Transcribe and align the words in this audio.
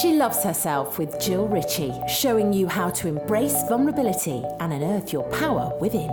She 0.00 0.14
Loves 0.14 0.42
Herself 0.42 0.98
with 0.98 1.20
Jill 1.20 1.46
Ritchie, 1.46 1.92
showing 2.08 2.52
you 2.52 2.66
how 2.66 2.90
to 2.90 3.06
embrace 3.06 3.62
vulnerability 3.68 4.42
and 4.58 4.72
unearth 4.72 5.12
your 5.12 5.22
power 5.30 5.72
within. 5.80 6.10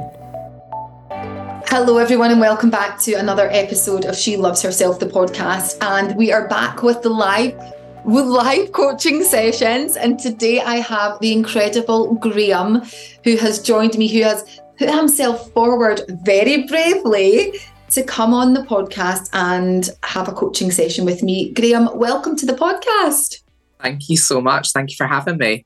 Hello, 1.66 1.98
everyone, 1.98 2.30
and 2.30 2.40
welcome 2.40 2.70
back 2.70 3.00
to 3.02 3.14
another 3.14 3.50
episode 3.50 4.06
of 4.06 4.16
She 4.16 4.38
Loves 4.38 4.62
Herself, 4.62 5.00
the 5.00 5.08
podcast. 5.08 5.78
And 5.82 6.16
we 6.16 6.32
are 6.32 6.48
back 6.48 6.84
with 6.84 7.02
the 7.02 7.10
live 7.10 7.56
with 8.06 8.26
live 8.26 8.72
coaching 8.72 9.24
sessions. 9.24 9.98
And 9.98 10.20
today 10.20 10.60
I 10.60 10.76
have 10.76 11.20
the 11.20 11.34
incredible 11.34 12.14
Graham, 12.16 12.84
who 13.24 13.36
has 13.38 13.60
joined 13.60 13.98
me, 13.98 14.08
who 14.08 14.22
has 14.22 14.62
put 14.78 14.94
himself 14.94 15.50
forward 15.54 16.02
very 16.24 16.68
bravely 16.68 17.54
to 17.90 18.04
come 18.04 18.32
on 18.32 18.54
the 18.54 18.62
podcast 18.62 19.30
and 19.34 19.90
have 20.04 20.28
a 20.28 20.34
coaching 20.34 20.70
session 20.70 21.04
with 21.04 21.24
me. 21.24 21.52
Graham, 21.54 21.90
welcome 21.96 22.36
to 22.36 22.46
the 22.46 22.54
podcast. 22.54 23.42
Thank 23.82 24.10
you 24.10 24.18
so 24.18 24.42
much. 24.42 24.72
Thank 24.72 24.92
you 24.92 24.96
for 24.96 25.08
having 25.08 25.38
me. 25.38 25.66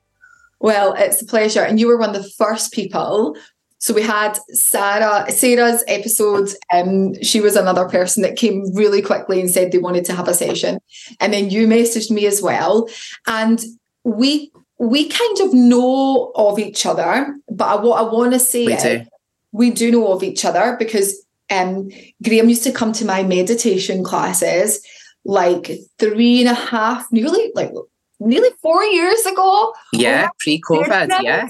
Well, 0.60 0.94
it's 0.94 1.22
a 1.22 1.26
pleasure. 1.26 1.62
And 1.62 1.80
you 1.80 1.88
were 1.88 1.98
one 1.98 2.16
of 2.16 2.24
the 2.24 2.30
first 2.38 2.74
people. 2.74 3.36
So 3.78 3.94
we 3.94 4.02
had 4.02 4.40
Sarah, 4.50 5.30
Sarah's 5.30 5.84
episode. 5.88 6.50
Um, 6.74 7.22
she 7.22 7.40
was 7.42 7.56
another 7.56 7.88
person 7.88 8.24
that 8.24 8.36
came 8.38 8.74
really 8.74 9.02
quickly 9.02 9.40
and 9.40 9.52
said 9.52 9.72
they 9.72 9.78
wanted 9.78 10.06
to 10.06 10.14
have 10.14 10.28
a 10.28 10.34
session. 10.34 10.80
And 11.20 11.34
then 11.34 11.50
you 11.50 11.68
messaged 11.68 12.10
me 12.10 12.26
as 12.26 12.42
well. 12.42 12.90
And 13.28 13.64
we 14.04 14.52
we 14.78 15.08
kind 15.08 15.40
of 15.42 15.54
know 15.54 16.32
of 16.36 16.60
each 16.60 16.86
other, 16.86 17.36
but 17.50 17.82
what 17.82 18.00
I 18.00 18.02
want 18.12 18.34
to 18.34 18.40
say 18.40 18.66
We 18.66 18.76
do. 18.76 19.06
we 19.52 19.72
do 19.72 19.92
know 19.92 20.12
of 20.12 20.22
each 20.22 20.44
other 20.44 20.76
because 20.78 21.24
um, 21.50 21.90
Graham 22.24 22.50
used 22.50 22.64
to 22.64 22.72
come 22.72 22.92
to 22.94 23.06
my 23.06 23.24
meditation 23.24 24.04
classes 24.04 24.82
like 25.24 25.72
three 25.98 26.42
and 26.42 26.50
a 26.50 26.54
half, 26.54 27.10
nearly 27.12 27.52
like 27.56 27.72
nearly 28.20 28.50
four 28.62 28.84
years 28.84 29.26
ago. 29.26 29.74
Yeah, 29.94 30.30
Oh, 30.30 30.36
pre-COVID. 30.40 31.22
Yeah, 31.22 31.50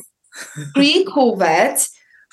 pre-COVID. 0.74 1.88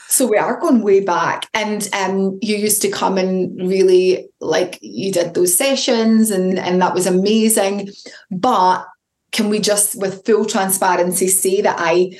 So 0.09 0.27
we 0.27 0.37
are 0.37 0.61
going 0.61 0.83
way 0.83 1.01
back. 1.01 1.49
And 1.55 1.89
um, 1.95 2.39
you 2.43 2.57
used 2.57 2.83
to 2.83 2.91
come 2.91 3.17
and 3.17 3.57
really 3.59 4.29
like 4.41 4.79
you 4.83 5.11
did 5.11 5.33
those 5.33 5.57
sessions 5.57 6.31
and, 6.31 6.59
and 6.59 6.83
that 6.83 6.93
was 6.93 7.07
amazing. 7.07 7.91
But 8.31 8.85
can 9.31 9.49
we 9.49 9.59
just 9.59 9.99
with 9.99 10.27
full 10.27 10.45
transparency 10.45 11.29
say 11.29 11.63
that 11.63 11.77
I 11.79 12.19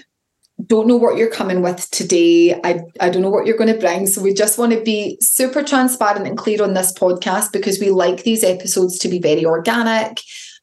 don't 0.67 0.87
know 0.87 0.97
what 0.97 1.17
you're 1.17 1.31
coming 1.31 1.63
with 1.63 1.91
today. 1.91 2.59
I, 2.63 2.81
I 3.01 3.11
don't 3.11 3.23
know 3.23 3.31
what 3.31 3.47
you're 3.47 3.57
going 3.57 3.73
to 3.73 3.79
bring. 3.79 4.07
So 4.07 4.23
we 4.23 4.33
just 4.33 4.59
want 4.59 4.73
to 4.73 4.81
be 4.81 5.19
super 5.21 5.63
transparent 5.63 6.27
and 6.27 6.39
clear 6.39 6.63
on 6.63 6.75
this 6.75 6.93
podcast 6.93 7.53
because 7.53 7.81
we 7.81 7.91
like 7.91 8.23
these 8.23 8.45
episodes 8.45 8.99
to 9.01 9.09
be 9.09 9.19
very 9.19 9.45
organic, 9.45 10.21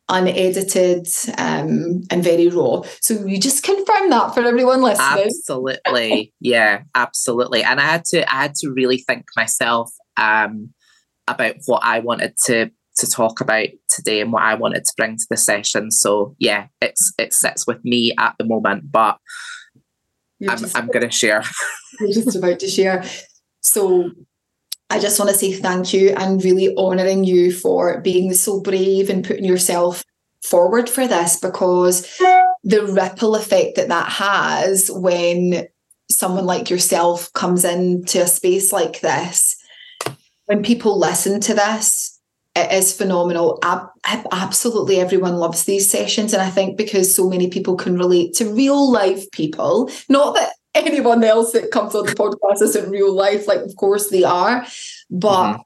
unedited, 0.09 1.07
um, 1.38 2.02
and 2.09 2.23
very 2.23 2.49
raw. 2.49 2.81
So 3.02 3.25
you 3.25 3.39
just 3.39 3.63
confirm 3.63 4.09
that 4.09 4.33
for 4.33 4.41
everyone 4.41 4.81
listening. 4.81 5.25
absolutely. 5.25 6.33
yeah, 6.39 6.83
absolutely. 6.95 7.63
And 7.63 7.79
I 7.79 7.83
had 7.83 8.05
to, 8.05 8.30
I 8.33 8.41
had 8.41 8.55
to 8.55 8.71
really 8.71 8.97
think 8.97 9.25
myself 9.35 9.91
um, 10.17 10.73
about 11.27 11.55
what 11.65 11.83
I 11.83 11.99
wanted 11.99 12.35
to 12.45 12.71
to 12.97 13.09
talk 13.09 13.39
about 13.39 13.67
today 13.89 14.21
and 14.21 14.31
what 14.31 14.43
I 14.43 14.55
wanted 14.55 14.83
to 14.83 14.93
bring 14.97 15.15
to 15.15 15.25
the 15.30 15.37
session. 15.37 15.91
So 15.91 16.35
yeah, 16.37 16.67
it's 16.81 17.13
it 17.17 17.33
sits 17.33 17.65
with 17.65 17.83
me 17.83 18.13
at 18.17 18.35
the 18.37 18.45
moment, 18.45 18.91
but 18.91 19.17
You're 20.39 20.52
I'm 20.52 20.65
I'm 20.75 20.87
going 20.87 21.07
to 21.07 21.11
share. 21.11 21.43
you're 21.99 22.11
just 22.11 22.35
about 22.35 22.59
to 22.59 22.67
share. 22.67 23.03
So 23.61 24.11
I 24.89 24.99
just 24.99 25.19
want 25.19 25.29
to 25.31 25.37
say 25.37 25.53
thank 25.53 25.93
you 25.93 26.09
and 26.17 26.43
really 26.43 26.75
honouring 26.75 27.23
you 27.23 27.51
for 27.51 28.01
being 28.01 28.33
so 28.33 28.59
brave 28.59 29.09
and 29.09 29.25
putting 29.25 29.45
yourself 29.45 30.03
forward 30.43 30.89
for 30.89 31.07
this 31.07 31.39
because 31.39 32.01
the 32.63 32.85
ripple 32.85 33.35
effect 33.35 33.75
that 33.75 33.89
that 33.89 34.09
has 34.09 34.89
when 34.91 35.67
someone 36.09 36.45
like 36.45 36.69
yourself 36.69 37.31
comes 37.33 37.64
into 37.64 38.21
a 38.21 38.27
space 38.27 38.73
like 38.73 39.02
this, 39.02 39.55
when 40.45 40.64
people 40.64 40.97
listen 40.97 41.39
to 41.41 41.53
this, 41.53 42.19
it 42.55 42.71
is 42.71 42.95
phenomenal. 42.95 43.59
Ab- 43.64 43.89
ab- 44.05 44.27
absolutely 44.31 44.99
everyone 44.99 45.35
loves 45.35 45.65
these 45.65 45.89
sessions. 45.89 46.33
And 46.33 46.41
I 46.41 46.49
think 46.49 46.77
because 46.77 47.15
so 47.15 47.30
many 47.30 47.49
people 47.49 47.75
can 47.75 47.97
relate 47.97 48.33
to 48.35 48.52
real 48.52 48.91
life 48.91 49.30
people, 49.31 49.91
not 50.09 50.33
that 50.35 50.53
anyone 50.85 51.23
else 51.23 51.51
that 51.53 51.71
comes 51.71 51.95
on 51.95 52.05
the 52.05 52.13
podcast 52.13 52.61
isn't 52.61 52.89
real 52.89 53.13
life, 53.13 53.47
like, 53.47 53.61
of 53.61 53.75
course 53.75 54.09
they 54.09 54.23
are, 54.23 54.65
but 55.09 55.53
Mhm. 55.53 55.61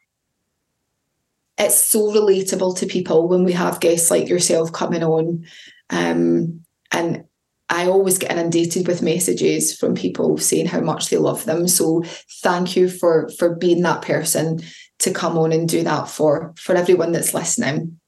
it's 1.58 1.78
so 1.78 2.12
relatable 2.12 2.78
to 2.78 2.86
people 2.86 3.28
when 3.28 3.44
we 3.44 3.54
have 3.54 3.80
guests 3.80 4.10
like 4.10 4.28
yourself 4.28 4.72
coming 4.72 5.04
on. 5.04 5.46
Um, 5.90 6.62
and 6.92 7.24
I 7.70 7.88
always 7.88 8.18
get 8.18 8.32
inundated 8.32 8.88
with 8.88 9.02
messages 9.02 9.76
from 9.76 9.96
people 9.96 10.38
saying 10.38 10.68
how 10.68 10.82
much 10.82 11.10
they 11.10 11.18
love 11.18 11.46
them. 11.46 11.68
So 11.68 12.04
thank 12.42 12.76
you 12.76 12.90
for 12.90 13.30
for 13.38 13.56
being 13.56 13.82
that 13.82 14.02
person 14.02 14.62
to 15.00 15.12
come 15.12 15.38
on 15.38 15.52
and 15.52 15.68
do 15.68 15.84
that 15.84 16.08
for 16.08 16.54
for 16.58 16.76
everyone 16.76 17.12
that's 17.12 17.34
listening. 17.34 18.00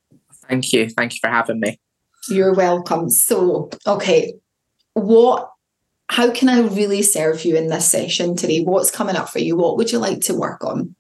Thank 0.48 0.72
you, 0.74 0.90
thank 0.90 1.14
you 1.14 1.20
for 1.22 1.30
having 1.30 1.60
me. 1.60 1.80
You're 2.30 2.54
welcome. 2.54 3.10
So, 3.10 3.70
okay, 3.88 4.36
what 4.94 5.52
how 6.10 6.32
can 6.32 6.50
I 6.50 6.60
really 6.60 7.02
serve 7.02 7.46
you 7.46 7.56
in 7.56 7.68
this 7.68 7.90
session 7.90 8.36
today? 8.36 8.62
What's 8.62 8.92
coming 8.92 9.16
up 9.16 9.30
for 9.30 9.40
you? 9.40 9.56
What 9.56 9.78
would 9.78 9.92
you 9.92 10.00
like 10.00 10.22
to 10.22 10.34
work 10.36 10.64
on? 10.64 10.96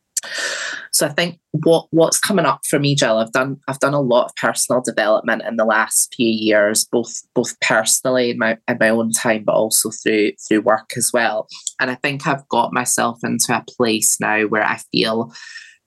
So 0.92 1.06
I 1.06 1.10
think 1.10 1.40
what 1.52 1.88
what's 1.92 2.18
coming 2.18 2.46
up 2.46 2.62
for 2.70 2.80
me, 2.80 2.96
Jill, 2.96 3.18
I've 3.18 3.34
done 3.34 3.58
I've 3.68 3.80
done 3.80 3.94
a 3.94 4.00
lot 4.00 4.28
of 4.28 4.36
personal 4.38 4.82
development 4.82 5.44
in 5.46 5.58
the 5.58 5.66
last 5.66 6.14
few 6.16 6.30
years, 6.30 6.86
both 6.86 7.14
both 7.34 7.60
personally 7.60 8.32
in 8.32 8.38
my 8.38 8.58
in 8.68 8.78
my 8.80 8.90
own 8.90 9.12
time, 9.12 9.44
but 9.46 9.56
also 9.56 9.90
through 9.92 10.32
through 10.48 10.62
work 10.62 10.94
as 10.96 11.12
well. 11.14 11.48
And 11.82 11.92
I 11.92 11.96
think 11.96 12.26
I've 12.26 12.48
got 12.48 12.72
myself 12.72 13.20
into 13.24 13.54
a 13.54 13.66
place 13.68 14.18
now 14.22 14.44
where 14.44 14.64
I 14.64 14.80
feel 14.94 15.34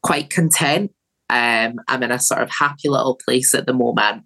quite 0.03 0.29
content. 0.29 0.93
Um, 1.31 1.77
I'm 1.89 2.03
in 2.03 2.13
a 2.13 2.19
sort 2.19 2.43
of 2.43 2.51
happy 2.51 2.91
little 2.91 3.19
place 3.27 3.55
at 3.55 3.67
the 3.67 3.73
moment, 3.73 4.25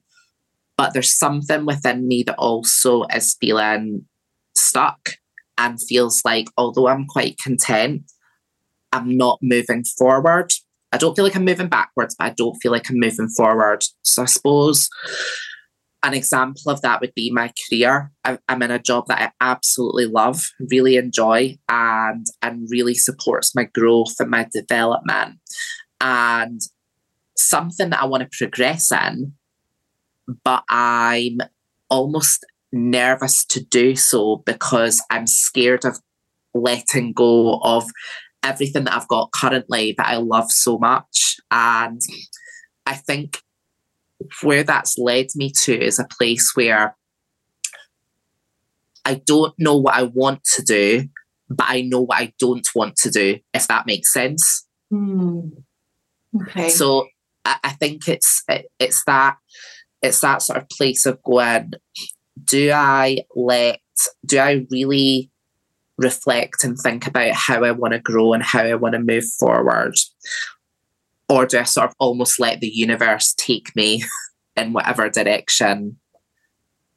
but 0.76 0.94
there's 0.94 1.16
something 1.16 1.64
within 1.64 2.08
me 2.08 2.24
that 2.24 2.36
also 2.38 3.04
is 3.14 3.36
feeling 3.40 4.04
stuck 4.56 5.10
and 5.58 5.80
feels 5.80 6.22
like 6.24 6.48
although 6.56 6.88
I'm 6.88 7.06
quite 7.06 7.38
content, 7.42 8.10
I'm 8.92 9.16
not 9.16 9.38
moving 9.42 9.84
forward. 9.84 10.52
I 10.92 10.98
don't 10.98 11.14
feel 11.14 11.24
like 11.24 11.36
I'm 11.36 11.44
moving 11.44 11.68
backwards, 11.68 12.14
but 12.18 12.26
I 12.26 12.30
don't 12.30 12.56
feel 12.56 12.72
like 12.72 12.90
I'm 12.90 12.98
moving 12.98 13.28
forward. 13.28 13.82
So 14.02 14.22
I 14.22 14.26
suppose 14.26 14.88
an 16.02 16.14
example 16.14 16.70
of 16.70 16.82
that 16.82 17.00
would 17.00 17.14
be 17.14 17.30
my 17.30 17.52
career. 17.70 18.10
I, 18.24 18.38
I'm 18.48 18.62
in 18.62 18.70
a 18.70 18.78
job 18.78 19.06
that 19.06 19.20
I 19.20 19.30
absolutely 19.40 20.06
love, 20.06 20.42
really 20.70 20.96
enjoy, 20.96 21.58
and 21.68 22.26
and 22.42 22.66
really 22.70 22.94
supports 22.94 23.54
my 23.54 23.64
growth 23.64 24.14
and 24.18 24.30
my 24.30 24.48
development, 24.52 25.38
and 26.00 26.60
something 27.36 27.90
that 27.90 28.02
I 28.02 28.06
want 28.06 28.28
to 28.28 28.36
progress 28.36 28.90
in. 28.90 29.34
But 30.44 30.64
I'm 30.68 31.38
almost 31.88 32.44
nervous 32.72 33.44
to 33.46 33.64
do 33.64 33.94
so 33.96 34.42
because 34.46 35.02
I'm 35.10 35.26
scared 35.26 35.84
of 35.84 35.98
letting 36.54 37.12
go 37.12 37.58
of 37.62 37.84
everything 38.42 38.84
that 38.84 38.94
I've 38.94 39.08
got 39.08 39.32
currently 39.32 39.94
that 39.96 40.06
I 40.06 40.16
love 40.16 40.50
so 40.50 40.78
much. 40.78 41.36
And 41.50 42.00
I 42.86 42.94
think 42.94 43.42
where 44.42 44.64
that's 44.64 44.98
led 44.98 45.26
me 45.34 45.52
to 45.62 45.78
is 45.78 45.98
a 45.98 46.06
place 46.06 46.52
where 46.54 46.96
I 49.04 49.14
don't 49.14 49.54
know 49.58 49.76
what 49.76 49.94
I 49.94 50.04
want 50.04 50.44
to 50.56 50.62
do, 50.62 51.08
but 51.48 51.66
I 51.68 51.82
know 51.82 52.02
what 52.02 52.18
I 52.18 52.32
don't 52.38 52.66
want 52.74 52.96
to 52.96 53.10
do, 53.10 53.38
if 53.52 53.68
that 53.68 53.86
makes 53.86 54.12
sense. 54.12 54.66
Hmm. 54.90 55.40
Okay. 56.42 56.68
So 56.68 57.08
I, 57.44 57.56
I 57.64 57.70
think 57.70 58.08
it's 58.08 58.42
it, 58.48 58.66
it's 58.78 59.04
that 59.04 59.36
it's 60.02 60.20
that 60.20 60.42
sort 60.42 60.58
of 60.58 60.68
place 60.68 61.06
of 61.06 61.22
going, 61.22 61.72
do 62.44 62.70
I 62.72 63.18
let 63.34 63.80
do 64.24 64.38
I 64.38 64.66
really 64.70 65.30
reflect 65.98 66.64
and 66.64 66.76
think 66.78 67.06
about 67.06 67.32
how 67.32 67.64
I 67.64 67.70
want 67.70 67.92
to 67.92 68.00
grow 68.00 68.32
and 68.32 68.42
how 68.42 68.62
I 68.62 68.74
want 68.74 68.94
to 68.94 68.98
move 68.98 69.24
forward? 69.38 69.94
Or 71.28 71.46
do 71.46 71.58
I 71.58 71.64
sort 71.64 71.90
of 71.90 71.94
almost 71.98 72.40
let 72.40 72.60
the 72.60 72.68
universe 72.68 73.34
take 73.34 73.74
me 73.76 74.04
in 74.56 74.72
whatever 74.72 75.08
direction 75.08 75.98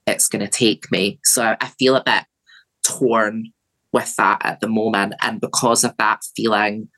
it's 0.07 0.27
going 0.27 0.43
to 0.43 0.51
take 0.51 0.91
me? 0.91 1.19
So 1.23 1.55
I, 1.59 1.67
feel 1.79 1.95
a 1.95 2.03
bit 2.03 2.25
torn 2.83 3.51
with 3.91 4.15
that 4.17 4.41
at 4.43 4.59
the 4.59 4.67
moment. 4.67 5.13
And 5.21 5.39
because 5.39 5.83
of 5.83 5.95
that 5.97 6.23
feeling, 6.35 6.89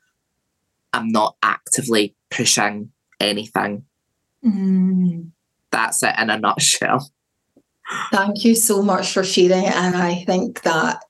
I'm 0.92 1.08
not 1.08 1.36
actively 1.42 2.16
pushing 2.30 2.90
anything. 3.20 3.84
Hmm. 4.42 5.20
That's 5.70 6.02
it 6.02 6.14
in 6.18 6.30
a 6.30 6.38
nutshell. 6.38 7.10
Thank 8.10 8.44
you 8.44 8.54
so 8.54 8.82
much 8.82 9.12
for 9.12 9.24
sharing. 9.24 9.64
And 9.66 9.96
I 9.96 10.24
think 10.24 10.62
that 10.62 11.02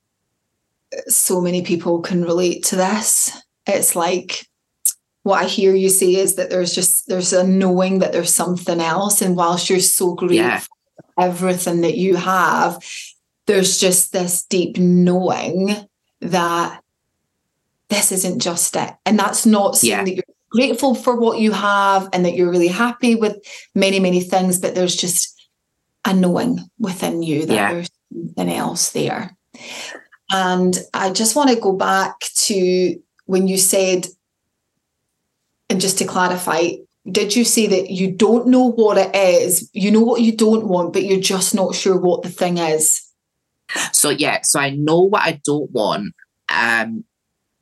so 1.09 1.41
many 1.41 1.63
people 1.63 2.01
can 2.01 2.23
relate 2.25 2.65
to 2.67 2.77
this. 2.77 3.31
It's 3.67 3.95
like 3.97 4.47
what 5.25 5.43
I 5.45 5.47
hear 5.47 5.75
you 5.75 5.89
say 5.91 6.15
is 6.15 6.37
that 6.37 6.51
there's 6.51 6.75
just 6.75 7.09
there's 7.09 7.33
a 7.33 7.47
knowing 7.47 7.99
that 7.99 8.13
there's 8.13 8.33
something 8.35 8.81
else. 8.81 9.21
And 9.21 9.37
whilst 9.37 9.69
you're 9.69 9.81
so 9.81 10.15
grateful 10.15 10.37
Yeah. 10.37 10.61
everything 11.19 11.81
that 11.83 11.97
you 11.97 12.17
have, 12.17 12.79
there's 13.47 13.79
just 13.79 14.13
this 14.13 14.45
deep 14.45 14.79
knowing 14.79 15.75
that 16.21 16.81
this 17.89 18.13
isn't 18.13 18.41
just 18.41 18.77
it. 18.77 18.95
And 19.05 19.19
that's 19.19 19.45
not 19.45 19.77
saying 19.77 19.91
Yeah. 19.91 20.05
that 20.05 20.15
you're 20.15 20.25
grateful 20.51 20.95
for 20.95 21.17
what 21.17 21.39
you 21.41 21.53
have 21.53 22.09
and 22.13 22.25
that 22.25 22.35
you're 22.35 22.51
really 22.51 22.69
happy 22.69 23.15
with 23.15 23.37
many, 23.75 24.01
many 24.01 24.21
things, 24.21 24.59
but 24.59 24.75
there's 24.75 24.97
just 24.97 25.38
a 26.08 26.14
knowing 26.14 26.58
within 26.78 27.22
you 27.22 27.46
that 27.46 27.55
Yeah. 27.55 27.72
there's 27.72 27.90
something 28.12 28.50
else 28.52 28.90
there. 28.90 29.37
And 30.31 30.76
I 30.93 31.10
just 31.10 31.37
want 31.37 31.50
to 31.50 31.56
go 31.56 31.72
back 31.72 32.19
to 32.46 32.96
when 33.26 33.46
you 33.49 33.56
said, 33.58 34.06
and 35.70 35.81
just 35.81 35.99
to 35.99 36.05
clarify, 36.06 36.70
did 37.10 37.34
you 37.37 37.44
say 37.44 37.66
that 37.66 37.90
you 37.90 38.10
don't 38.10 38.49
know 38.49 38.70
what 38.70 38.99
it 38.99 39.14
is? 39.14 39.70
You 39.72 39.90
know 39.90 40.00
what 40.00 40.20
you 40.22 40.37
don't 40.37 40.66
want, 40.69 40.93
but 40.93 41.05
you're 41.05 41.20
just 41.20 41.55
not 41.55 41.75
sure 41.75 41.99
what 41.99 42.22
the 42.22 42.28
thing 42.28 42.58
is? 42.58 43.02
So 43.93 44.10
yeah, 44.10 44.40
so 44.43 44.60
I 44.60 44.70
know 44.70 45.00
what 45.00 45.22
I 45.22 45.40
don't 45.44 45.70
want. 45.70 46.14
Um, 46.50 47.05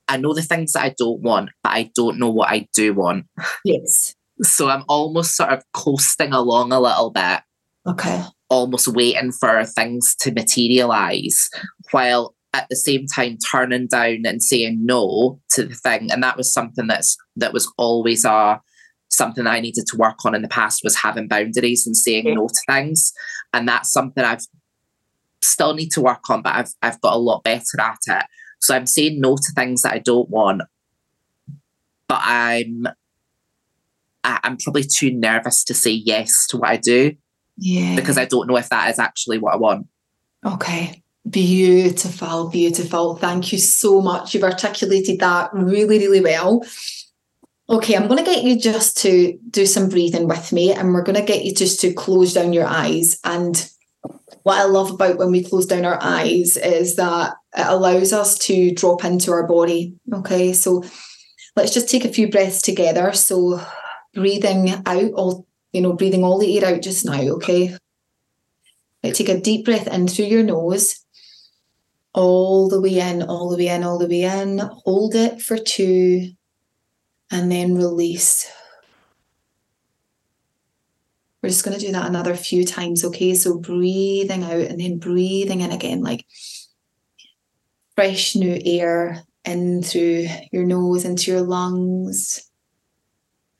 I 0.08 0.16
know 0.19 0.34
the 0.34 0.43
things 0.43 0.72
that 0.72 0.84
I 0.84 0.94
don't 0.96 1.20
want, 1.20 1.50
but 1.64 1.72
I 1.72 1.90
don't 1.96 2.19
know 2.19 2.31
what 2.31 2.48
I 2.50 2.69
do 2.75 2.94
want. 2.94 3.26
Yes. 3.64 4.14
So 4.43 4.69
I'm 4.69 4.84
almost 4.88 5.34
sort 5.34 5.50
of 5.50 5.62
coasting 5.72 6.32
along 6.32 6.72
a 6.72 6.81
little 6.81 7.10
bit, 7.10 7.40
Okay. 7.87 8.22
Almost 8.48 8.88
waiting 8.88 9.32
for 9.32 9.64
things 9.64 10.14
to 10.20 10.32
materialize, 10.32 11.48
while 11.90 12.34
at 12.54 12.66
the 12.70 12.76
same 12.76 13.06
time 13.06 13.37
turning 13.50 13.87
down 13.87 14.22
and 14.25 14.43
saying 14.43 14.78
no 14.84 15.40
to 15.50 15.64
the 15.64 15.75
thing. 15.75 16.10
And 16.10 16.22
that 16.22 16.37
was 16.37 16.52
something 16.52 16.87
that's 16.87 17.16
that 17.37 17.52
was 17.52 17.70
always 17.76 18.25
a 18.25 18.60
something 19.10 19.46
I 19.46 19.60
needed 19.60 19.87
to 19.88 19.96
work 19.96 20.25
on 20.25 20.34
in 20.34 20.43
the 20.43 20.48
past 20.48 20.81
was 20.82 20.96
having 20.96 21.28
boundaries 21.28 21.87
and 21.87 21.96
saying 21.96 22.34
no 22.34 22.48
to 22.48 22.60
things. 22.66 23.12
And 23.52 23.69
that's 23.69 23.93
something 23.93 24.25
I've 24.25 24.44
still 25.43 25.75
need 25.75 25.90
to 25.90 26.00
work 26.00 26.28
on, 26.31 26.43
but 26.43 26.54
I've 26.54 26.72
I've 26.82 27.00
got 27.00 27.14
a 27.14 27.19
lot 27.19 27.44
better 27.44 27.81
at 27.81 27.98
it. 28.06 28.25
So 28.60 28.75
I'm 28.75 28.87
saying 28.87 29.20
no 29.20 29.37
to 29.37 29.52
things 29.54 29.82
that 29.82 29.93
I 29.93 29.98
don't 29.98 30.31
want, 30.31 30.62
but 32.08 32.20
I'm 32.22 32.87
I- 34.25 34.40
I'm 34.43 34.56
probably 34.56 34.84
too 34.84 35.12
nervous 35.12 35.62
to 35.64 35.75
say 35.75 35.90
yes 35.90 36.46
to 36.48 36.56
what 36.56 36.70
I 36.70 36.76
do 36.76 37.12
Yeah. 37.58 37.97
because 37.97 38.19
I 38.19 38.26
don't 38.26 38.49
know 38.49 38.56
if 38.56 38.69
that 38.69 38.91
is 38.91 38.99
actually 38.99 39.38
what 39.38 39.55
I 39.55 39.56
want. 39.56 39.87
Okay. 40.44 41.03
Beautiful, 41.29 42.49
beautiful. 42.50 43.17
Thank 43.17 43.53
you 43.53 43.58
so 43.58 44.00
much. 44.00 44.32
You've 44.32 44.44
articulated 44.44 45.19
that 45.20 45.53
really, 45.53 45.99
really 45.99 46.20
well. 46.20 46.64
Okay, 47.69 47.97
I'm 47.97 48.06
going 48.06 48.25
to 48.25 48.31
get 48.31 48.44
you 48.44 48.56
just 48.56 48.97
to 48.99 49.37
do 49.50 49.67
some 49.67 49.88
breathing 49.88 50.29
with 50.29 50.53
me, 50.53 50.73
and 50.73 50.94
we're 50.94 51.03
going 51.03 51.19
to 51.19 51.25
get 51.25 51.44
you 51.44 51.53
just 51.53 51.81
to 51.81 51.93
close 51.93 52.32
down 52.32 52.53
your 52.53 52.67
eyes. 52.67 53.19
And 53.25 53.69
what 54.44 54.61
I 54.61 54.64
love 54.64 54.93
about 54.93 55.19
when 55.19 55.32
we 55.32 55.43
close 55.43 55.67
down 55.67 55.85
our 55.85 55.99
eyes 56.00 56.56
is 56.56 56.94
that 56.94 57.35
it 57.56 57.67
allows 57.67 58.12
us 58.12 58.38
to 58.38 58.73
drop 58.73 59.05
into 59.05 59.32
our 59.32 59.49
body. 59.49 59.97
Okay, 60.14 60.53
so 60.53 60.85
let's 61.56 61.75
just 61.75 61.88
take 61.88 62.05
a 62.05 62.12
few 62.12 62.31
breaths 62.31 62.62
together. 62.62 63.12
So, 63.12 63.61
breathing 64.14 64.70
out 64.87 65.12
all, 65.14 65.49
you 65.73 65.81
know, 65.81 65.93
breathing 65.93 66.25
all 66.25 66.39
the 66.39 66.59
air 66.59 66.75
out 66.75 66.83
just 66.83 67.05
now. 67.05 67.21
Okay, 67.21 67.77
Right, 69.07 69.15
take 69.15 69.29
a 69.29 69.41
deep 69.41 69.65
breath 69.65 69.87
in 69.87 70.09
through 70.09 70.25
your 70.25 70.43
nose, 70.43 71.05
all 72.13 72.69
the 72.69 72.81
way 72.81 72.99
in, 72.99 73.23
all 73.23 73.51
the 73.51 73.57
way 73.57 73.69
in, 73.69 73.85
all 73.85 73.99
the 73.99 74.09
way 74.09 74.23
in. 74.23 74.59
Hold 74.59 75.15
it 75.15 75.41
for 75.41 75.57
two, 75.57 76.33
and 77.31 77.53
then 77.53 77.77
release. 77.77 78.51
We're 81.41 81.51
just 81.51 81.65
going 81.65 81.79
to 81.79 81.87
do 81.87 81.93
that 81.93 82.09
another 82.09 82.35
few 82.35 82.65
times, 82.65 83.05
okay? 83.05 83.35
So 83.35 83.59
breathing 83.59 84.43
out 84.43 84.63
and 84.63 84.81
then 84.81 84.99
breathing 84.99 85.61
in 85.61 85.71
again, 85.71 86.03
like 86.03 86.27
fresh 87.95 88.35
new 88.35 88.59
air 88.65 89.23
in 89.45 89.85
through 89.85 90.27
your 90.51 90.65
nose 90.65 91.05
into 91.05 91.31
your 91.31 91.43
lungs. 91.43 92.45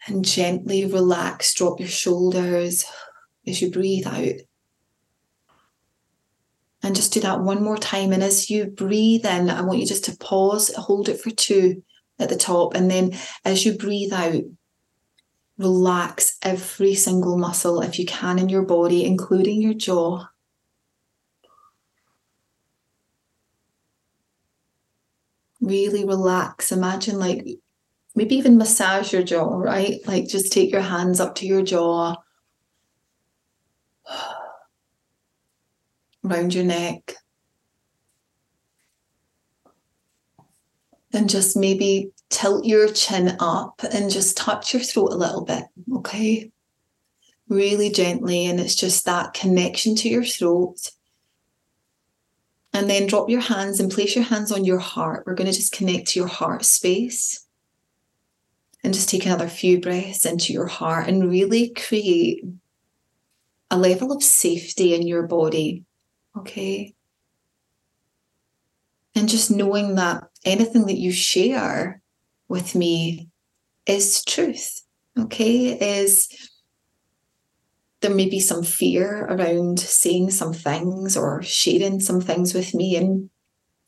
And 0.07 0.25
gently 0.25 0.85
relax, 0.85 1.53
drop 1.55 1.81
your 1.81 1.89
shoulders 1.89 2.85
as 3.47 3.61
you 3.61 3.71
breathe 3.71 4.07
out. 4.07 4.41
And 6.83 6.95
just 6.95 7.13
do 7.13 7.21
that 7.21 7.41
one 7.41 7.63
more 7.65 7.77
time. 7.77 8.13
And 8.13 8.23
as 8.23 8.49
you 8.49 8.67
breathe 8.67 9.27
in, 9.27 9.51
I 9.51 9.63
want 9.63 9.81
you 9.81 9.87
just 9.87 10.05
to 10.05 10.17
pause, 10.17 10.73
hold 10.75 11.09
it 11.09 11.21
for 11.21 11.31
two 11.31 11.83
at 12.21 12.29
the 12.29 12.37
top. 12.37 12.75
And 12.75 12.89
then 12.89 13.19
as 13.45 13.67
you 13.67 13.77
breathe 13.77 14.13
out, 14.13 14.43
relax 15.59 16.37
every 16.43 16.95
single 16.95 17.37
muscle 17.37 17.81
if 17.81 17.99
you 17.99 18.07
can 18.07 18.39
in 18.39 18.49
your 18.49 18.63
body, 18.63 19.05
including 19.05 19.61
your 19.61 19.75
jaw. 19.75 20.27
Really 25.61 26.05
relax. 26.05 26.71
Imagine, 26.71 27.19
like, 27.19 27.45
maybe 28.17 28.35
even 28.35 28.59
massage 28.59 29.13
your 29.13 29.23
jaw, 29.23 29.57
right? 29.57 30.01
Like, 30.07 30.27
just 30.27 30.53
take 30.53 30.73
your 30.73 30.81
hands 30.81 31.21
up 31.21 31.37
to 31.37 31.47
your 31.47 31.63
jaw. 31.63 32.17
around 36.27 36.55
your 36.55 36.65
neck. 36.65 37.15
And 41.13 41.31
just 41.31 41.57
maybe 41.57 42.11
tilt 42.29 42.65
your 42.67 42.89
chin 42.89 43.37
up 43.41 43.81
and 43.93 44.11
just 44.11 44.37
touch 44.37 44.75
your 44.75 44.83
throat 44.83 45.13
a 45.13 45.17
little 45.17 45.45
bit, 45.45 45.65
okay? 45.95 46.51
Really 47.49 47.91
gently. 47.91 48.47
And 48.47 48.61
it's 48.61 48.75
just 48.75 49.05
that 49.07 49.33
connection 49.33 49.95
to 49.97 50.09
your 50.09 50.25
throat. 50.25 50.91
And 52.73 52.91
then 52.91 53.07
drop 53.07 53.31
your 53.31 53.41
hands 53.41 53.81
and 53.81 53.91
place 53.91 54.15
your 54.15 54.25
hands 54.25 54.53
on 54.53 54.65
your 54.67 54.79
heart. 54.79 55.25
We're 55.27 55.35
going 55.35 55.51
to 55.51 55.57
just 55.57 55.73
connect 55.73 56.09
to 56.09 56.19
your 56.19 56.29
heart 56.29 56.65
space. 56.65 57.46
And 58.87 58.95
just 58.95 59.09
take 59.09 59.27
another 59.27 59.49
few 59.49 59.81
breaths 59.81 60.25
into 60.25 60.53
your 60.53 60.69
heart 60.69 61.09
and 61.09 61.29
really 61.29 61.71
create 61.71 62.45
a 63.69 63.77
level 63.77 64.13
of 64.13 64.23
safety 64.23 64.95
in 64.95 65.05
your 65.05 65.27
body 65.27 65.85
Okay. 66.37 66.95
And 69.15 69.29
just 69.29 69.51
knowing 69.51 69.95
that 69.95 70.25
anything 70.45 70.87
that 70.87 70.99
you 70.99 71.11
share 71.11 72.03
with 72.49 72.75
me 72.75 73.29
is 73.87 74.23
truth. 74.25 74.83
Okay. 75.19 76.01
Is 76.01 76.29
there 78.03 78.15
may 78.15 78.29
be 78.29 78.41
some 78.41 78.63
fear 78.63 79.25
around 79.25 79.81
saying 79.81 80.31
some 80.31 80.53
things 80.53 81.17
or 81.17 81.43
sharing 81.43 82.01
some 82.01 82.21
things 82.21 82.53
with 82.53 82.75
me 82.75 82.97
and, 82.97 83.31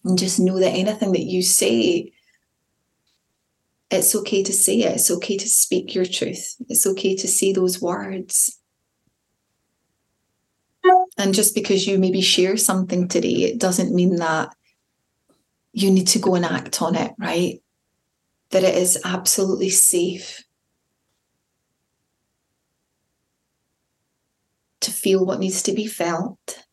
and 0.04 0.18
just 0.18 0.40
know 0.40 0.58
that 0.58 0.70
anything 0.70 1.12
that 1.12 1.24
you 1.24 1.42
say 1.42 2.12
it's 3.90 4.14
okay 4.14 4.42
to 4.42 4.52
say 4.52 4.80
it. 4.80 4.96
It's 4.96 5.10
okay 5.10 5.36
to 5.36 5.48
speak 5.48 5.94
your 5.94 6.04
truth. 6.04 6.56
It's 6.68 6.86
okay 6.86 7.16
to 7.16 7.28
say 7.28 7.52
those 7.52 7.80
words. 7.80 8.58
And 11.16 11.34
just 11.34 11.54
because 11.54 11.86
you 11.86 11.98
maybe 11.98 12.20
share 12.20 12.56
something 12.56 13.08
today, 13.08 13.44
it 13.44 13.58
doesn't 13.58 13.94
mean 13.94 14.16
that 14.16 14.54
you 15.72 15.90
need 15.90 16.06
to 16.08 16.18
go 16.18 16.34
and 16.34 16.44
act 16.44 16.80
on 16.82 16.94
it, 16.94 17.12
right? 17.18 17.60
That 18.50 18.64
it 18.64 18.76
is 18.76 19.00
absolutely 19.04 19.70
safe 19.70 20.44
to 24.80 24.90
feel 24.90 25.24
what 25.24 25.40
needs 25.40 25.62
to 25.64 25.72
be 25.72 25.86
felt, 25.86 26.64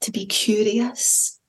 to 0.00 0.10
be 0.10 0.26
curious. 0.26 1.39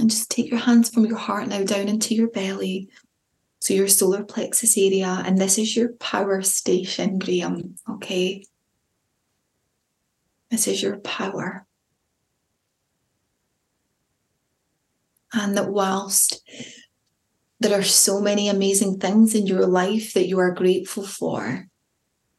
And 0.00 0.08
just 0.08 0.30
take 0.30 0.50
your 0.50 0.60
hands 0.60 0.88
from 0.88 1.04
your 1.04 1.18
heart 1.18 1.48
now 1.48 1.62
down 1.62 1.86
into 1.86 2.14
your 2.14 2.30
belly. 2.30 2.88
So 3.60 3.74
your 3.74 3.86
solar 3.86 4.24
plexus 4.24 4.78
area, 4.78 5.22
and 5.26 5.36
this 5.36 5.58
is 5.58 5.76
your 5.76 5.92
power 5.92 6.40
station, 6.40 7.18
Graham. 7.18 7.74
Okay. 7.86 8.46
This 10.50 10.66
is 10.66 10.82
your 10.82 11.00
power. 11.00 11.66
And 15.34 15.54
that 15.58 15.68
whilst 15.68 16.42
there 17.60 17.78
are 17.78 17.84
so 17.84 18.22
many 18.22 18.48
amazing 18.48 19.00
things 19.00 19.34
in 19.34 19.46
your 19.46 19.66
life 19.66 20.14
that 20.14 20.28
you 20.28 20.38
are 20.38 20.54
grateful 20.54 21.06
for, 21.06 21.66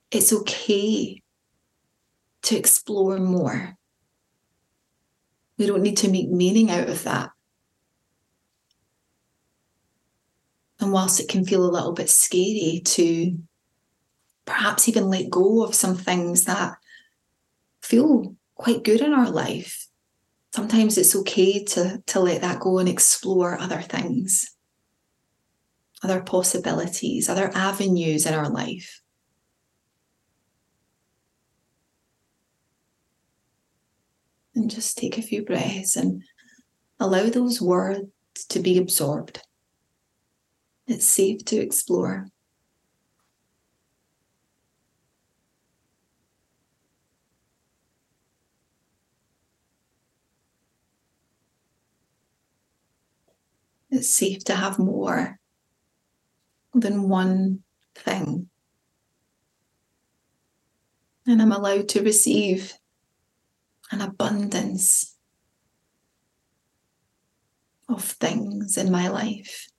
it's 0.09 0.33
okay 0.33 1.21
to 2.41 2.57
explore 2.57 3.19
more. 3.19 3.77
We 5.59 5.67
don't 5.67 5.83
need 5.83 5.97
to 5.97 6.09
make 6.09 6.27
meaning 6.27 6.71
out 6.71 6.89
of 6.89 7.03
that. 7.03 7.29
And 10.81 10.91
whilst 10.91 11.19
it 11.19 11.29
can 11.29 11.45
feel 11.45 11.63
a 11.63 11.69
little 11.69 11.93
bit 11.93 12.09
scary 12.09 12.81
to 12.83 13.37
perhaps 14.45 14.89
even 14.89 15.09
let 15.09 15.29
go 15.29 15.63
of 15.63 15.75
some 15.75 15.95
things 15.95 16.45
that 16.45 16.75
feel 17.83 18.35
quite 18.55 18.83
good 18.83 18.99
in 18.99 19.13
our 19.13 19.29
life, 19.29 19.87
sometimes 20.53 20.97
it's 20.97 21.15
okay 21.15 21.63
to, 21.63 22.01
to 22.07 22.19
let 22.19 22.41
that 22.41 22.59
go 22.59 22.79
and 22.79 22.89
explore 22.89 23.59
other 23.59 23.79
things, 23.79 24.55
other 26.03 26.21
possibilities, 26.21 27.29
other 27.29 27.51
avenues 27.53 28.25
in 28.25 28.33
our 28.33 28.49
life. 28.49 29.01
And 34.55 34.69
just 34.69 34.97
take 34.97 35.19
a 35.19 35.21
few 35.21 35.45
breaths 35.45 35.95
and 35.95 36.23
allow 36.99 37.29
those 37.29 37.61
words 37.61 38.09
to 38.49 38.59
be 38.59 38.79
absorbed. 38.79 39.41
It's 40.91 41.05
safe 41.05 41.45
to 41.45 41.55
explore. 41.55 42.27
It's 53.89 54.13
safe 54.13 54.43
to 54.43 54.55
have 54.55 54.79
more 54.79 55.39
than 56.73 57.07
one 57.07 57.63
thing. 57.95 58.49
And 61.25 61.41
I'm 61.41 61.53
allowed 61.53 61.87
to 61.89 62.03
receive 62.03 62.73
an 63.91 64.01
abundance 64.01 65.15
of 67.87 68.03
things 68.03 68.75
in 68.75 68.91
my 68.91 69.07
life. 69.07 69.70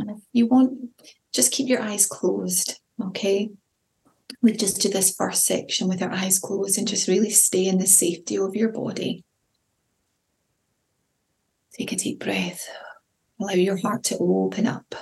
And 0.00 0.10
if 0.10 0.18
you 0.32 0.46
want, 0.46 0.90
just 1.32 1.52
keep 1.52 1.68
your 1.68 1.82
eyes 1.82 2.06
closed, 2.06 2.80
okay? 3.02 3.50
We 4.42 4.52
just 4.52 4.80
do 4.80 4.88
this 4.88 5.14
first 5.14 5.44
section 5.44 5.88
with 5.88 6.02
our 6.02 6.12
eyes 6.12 6.38
closed 6.38 6.78
and 6.78 6.88
just 6.88 7.08
really 7.08 7.30
stay 7.30 7.66
in 7.66 7.78
the 7.78 7.86
safety 7.86 8.38
of 8.38 8.54
your 8.54 8.70
body. 8.70 9.24
Take 11.74 11.92
a 11.92 11.96
deep 11.96 12.20
breath. 12.20 12.66
Allow 13.40 13.54
your 13.54 13.76
heart 13.76 14.04
to 14.04 14.18
open 14.18 14.66
up. 14.66 14.94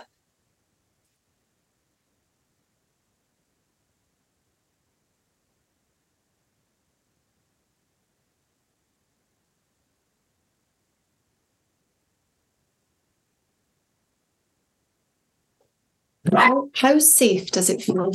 How, 16.38 16.70
how 16.74 16.98
safe 16.98 17.50
does 17.50 17.68
it 17.70 17.82
feel? 17.82 18.12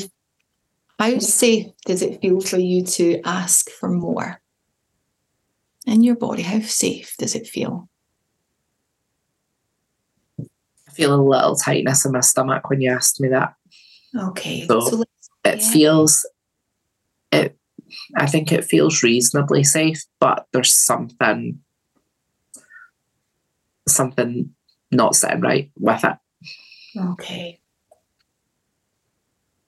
How 0.99 1.19
safe 1.19 1.67
does 1.85 2.01
it 2.01 2.21
feel 2.21 2.39
for 2.39 2.57
you 2.57 2.83
to 2.85 3.21
ask 3.25 3.69
for 3.69 3.89
more? 3.89 4.41
In 5.85 6.01
your 6.01 6.15
body, 6.15 6.43
how 6.43 6.61
safe 6.61 7.15
does 7.17 7.35
it 7.35 7.47
feel? 7.47 7.89
I 10.39 10.91
feel 10.91 11.13
a 11.13 11.21
little 11.21 11.55
tightness 11.55 12.05
in 12.05 12.11
my 12.13 12.21
stomach 12.21 12.69
when 12.69 12.79
you 12.79 12.91
asked 12.91 13.19
me 13.19 13.29
that. 13.29 13.55
Okay. 14.15 14.67
So, 14.67 14.79
So, 14.79 15.03
It 15.43 15.61
Yeah. 15.61 15.71
feels 15.71 16.25
it 17.33 17.57
I 18.15 18.27
think 18.27 18.51
it 18.51 18.63
feels 18.63 19.03
reasonably 19.03 19.63
safe, 19.63 20.03
but 20.19 20.47
there's 20.53 20.75
something 20.75 21.59
something 23.87 24.55
not 24.91 25.15
sitting 25.15 25.41
right 25.41 25.71
with 25.77 26.03
it. 26.05 26.17
okay. 26.97 27.59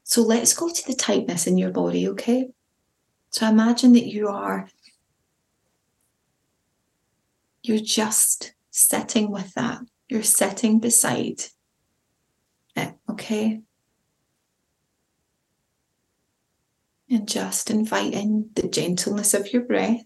So 0.06 0.22
let's 0.22 0.54
go 0.54 0.70
to 0.70 0.88
the 0.88 0.94
tightness 0.94 1.48
in 1.48 1.58
your 1.58 1.72
body, 1.72 2.08
okay? 2.10 2.50
So 3.32 3.48
imagine 3.48 3.92
that 3.94 4.06
you 4.06 4.30
are 4.30 4.70
you're 7.64 7.80
just 7.80 8.54
sitting 8.70 9.32
with 9.32 9.54
that. 9.56 9.80
You're 10.08 10.24
sitting 10.24 10.80
beside 10.80 11.42
it, 12.76 12.94
okay? 13.10 13.62
And 17.10 17.28
just 17.28 17.72
inviting 17.72 18.52
the 18.54 18.68
gentleness 18.68 19.34
of 19.34 19.52
your 19.52 19.64
breath. 19.64 20.06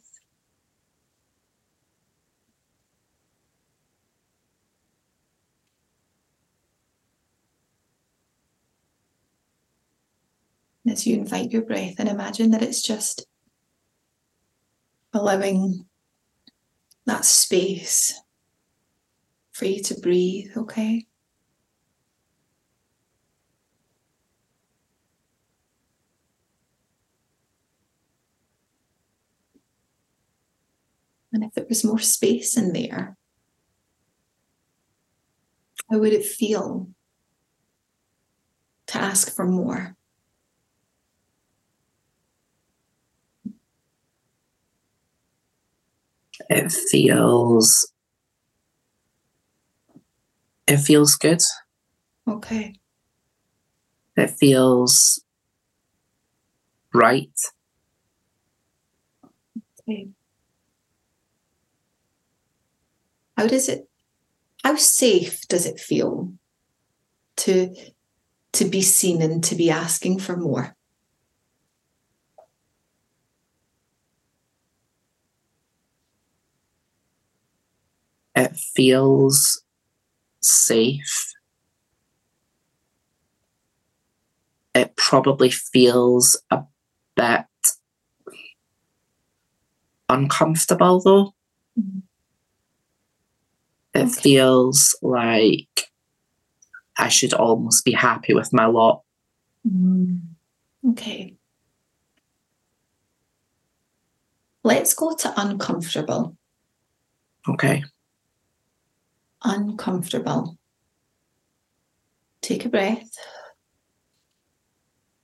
As 11.00 11.08
you 11.08 11.16
invite 11.16 11.52
your 11.52 11.62
breath 11.62 11.96
and 11.98 12.10
imagine 12.10 12.52
that 12.52 12.62
it's 12.62 12.82
just 12.82 13.26
allowing 15.14 15.86
that 17.06 17.24
space 17.24 18.20
for 19.54 19.64
you 19.64 19.82
to 19.82 19.98
breathe, 20.02 20.52
okay? 20.58 21.08
And 31.32 31.46
if 31.46 31.54
there 31.54 31.66
was 31.70 31.86
more 31.86 32.00
space 32.00 32.58
in 32.58 32.74
there, 32.74 33.16
how 35.90 36.00
would 36.00 36.12
it 36.12 36.26
feel 36.26 36.90
to 38.88 38.98
ask 38.98 39.34
for 39.34 39.46
more? 39.46 39.96
It 46.50 46.72
feels 46.72 47.92
it 50.68 50.78
feels 50.78 51.16
good. 51.16 51.42
Okay. 52.28 52.76
It 54.16 54.30
feels 54.30 55.20
right. 56.94 57.32
Okay. 59.82 60.10
How 63.38 63.48
does 63.48 63.70
it 63.70 63.90
how 64.64 64.76
safe 64.76 65.42
does 65.48 65.66
it 65.66 65.80
feel 65.80 66.34
to 67.38 67.76
to 68.54 68.66
be 68.66 68.82
seen 68.82 69.22
and 69.22 69.44
to 69.46 69.56
be 69.56 69.70
asking 69.72 70.20
for 70.20 70.38
more? 70.38 70.76
It 78.40 78.56
feels 78.56 79.62
safe. 80.42 81.34
It 84.74 84.96
probably 84.96 85.50
feels 85.52 86.42
a 86.50 86.64
bit 87.18 87.46
uncomfortable 90.08 91.02
though. 91.02 91.34
Mhm. 91.78 92.04
It 93.94 94.08
Okay. 94.08 94.22
feels 94.22 94.96
like 95.02 95.92
I 96.98 97.10
should 97.10 97.34
almost 97.34 97.84
be 97.84 97.92
happy 97.92 98.34
with 98.34 98.54
my 98.54 98.68
lot. 98.68 99.04
Okay. 100.92 101.36
Let's 104.64 104.94
go 104.94 105.14
to 105.14 105.34
uncomfortable. 105.36 106.38
Okay. 107.50 107.84
Uncomfortable. 109.44 110.58
Take 112.42 112.66
a 112.66 112.70
breath. 112.70 113.10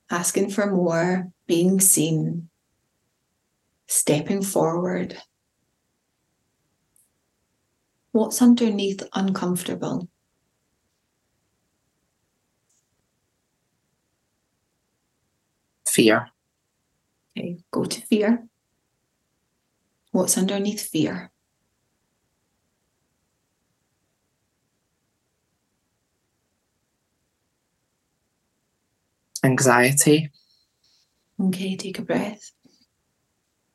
Asking 0.10 0.50
for 0.50 0.72
more, 0.72 1.32
being 1.48 1.80
seen, 1.80 2.50
stepping 3.88 4.42
forward. 4.42 5.18
What's 8.12 8.42
underneath 8.42 9.04
uncomfortable? 9.14 10.08
Fear. 15.88 16.30
Okay, 17.38 17.58
go 17.72 17.86
to 17.86 18.02
fear. 18.02 18.48
What's 20.12 20.38
underneath 20.38 20.82
fear? 20.82 21.32
Anxiety. 29.46 30.32
Okay, 31.40 31.76
take 31.76 32.00
a 32.00 32.02
breath. 32.02 32.52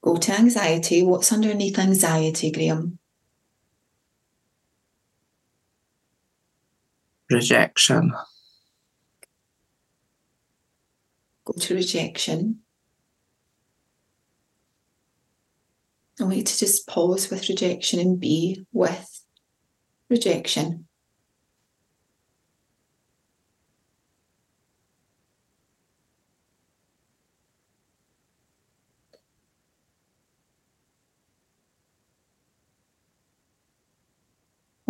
Go 0.03 0.17
to 0.17 0.33
anxiety. 0.33 1.05
What's 1.05 1.33
underneath 1.33 1.79
anxiety, 1.79 2.51
Graham? 2.51 2.99
Rejection. 7.31 8.13
Go 11.45 11.53
to 11.53 11.75
rejection. 11.75 12.61
I 16.19 16.25
want 16.25 16.37
you 16.37 16.43
to 16.43 16.59
just 16.59 16.89
pause 16.89 17.31
with 17.31 17.49
rejection 17.49 18.01
and 18.01 18.19
be 18.19 18.67
with 18.73 19.25
rejection. 20.09 20.89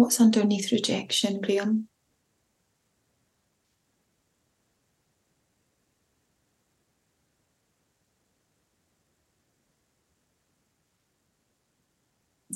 What's 0.00 0.18
underneath 0.18 0.72
rejection, 0.72 1.42
Graham? 1.42 1.88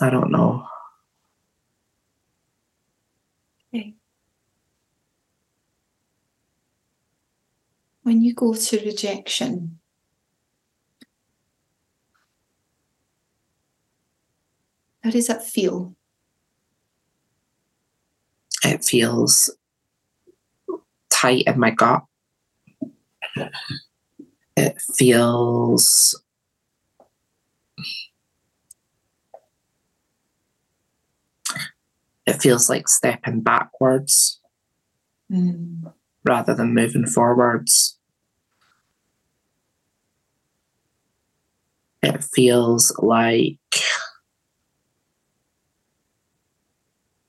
I 0.01 0.09
don't 0.09 0.33
know. 0.33 0.67
Okay. 3.75 3.95
When 8.05 8.23
you 8.23 8.33
go 8.33 8.55
to 8.55 8.85
rejection, 8.87 9.81
how 15.03 15.11
does 15.11 15.27
that 15.27 15.45
feel? 15.45 15.95
It 18.65 18.85
feels 18.85 19.51
tight 21.11 21.45
in 21.47 21.59
my 21.61 21.71
gut. 21.71 22.05
It 24.57 24.81
feels 24.97 26.21
it 32.27 32.41
feels 32.41 32.69
like 32.69 32.89
stepping 32.89 33.41
backwards 33.41 34.41
Mm. 35.33 35.93
rather 36.25 36.55
than 36.55 36.75
moving 36.75 37.07
forwards. 37.07 37.99
It 42.03 42.23
feels 42.23 42.95
like 42.99 43.59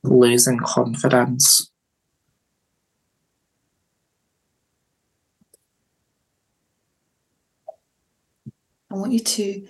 losing 0.07 0.59
confidence. 0.59 1.71
I 8.91 8.95
want 8.95 9.11
you 9.11 9.19
to 9.19 9.67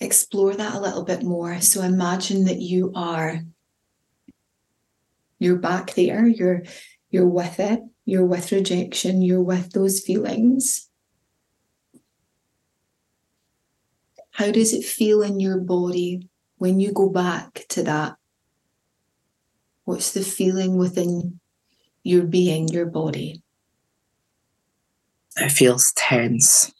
explore 0.00 0.54
that 0.54 0.74
a 0.74 0.80
little 0.80 1.04
bit 1.04 1.22
more. 1.22 1.60
So 1.60 1.82
imagine 1.82 2.44
that 2.44 2.60
you 2.60 2.92
are 2.94 3.42
you're 5.38 5.58
back 5.58 5.94
there, 5.94 6.26
you're 6.26 6.62
you're 7.10 7.28
with 7.28 7.60
it, 7.60 7.80
you're 8.04 8.24
with 8.24 8.52
rejection, 8.52 9.22
you're 9.22 9.42
with 9.42 9.72
those 9.72 10.00
feelings. 10.00 10.88
How 14.30 14.50
does 14.50 14.72
it 14.72 14.84
feel 14.84 15.22
in 15.22 15.40
your 15.40 15.58
body 15.58 16.28
when 16.58 16.80
you 16.80 16.92
go 16.92 17.08
back 17.08 17.64
to 17.70 17.82
that? 17.84 18.16
What's 19.86 20.12
the 20.12 20.22
feeling 20.22 20.76
within 20.76 21.38
your 22.02 22.24
being, 22.24 22.66
your 22.68 22.86
body? 22.86 23.40
It 25.36 25.50
feels 25.50 25.92
tense. 25.96 26.72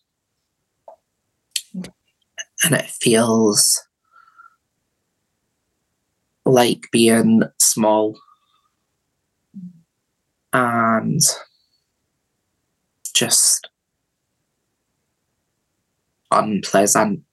And 1.74 2.74
it 2.74 2.86
feels 2.86 3.86
like 6.44 6.88
being 6.90 7.42
small 7.58 8.18
and 10.52 11.20
just 13.14 13.68
unpleasant. 16.30 17.25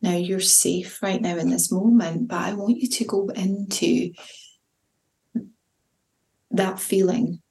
Now 0.00 0.16
you're 0.16 0.40
safe 0.40 1.02
right 1.02 1.20
now 1.20 1.36
in 1.36 1.50
this 1.50 1.72
moment, 1.72 2.28
but 2.28 2.40
I 2.40 2.54
want 2.54 2.78
you 2.78 2.88
to 2.88 3.04
go 3.04 3.28
into 3.28 4.12
that 6.50 6.78
feeling 6.78 7.42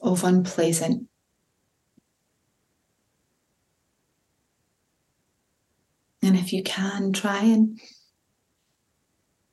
of 0.00 0.24
unpleasant. 0.24 1.08
And 6.22 6.36
if 6.36 6.52
you 6.52 6.62
can, 6.62 7.12
try 7.12 7.42
and 7.42 7.80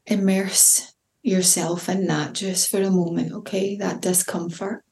immerse 0.06 0.94
yourself 1.22 1.90
in 1.90 2.08
that 2.08 2.34
just 2.34 2.70
for 2.70 2.82
a 2.82 2.90
moment, 2.90 3.32
okay? 3.32 3.76
That 3.76 4.02
discomfort. 4.02 4.84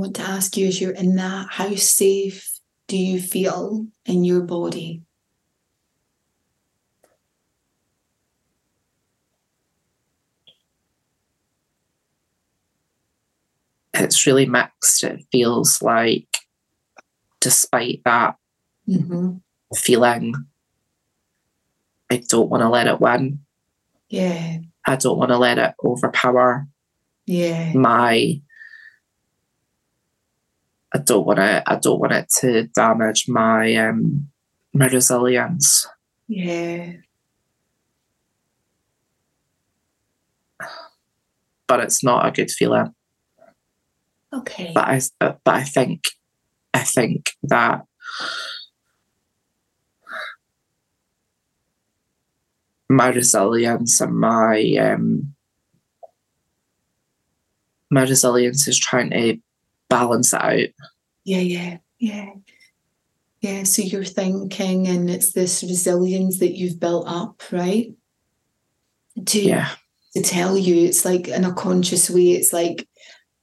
Want 0.00 0.16
to 0.16 0.22
ask 0.22 0.56
you 0.56 0.66
as 0.66 0.80
you're 0.80 0.92
in 0.92 1.16
that, 1.16 1.48
how 1.50 1.74
safe 1.74 2.58
do 2.88 2.96
you 2.96 3.20
feel 3.20 3.86
in 4.06 4.24
your 4.24 4.40
body? 4.40 5.02
It's 13.92 14.26
really 14.26 14.46
mixed. 14.46 15.04
It 15.04 15.24
feels 15.30 15.82
like, 15.82 16.26
despite 17.40 18.02
that 18.04 18.36
Mm-hmm. 18.88 19.36
feeling, 19.76 20.34
I 22.10 22.16
don't 22.28 22.48
want 22.50 22.62
to 22.62 22.68
let 22.68 22.88
it 22.88 23.00
win. 23.00 23.40
Yeah, 24.08 24.58
I 24.84 24.96
don't 24.96 25.18
want 25.18 25.30
to 25.30 25.36
let 25.36 25.58
it 25.58 25.74
overpower 25.84 26.66
yeah, 27.26 27.72
my 27.74 28.40
I 30.92 30.98
don't 30.98 31.26
want 31.26 31.38
to 31.38 31.62
I 31.66 31.76
don't 31.76 32.00
want 32.00 32.12
it 32.12 32.28
to 32.40 32.64
damage 32.68 33.26
my 33.28 33.74
um 33.76 34.28
my 34.72 34.86
resilience. 34.86 35.86
yeah. 36.28 36.92
But 41.66 41.80
it's 41.80 42.02
not 42.02 42.26
a 42.26 42.32
good 42.32 42.50
feeling. 42.50 42.92
Okay. 44.32 44.72
But 44.74 44.88
I 44.88 45.00
but 45.20 45.40
I 45.46 45.62
think 45.62 46.02
I 46.74 46.80
think 46.80 47.30
that 47.44 47.82
my 52.88 53.08
resilience 53.08 54.00
and 54.00 54.18
my 54.18 54.74
um 54.80 55.34
my 57.90 58.02
resilience 58.02 58.66
is 58.66 58.78
trying 58.78 59.10
to 59.10 59.36
balance 59.90 60.32
out. 60.32 60.68
Yeah, 61.24 61.40
yeah, 61.40 61.76
yeah. 61.98 62.30
Yeah, 63.42 63.64
so 63.64 63.82
you're 63.82 64.04
thinking, 64.04 64.86
and 64.86 65.10
it's 65.10 65.32
this 65.32 65.62
resilience 65.62 66.38
that 66.40 66.56
you've 66.56 66.80
built 66.80 67.06
up, 67.06 67.42
right? 67.52 67.92
To, 69.26 69.40
Yeah. 69.40 69.68
to 70.14 70.22
tell 70.22 70.56
you, 70.56 70.86
it's 70.86 71.04
like 71.04 71.28
in 71.28 71.44
a 71.44 71.52
conscious 71.54 72.08
way, 72.10 72.30
it's 72.32 72.52
like, 72.52 72.86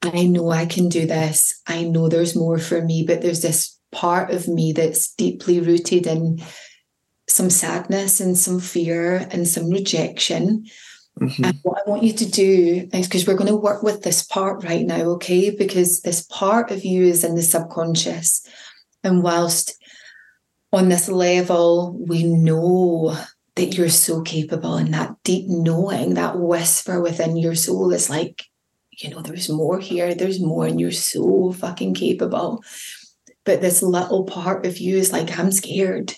I 0.04 0.28
know 0.28 0.50
I 0.52 0.66
can 0.68 0.90
do 0.90 1.06
this. 1.08 1.62
I 1.66 1.84
know 1.84 2.08
there's 2.08 2.36
more 2.36 2.60
for 2.60 2.82
me, 2.82 3.04
but 3.04 3.22
there's 3.22 3.42
this 3.42 3.78
part 3.92 4.32
of 4.32 4.48
me 4.48 4.72
that's 4.72 5.14
deeply 5.16 5.60
rooted 5.60 6.06
in 6.06 6.42
some 7.28 7.50
sadness 7.50 8.20
and 8.20 8.38
some 8.38 8.60
fear 8.60 9.28
and 9.32 9.48
some 9.48 9.70
rejection. 9.70 10.66
Mhm. 11.20 11.46
And 11.46 11.60
what 11.64 11.80
I 11.86 11.90
want 11.90 12.04
you 12.04 12.14
to 12.14 12.26
do 12.30 12.88
is 12.94 13.08
because 13.08 13.26
we're 13.26 13.36
going 13.38 13.50
to 13.50 13.56
work 13.56 13.82
with 13.84 14.04
this 14.04 14.24
part 14.24 14.64
right 14.64 14.86
now, 14.86 15.02
okay? 15.16 15.50
Because 15.50 16.02
this 16.02 16.22
part 16.30 16.70
of 16.72 16.86
you 16.86 17.04
is 17.04 17.24
in 17.24 17.36
the 17.36 17.42
subconscious. 17.42 18.46
And 19.04 19.24
whilst 19.24 19.76
on 20.72 20.90
this 20.90 21.10
level, 21.10 21.98
we 22.08 22.24
know 22.24 23.18
that 23.56 23.76
you're 23.76 23.90
so 23.90 24.22
capable, 24.22 24.76
and 24.76 24.94
that 24.94 25.16
deep 25.24 25.46
knowing, 25.48 26.14
that 26.14 26.38
whisper 26.38 27.02
within 27.02 27.38
your 27.38 27.56
soul 27.56 27.92
is 27.92 28.10
like, 28.10 28.44
you 28.92 29.10
know, 29.10 29.22
there's 29.22 29.50
more 29.50 29.80
here, 29.80 30.14
there's 30.14 30.40
more, 30.40 30.68
and 30.68 30.80
you're 30.80 30.92
so 30.92 31.52
fucking 31.54 31.96
capable. 31.96 32.64
But 33.44 33.62
this 33.62 33.82
little 33.82 34.26
part 34.26 34.66
of 34.68 34.78
you 34.78 34.98
is 34.98 35.12
like, 35.12 35.40
I'm 35.40 35.52
scared. 35.52 36.14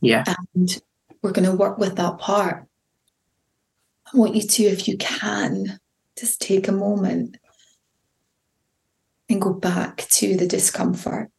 Yeah. 0.00 0.24
And 0.54 0.80
we're 1.20 1.32
going 1.32 1.50
to 1.50 1.56
work 1.56 1.76
with 1.76 1.96
that 1.96 2.18
part. 2.18 2.65
Want 4.16 4.34
you 4.34 4.42
to, 4.42 4.62
if 4.62 4.88
you 4.88 4.96
can, 4.96 5.78
just 6.18 6.40
take 6.40 6.68
a 6.68 6.72
moment 6.72 7.36
and 9.28 9.42
go 9.42 9.52
back 9.52 10.06
to 10.12 10.38
the 10.38 10.46
discomfort. 10.46 11.30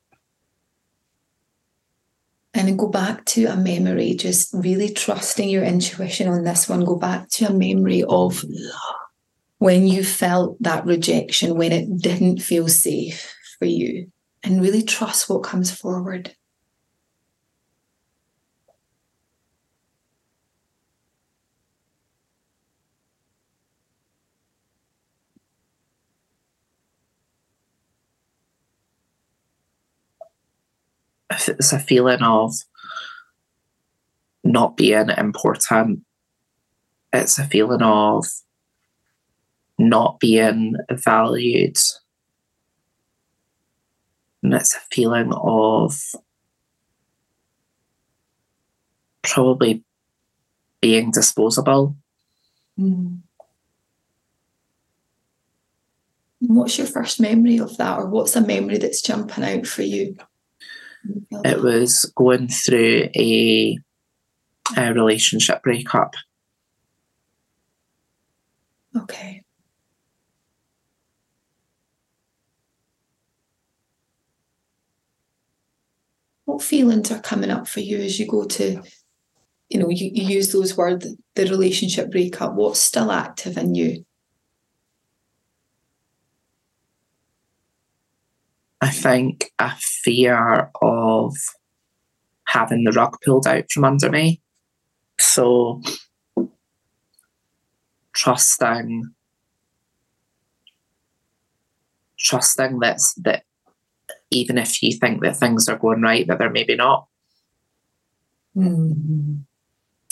And 2.54 2.68
then 2.68 2.78
go 2.78 2.88
back 2.88 3.26
to 3.26 3.46
a 3.46 3.56
memory, 3.56 4.14
just 4.14 4.54
really 4.54 4.90
trusting 4.90 5.50
your 5.50 5.64
intuition 5.64 6.28
on 6.28 6.44
this 6.44 6.70
one. 6.70 6.86
Go 6.86 6.98
back 6.98 7.30
to 7.30 7.46
a 7.46 7.54
memory 7.54 8.04
of 8.08 8.46
when 9.58 9.88
you 9.88 10.04
felt 10.04 10.62
that 10.62 10.86
rejection, 10.86 11.58
when 11.58 11.72
it 11.72 11.98
didn't 12.00 12.44
feel 12.44 12.68
safe 12.68 13.34
for 13.58 13.66
you, 13.66 14.12
and 14.44 14.62
really 14.62 14.84
trust 14.84 15.30
what 15.30 15.42
comes 15.42 15.72
forward. 15.72 16.36
It's 31.30 31.74
a 31.74 31.80
feeling 31.80 32.22
of 32.22 32.54
not 34.44 34.78
being 34.78 35.10
important. 35.10 36.04
It's 37.14 37.38
a 37.38 37.46
feeling 37.46 37.82
of 37.82 38.26
not 39.78 40.20
being 40.20 40.76
valued. 40.92 41.78
And 44.44 44.54
it's 44.54 44.76
a 44.76 44.80
feeling 44.92 45.34
of 45.34 46.00
probably 49.24 49.84
being 50.82 51.12
disposable. 51.12 51.96
Mm. 52.80 53.20
What's 56.40 56.78
your 56.78 56.88
first 56.88 57.20
memory 57.20 57.58
of 57.58 57.76
that, 57.78 57.98
or 57.98 58.06
what's 58.08 58.36
a 58.36 58.42
memory 58.42 58.78
that's 58.78 59.02
jumping 59.02 59.44
out 59.44 59.66
for 59.66 59.82
you? 59.82 60.16
It 61.46 61.62
was 61.62 62.12
going 62.16 62.48
through 62.48 63.10
a, 63.16 63.78
a 64.76 64.94
relationship 64.94 65.64
breakup. 65.64 66.16
Okay. 68.96 69.44
What 76.46 76.64
feelings 76.64 77.12
are 77.12 77.20
coming 77.20 77.52
up 77.52 77.68
for 77.68 77.82
you 77.82 77.98
as 77.98 78.20
you 78.20 78.26
go 78.26 78.46
to, 78.46 78.82
you 79.70 79.80
know, 79.80 79.90
you, 79.90 80.10
you 80.14 80.24
use 80.24 80.52
those 80.52 80.76
words, 80.78 81.08
the 81.36 81.46
relationship 81.46 82.10
breakup? 82.10 82.56
What's 82.56 82.82
still 82.82 83.12
active 83.12 83.58
in 83.58 83.76
you? 83.76 84.06
I 88.82 88.90
think 88.90 89.52
a 89.60 89.72
fear 90.04 90.72
of 90.82 91.36
having 92.46 92.84
the 92.84 92.92
rug 92.92 93.18
pulled 93.24 93.48
out 93.48 93.72
from 93.72 93.84
under 93.86 94.10
me. 94.10 94.42
So 95.20 95.82
trusting 98.14 99.14
trusting 102.20 102.80
that 102.80 103.00
that 103.18 103.44
even 104.32 104.58
if 104.58 104.82
you 104.82 104.92
think 104.92 105.22
that 105.22 105.38
things 105.38 105.70
are 105.70 105.78
going 105.78 106.02
right, 106.02 106.28
that 106.28 106.40
they're 106.40 106.50
maybe 106.50 106.76
not. 106.76 107.08
Mm-hmm. 108.56 109.36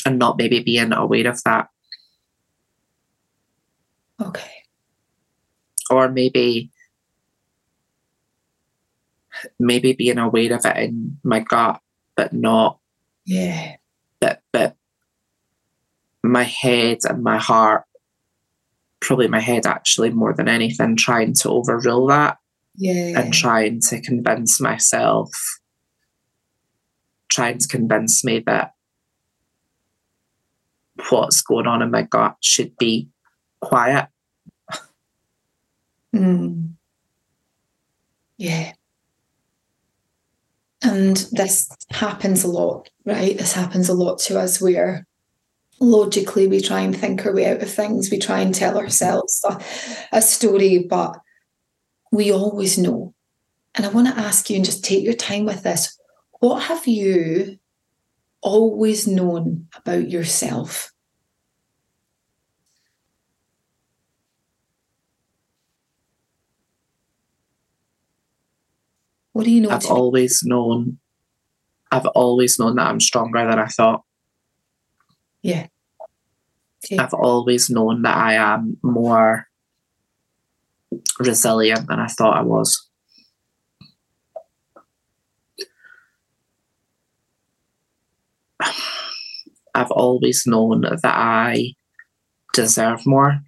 And 0.06 0.20
not 0.20 0.38
maybe 0.38 0.60
being 0.62 0.94
aware 0.94 1.28
of 1.28 1.42
that. 1.44 1.68
Okay. 4.22 4.52
Or 5.90 6.10
maybe 6.10 6.72
maybe 9.60 9.94
being 9.94 10.18
aware 10.18 10.54
of 10.54 10.66
it 10.66 10.78
in 10.78 11.18
my 11.24 11.40
gut, 11.40 11.80
but 12.16 12.34
not 12.34 12.80
yeah. 13.26 13.76
But 14.20 14.42
but 14.52 14.76
my 16.24 16.44
head 16.44 17.00
and 17.08 17.24
my 17.24 17.38
heart, 17.38 17.84
probably 19.00 19.28
my 19.28 19.40
head 19.40 19.66
actually 19.66 20.12
more 20.12 20.34
than 20.34 20.48
anything, 20.48 20.96
trying 20.96 21.34
to 21.34 21.50
overrule 21.50 22.08
that. 22.08 22.38
Yeah. 22.78 23.20
And 23.20 23.34
trying 23.34 23.80
to 23.90 24.02
convince 24.02 24.60
myself, 24.60 25.32
trying 27.30 27.58
to 27.60 27.68
convince 27.68 28.24
me 28.24 28.40
that 28.48 28.74
what's 31.10 31.42
going 31.42 31.68
on 31.68 31.82
in 31.82 31.92
my 31.92 32.02
gut 32.02 32.36
should 32.42 32.76
be 32.78 33.10
quiet. 33.62 34.08
Mm. 36.14 36.74
Yeah. 38.38 38.74
And 40.86 41.18
this 41.32 41.68
happens 41.90 42.44
a 42.44 42.48
lot, 42.48 42.90
right? 43.06 43.36
This 43.36 43.54
happens 43.54 43.90
a 43.90 43.94
lot 43.94 44.20
to 44.20 44.40
us 44.40 44.62
where 44.62 45.08
logically 45.80 46.48
we 46.48 46.62
try 46.62 46.82
and 46.82 46.96
think 46.96 47.26
our 47.26 47.34
way 47.34 47.48
out 47.50 47.64
of 47.64 47.72
things. 47.72 48.12
We 48.12 48.20
try 48.20 48.42
and 48.42 48.54
tell 48.54 48.78
ourselves 48.78 49.44
a, 49.50 49.60
a 50.12 50.22
story, 50.22 50.86
but 50.88 51.18
we 52.12 52.32
always 52.32 52.78
know. 52.78 53.16
And 53.74 53.86
I 53.86 53.90
want 53.90 54.08
to 54.08 54.22
ask 54.22 54.48
you 54.50 54.58
and 54.58 54.66
just 54.66 54.86
take 54.86 55.04
your 55.04 55.16
time 55.16 55.46
with 55.46 55.64
this. 55.64 56.00
What 56.40 56.62
have 56.64 56.86
you 56.86 57.58
always 58.42 59.08
known 59.08 59.68
about 59.76 60.10
yourself? 60.10 60.94
What 69.36 69.44
do 69.44 69.52
you 69.52 69.60
know? 69.60 69.70
I've 69.70 69.86
always 69.88 70.44
known 70.46 70.98
I've 71.92 72.06
always 72.06 72.58
known 72.58 72.78
that 72.78 72.88
I'm 72.88 73.02
stronger 73.02 73.46
than 73.46 73.60
I 73.60 73.66
thought. 73.66 74.04
Yeah. 75.42 75.68
Okay. 76.86 76.98
I've 76.98 77.14
always 77.14 77.70
known 77.70 78.04
that 78.04 78.16
I 78.16 78.36
am 78.36 78.78
more 78.82 79.50
resilient 81.20 81.90
than 81.90 82.00
I 82.00 82.08
thought 82.08 82.38
I 82.38 82.44
was. 82.44 82.88
I've 89.76 89.92
always 89.92 90.48
known 90.48 90.84
that 90.84 91.04
I 91.04 91.74
deserve 92.54 93.06
more. 93.06 93.42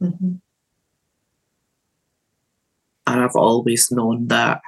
Mm-hmm. 0.00 0.36
And 3.12 3.20
I've 3.20 3.36
always 3.36 3.90
known 3.90 4.28
that 4.28 4.62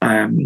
um, 0.00 0.38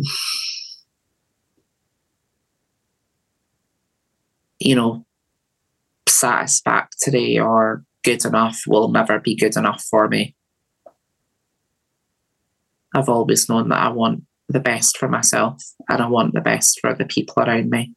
you 4.59 4.75
know, 4.75 5.05
satisfactory 6.09 7.39
or 7.39 7.85
good 8.05 8.25
enough 8.25 8.63
will 8.67 8.89
never 8.89 9.21
be 9.21 9.37
good 9.37 9.57
enough 9.57 9.85
for 9.91 10.09
me. 10.09 10.35
I've 12.95 13.11
always 13.11 13.47
known 13.49 13.69
that 13.69 13.83
I 13.83 13.89
want 13.89 14.25
the 14.49 14.61
best 14.61 14.97
for 14.97 15.09
myself 15.09 15.63
and 15.91 16.03
I 16.03 16.07
want 16.09 16.33
the 16.33 16.41
best 16.41 16.81
for 16.81 16.95
the 16.95 17.05
people 17.05 17.43
around 17.43 17.69
me. 17.69 17.93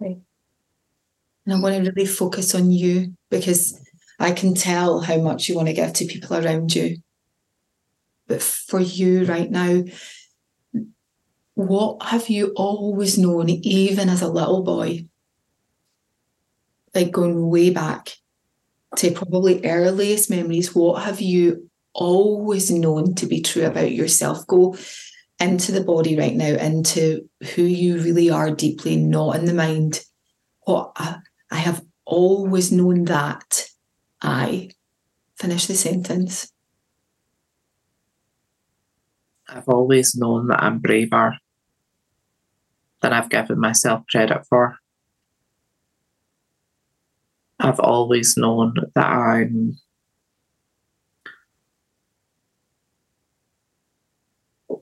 Okay. 0.00 0.18
And 1.44 1.54
I 1.54 1.60
want 1.60 1.84
to 1.84 1.90
really 1.90 2.06
focus 2.06 2.54
on 2.54 2.70
you 2.70 3.14
because 3.30 3.78
I 4.22 4.32
can 4.32 4.54
tell 4.54 5.00
how 5.00 5.18
much 5.18 5.48
you 5.48 5.56
want 5.56 5.68
to 5.68 5.74
give 5.74 5.92
to 5.94 6.06
people 6.06 6.36
around 6.36 6.74
you. 6.74 6.98
But 8.28 8.40
for 8.40 8.80
you 8.80 9.24
right 9.24 9.50
now, 9.50 9.82
what 11.54 12.02
have 12.04 12.28
you 12.28 12.52
always 12.56 13.18
known, 13.18 13.48
even 13.50 14.08
as 14.08 14.22
a 14.22 14.28
little 14.28 14.62
boy? 14.62 15.06
Like 16.94 17.10
going 17.10 17.50
way 17.50 17.70
back 17.70 18.10
to 18.96 19.10
probably 19.10 19.66
earliest 19.66 20.30
memories, 20.30 20.74
what 20.74 21.02
have 21.02 21.20
you 21.20 21.68
always 21.92 22.70
known 22.70 23.14
to 23.16 23.26
be 23.26 23.42
true 23.42 23.64
about 23.64 23.92
yourself? 23.92 24.46
Go 24.46 24.76
into 25.40 25.72
the 25.72 25.82
body 25.82 26.16
right 26.16 26.34
now, 26.34 26.54
into 26.54 27.28
who 27.54 27.62
you 27.62 27.98
really 28.00 28.30
are 28.30 28.50
deeply, 28.50 28.96
not 28.96 29.36
in 29.36 29.46
the 29.46 29.54
mind. 29.54 30.04
What 30.60 30.92
I, 30.96 31.18
have 31.50 31.82
always 32.06 32.70
known 32.70 33.04
that 33.04 33.66
I 34.22 34.70
finish 35.36 35.66
the 35.66 35.74
sentence. 35.74 36.52
I've 39.48 39.68
always 39.68 40.14
known 40.14 40.46
that 40.48 40.62
I'm 40.62 40.78
braver 40.78 41.36
than 43.00 43.12
I've 43.12 43.28
given 43.28 43.58
myself 43.58 44.04
credit 44.08 44.46
for. 44.48 44.76
I've 47.58 47.80
always 47.80 48.36
known 48.36 48.74
that 48.94 49.06
I'm 49.06 49.78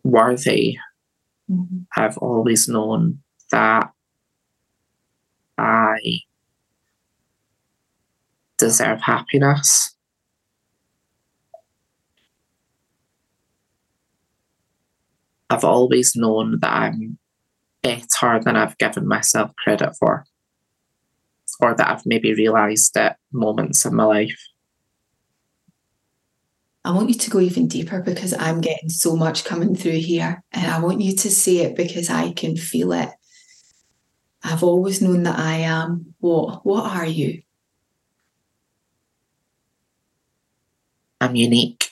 worthy. 0.04 0.76
Mm-hmm. 1.50 1.80
I've 1.96 2.18
always 2.18 2.68
known 2.68 3.22
that 3.50 3.90
I 5.58 6.20
deserve 8.60 9.00
happiness. 9.00 9.96
I've 15.48 15.64
always 15.64 16.14
known 16.14 16.60
that 16.60 16.72
I'm 16.72 17.18
better 17.82 18.40
than 18.44 18.54
I've 18.54 18.78
given 18.78 19.08
myself 19.08 19.50
credit 19.56 19.96
for, 19.98 20.24
or 21.60 21.74
that 21.74 21.88
I've 21.88 22.06
maybe 22.06 22.34
realised 22.34 22.96
at 22.96 23.16
moments 23.32 23.84
in 23.84 23.96
my 23.96 24.04
life. 24.04 24.40
I 26.84 26.92
want 26.92 27.08
you 27.08 27.14
to 27.14 27.30
go 27.30 27.40
even 27.40 27.66
deeper 27.66 28.00
because 28.00 28.32
I'm 28.32 28.60
getting 28.60 28.88
so 28.88 29.16
much 29.16 29.44
coming 29.44 29.74
through 29.74 29.98
here, 29.98 30.42
and 30.52 30.70
I 30.70 30.78
want 30.80 31.00
you 31.00 31.16
to 31.16 31.30
say 31.30 31.58
it 31.58 31.76
because 31.76 32.10
I 32.10 32.32
can 32.32 32.56
feel 32.56 32.92
it. 32.92 33.10
I've 34.42 34.62
always 34.62 35.02
known 35.02 35.24
that 35.24 35.38
I 35.38 35.56
am 35.56 36.14
what? 36.20 36.64
What 36.64 36.84
are 36.96 37.06
you? 37.06 37.42
I'm 41.20 41.36
unique. 41.36 41.90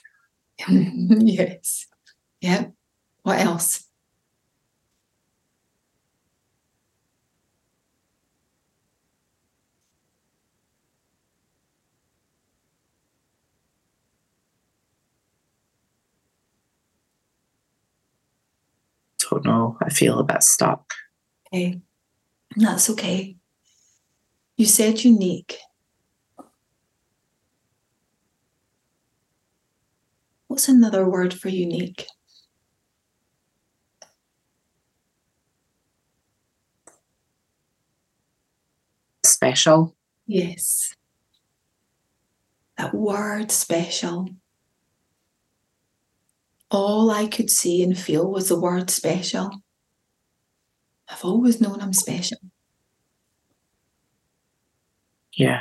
yes. 0.68 1.86
Yeah. 2.40 2.66
What 3.22 3.40
else? 3.40 3.84
Don't 19.30 19.44
know. 19.44 19.76
I 19.82 19.90
feel 19.90 20.18
a 20.18 20.24
bit 20.24 20.42
stuck. 20.42 20.94
Okay. 21.52 21.80
That's 22.56 22.88
okay. 22.90 23.36
You 24.56 24.66
said 24.66 25.04
unique. 25.04 25.58
What's 30.58 30.68
another 30.68 31.08
word 31.08 31.32
for 31.32 31.50
unique? 31.50 32.04
Special. 39.24 39.94
Yes. 40.26 40.96
That 42.76 42.92
word 42.92 43.52
special. 43.52 44.30
All 46.72 47.08
I 47.12 47.28
could 47.28 47.50
see 47.50 47.84
and 47.84 47.96
feel 47.96 48.28
was 48.28 48.48
the 48.48 48.58
word 48.58 48.90
special. 48.90 49.62
I've 51.08 51.24
always 51.24 51.60
known 51.60 51.80
I'm 51.80 51.92
special. 51.92 52.38
Yeah. 55.34 55.60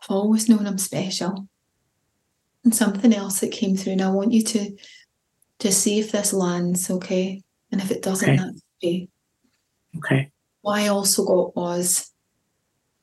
I've 0.00 0.10
always 0.12 0.48
known 0.48 0.68
I'm 0.68 0.78
special. 0.78 1.49
And 2.64 2.74
something 2.74 3.14
else 3.14 3.40
that 3.40 3.52
came 3.52 3.76
through, 3.76 3.92
and 3.92 4.02
I 4.02 4.10
want 4.10 4.32
you 4.32 4.42
to 4.44 4.76
just 5.58 5.80
see 5.80 5.98
if 6.00 6.12
this 6.12 6.32
lands, 6.32 6.90
okay? 6.90 7.42
And 7.72 7.80
if 7.80 7.90
it 7.90 8.02
doesn't, 8.02 8.28
Okay. 8.28 8.36
that's 8.36 8.62
okay. 8.82 9.08
Okay. 9.96 10.30
What 10.60 10.78
I 10.80 10.88
also 10.88 11.24
got 11.24 11.56
was 11.56 12.10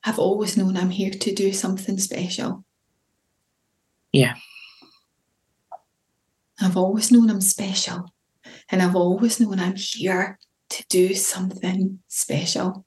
I've 0.04 0.18
always 0.18 0.56
known 0.56 0.76
I'm 0.76 0.90
here 0.90 1.10
to 1.10 1.34
do 1.34 1.52
something 1.52 1.98
special. 1.98 2.64
Yeah. 4.12 4.36
I've 6.60 6.76
always 6.76 7.10
known 7.10 7.30
I'm 7.30 7.40
special. 7.40 8.12
And 8.70 8.80
I've 8.80 8.96
always 8.96 9.40
known 9.40 9.58
I'm 9.58 9.76
here 9.76 10.38
to 10.70 10.84
do 10.88 11.14
something 11.14 11.98
special. 12.08 12.84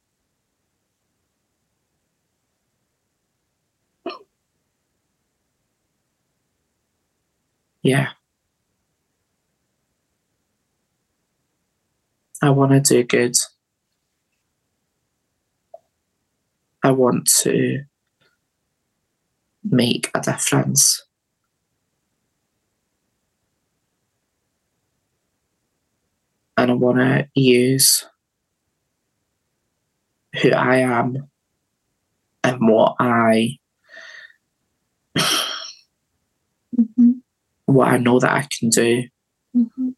Yeah. 7.83 8.09
I 12.41 12.49
want 12.49 12.71
to 12.71 12.79
do 12.79 13.03
good. 13.03 13.35
I 16.83 16.91
want 16.91 17.27
to 17.41 17.83
make 19.63 20.09
a 20.15 20.21
difference. 20.21 21.03
And 26.57 26.71
I 26.71 26.73
want 26.73 26.97
to 26.97 27.27
use 27.33 28.05
who 30.41 30.51
I 30.51 30.77
am 30.77 31.29
and 32.43 32.67
what 32.67 32.95
I. 32.99 33.59
what 37.73 37.89
I 37.89 37.97
know 37.97 38.19
that 38.19 38.31
I 38.31 38.47
can 38.59 38.69
do 38.69 39.03
Mm-hmm. 39.55 39.89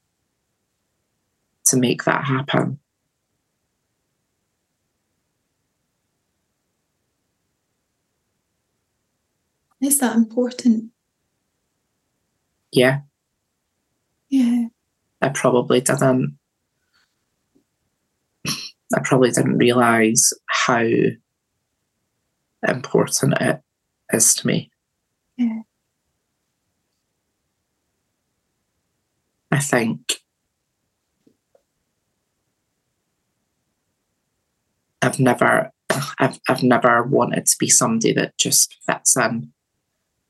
to 1.65 1.77
make 1.77 2.03
that 2.05 2.23
happen. 2.25 2.79
Is 9.81 9.99
that 9.99 10.15
important? 10.15 10.91
Yeah, 12.71 13.01
Yeah. 14.29 14.67
I 15.21 15.29
probably 15.29 15.79
didn't. 15.81 16.37
I 18.47 18.99
probably 19.03 19.31
didn't 19.31 19.57
realize 19.57 20.33
how 20.47 20.83
important 22.67 23.33
it 23.39 23.61
is 24.11 24.33
to 24.35 24.47
me. 24.47 24.71
Yeah. 25.37 25.61
I 29.53 29.59
think 29.59 30.13
I've 34.99 35.19
never 35.19 35.69
I've 36.17 36.39
I've 36.49 36.63
never 36.63 37.03
wanted 37.03 37.45
to 37.45 37.55
be 37.59 37.69
somebody 37.69 38.13
that 38.13 38.35
just 38.39 38.75
fits 38.83 39.15
in. 39.15 39.51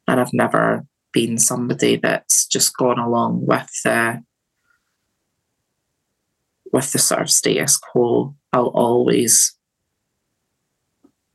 And 0.09 0.19
I've 0.19 0.33
never 0.33 0.85
been 1.13 1.37
somebody 1.37 1.95
that's 1.95 2.45
just 2.47 2.75
gone 2.75 2.99
along 2.99 3.45
with 3.45 3.69
the 3.85 4.21
with 6.73 6.91
the 6.91 6.99
sort 6.99 7.21
of 7.21 7.29
status 7.29 7.77
quo. 7.77 8.35
I'll 8.51 8.73
always 8.75 9.57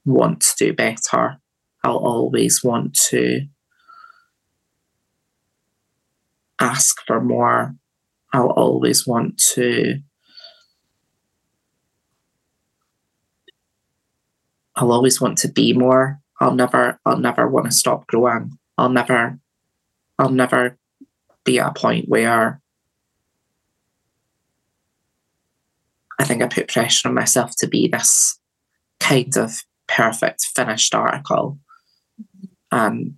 want 0.05 0.43
to 0.43 0.67
do 0.67 0.75
better. 0.75 1.39
I'll 1.83 1.97
always 1.97 2.63
want 2.63 2.99
to 3.09 3.47
ask 6.61 6.99
for 7.07 7.21
more. 7.21 7.75
I'll 8.33 8.51
always 8.51 9.07
want 9.07 9.39
to 9.55 10.01
I'll 14.77 14.93
always 14.93 15.21
want 15.21 15.39
to 15.39 15.49
be 15.49 15.73
more. 15.73 16.21
I'll 16.41 16.55
never 16.55 17.01
I'll 17.05 17.19
never 17.19 17.49
want 17.49 17.67
to 17.67 17.73
stop 17.73 18.07
growing. 18.07 18.59
I'll 18.77 18.89
never 18.89 19.39
I'll 20.19 20.31
never 20.31 20.79
be 21.45 21.59
at 21.59 21.71
a 21.71 21.75
point 21.75 22.09
where 22.09 22.61
I 26.21 26.25
think 26.25 26.43
I 26.43 26.47
put 26.47 26.69
pressure 26.69 27.09
on 27.09 27.15
myself 27.15 27.53
to 27.59 27.67
be 27.67 27.89
this 27.89 28.39
kind 29.01 29.37
of 29.37 29.63
perfect 29.89 30.45
finished 30.55 30.95
article. 30.95 31.59
Um 32.71 33.17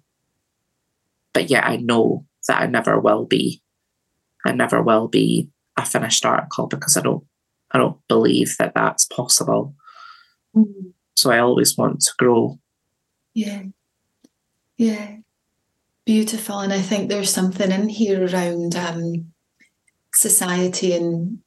but 1.34 1.50
yet 1.50 1.64
I 1.66 1.76
know 1.76 2.24
that 2.50 2.60
I 2.60 2.66
never 2.66 2.98
will 2.98 3.24
be. 3.24 3.62
I 4.44 4.50
never 4.50 4.82
will 4.82 5.06
be 5.06 5.48
a 5.76 5.84
finished 5.86 6.26
article 6.26 6.66
because 6.66 6.96
I 6.96 7.00
don't 7.00 7.24
I 7.70 7.78
don't 7.78 7.96
believe 8.08 8.56
that 8.58 8.74
that's 8.74 9.04
possible. 9.04 9.76
Mm. 10.56 10.92
So 11.14 11.30
I 11.30 11.38
always 11.38 11.78
want 11.78 12.00
to 12.00 12.12
grow. 12.18 12.58
Yeah. 13.34 13.62
Yeah. 14.76 15.18
Beautiful. 16.04 16.58
And 16.58 16.72
I 16.72 16.80
think 16.80 17.08
there's 17.08 17.32
something 17.32 17.70
in 17.70 17.88
here 17.88 18.26
around 18.26 18.74
um, 18.74 19.32
society 20.12 20.92
and 20.92 21.38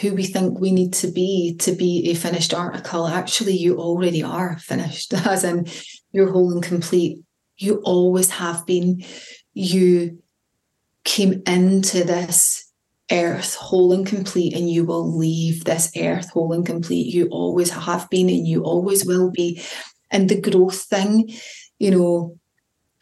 who 0.00 0.14
we 0.14 0.24
think 0.24 0.60
we 0.60 0.70
need 0.70 0.92
to 0.92 1.10
be 1.10 1.56
to 1.60 1.72
be 1.72 2.10
a 2.10 2.14
finished 2.14 2.54
article. 2.54 3.08
Actually, 3.08 3.56
you 3.56 3.80
already 3.80 4.22
are 4.22 4.56
finished, 4.58 5.12
as 5.26 5.42
in 5.42 5.66
you're 6.12 6.30
whole 6.30 6.52
and 6.52 6.62
complete. 6.62 7.18
You 7.56 7.82
always 7.84 8.30
have 8.30 8.64
been. 8.66 9.02
You 9.52 10.22
came 11.08 11.42
into 11.46 12.04
this 12.04 12.70
earth 13.10 13.54
whole 13.54 13.92
and 13.92 14.06
complete, 14.06 14.54
and 14.54 14.70
you 14.70 14.84
will 14.84 15.16
leave 15.16 15.64
this 15.64 15.90
earth 15.96 16.28
whole 16.30 16.52
and 16.52 16.66
complete. 16.66 17.06
You 17.06 17.28
always 17.30 17.70
have 17.70 18.08
been, 18.10 18.28
and 18.28 18.46
you 18.46 18.62
always 18.62 19.06
will 19.06 19.30
be. 19.30 19.62
And 20.10 20.28
the 20.28 20.40
growth 20.40 20.82
thing, 20.82 21.32
you 21.78 21.90
know, 21.90 22.36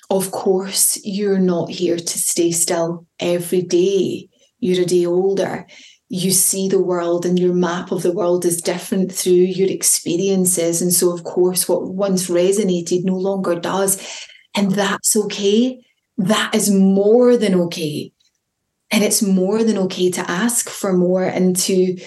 of 0.08 0.30
course, 0.30 1.00
you're 1.02 1.40
not 1.40 1.68
here 1.68 1.96
to 1.96 2.18
stay 2.18 2.52
still 2.52 3.06
every 3.18 3.62
day. 3.62 4.28
You're 4.60 4.82
a 4.82 4.86
day 4.86 5.04
older. 5.04 5.66
You 6.08 6.30
see 6.30 6.68
the 6.68 6.82
world, 6.82 7.26
and 7.26 7.36
your 7.36 7.54
map 7.54 7.90
of 7.90 8.04
the 8.04 8.12
world 8.12 8.44
is 8.44 8.62
different 8.62 9.10
through 9.10 9.32
your 9.32 9.68
experiences. 9.68 10.80
And 10.80 10.92
so, 10.92 11.12
of 11.12 11.24
course, 11.24 11.68
what 11.68 11.92
once 11.92 12.28
resonated 12.28 13.02
no 13.02 13.16
longer 13.16 13.58
does. 13.58 14.00
And 14.54 14.70
that's 14.70 15.16
okay. 15.16 15.80
That 16.18 16.54
is 16.54 16.70
more 16.70 17.36
than 17.36 17.54
okay. 17.62 18.12
And 18.90 19.02
it's 19.02 19.22
more 19.22 19.62
than 19.64 19.78
okay 19.78 20.10
to 20.12 20.30
ask 20.30 20.68
for 20.68 20.92
more 20.92 21.24
and 21.24 21.56
to 21.56 21.98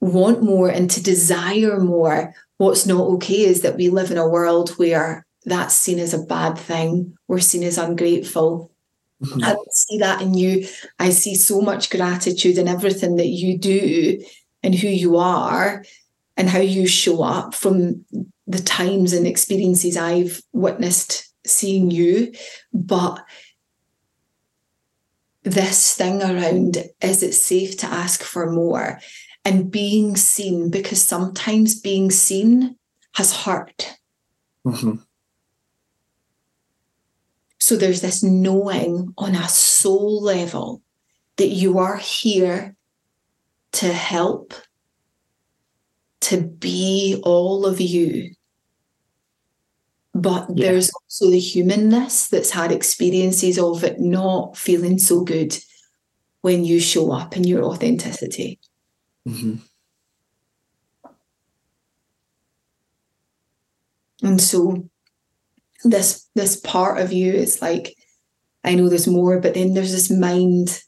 want 0.00 0.42
more 0.42 0.68
and 0.68 0.90
to 0.90 1.02
desire 1.02 1.80
more. 1.80 2.34
What's 2.58 2.86
not 2.86 3.02
okay 3.14 3.40
is 3.40 3.62
that 3.62 3.76
we 3.76 3.88
live 3.88 4.10
in 4.10 4.18
a 4.18 4.28
world 4.28 4.70
where 4.70 5.26
that's 5.44 5.74
seen 5.74 5.98
as 5.98 6.14
a 6.14 6.22
bad 6.22 6.56
thing. 6.56 7.16
We're 7.28 7.40
seen 7.40 7.64
as 7.64 7.78
ungrateful. 7.78 8.70
Mm-hmm. 9.22 9.44
I 9.44 9.52
don't 9.52 9.74
see 9.74 9.98
that 9.98 10.22
in 10.22 10.34
you. 10.34 10.66
I 10.98 11.10
see 11.10 11.34
so 11.34 11.60
much 11.60 11.90
gratitude 11.90 12.58
in 12.58 12.68
everything 12.68 13.16
that 13.16 13.28
you 13.28 13.58
do 13.58 14.24
and 14.62 14.74
who 14.74 14.88
you 14.88 15.16
are 15.16 15.84
and 16.36 16.48
how 16.48 16.60
you 16.60 16.86
show 16.86 17.22
up 17.22 17.54
from 17.54 18.04
the 18.46 18.58
times 18.58 19.12
and 19.12 19.26
experiences 19.26 19.96
I've 19.96 20.42
witnessed 20.52 21.32
seeing 21.46 21.90
you. 21.90 22.32
But 22.72 23.24
this 25.42 25.94
thing 25.94 26.22
around 26.22 26.78
is 27.00 27.22
it 27.22 27.34
safe 27.34 27.76
to 27.78 27.86
ask 27.86 28.22
for 28.22 28.50
more 28.50 28.98
and 29.44 29.70
being 29.70 30.16
seen 30.16 30.70
because 30.70 31.02
sometimes 31.02 31.80
being 31.80 32.10
seen 32.10 32.76
has 33.14 33.36
hurt. 33.44 33.98
Mm-hmm. 34.66 34.96
So 37.58 37.76
there's 37.76 38.00
this 38.00 38.22
knowing 38.22 39.12
on 39.16 39.34
a 39.34 39.48
soul 39.48 40.22
level 40.22 40.82
that 41.36 41.48
you 41.48 41.78
are 41.78 41.96
here 41.96 42.76
to 43.72 43.92
help, 43.92 44.54
to 46.22 46.40
be 46.40 47.20
all 47.24 47.66
of 47.66 47.80
you. 47.80 48.34
But 50.14 50.46
Yeah. 50.54 50.70
there's 50.70 50.90
also 50.90 51.30
the 51.30 51.40
humanness 51.40 52.28
that's 52.28 52.50
had 52.50 52.70
experiences 52.70 53.58
of 53.58 53.82
it 53.82 53.98
not 54.00 54.56
feeling 54.56 54.98
so 54.98 55.22
good 55.24 55.58
when 56.42 56.64
you 56.64 56.78
show 56.78 57.10
up 57.10 57.36
in 57.36 57.44
your 57.44 57.64
authenticity. 57.64 58.60
Mm-hmm. 59.28 59.56
And 64.22 64.40
so 64.40 64.88
this 65.84 66.28
this 66.34 66.56
part 66.56 67.00
of 67.00 67.12
you 67.12 67.32
is 67.32 67.60
like, 67.60 67.94
I 68.62 68.74
know 68.74 68.88
there's 68.88 69.06
more, 69.06 69.40
but 69.40 69.54
then 69.54 69.74
there's 69.74 69.92
this 69.92 70.10
mind 70.10 70.82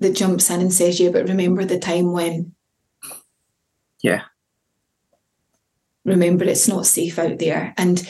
that 0.00 0.16
jumps 0.16 0.50
in 0.50 0.60
and 0.60 0.72
says, 0.72 0.98
Yeah, 1.00 1.10
but 1.10 1.28
remember 1.28 1.64
the 1.64 1.78
time 1.78 2.12
when. 2.12 2.52
Yeah. 4.02 4.22
Remember 6.04 6.44
it's 6.44 6.68
not 6.68 6.86
safe 6.86 7.18
out 7.18 7.38
there. 7.38 7.74
And 7.76 8.06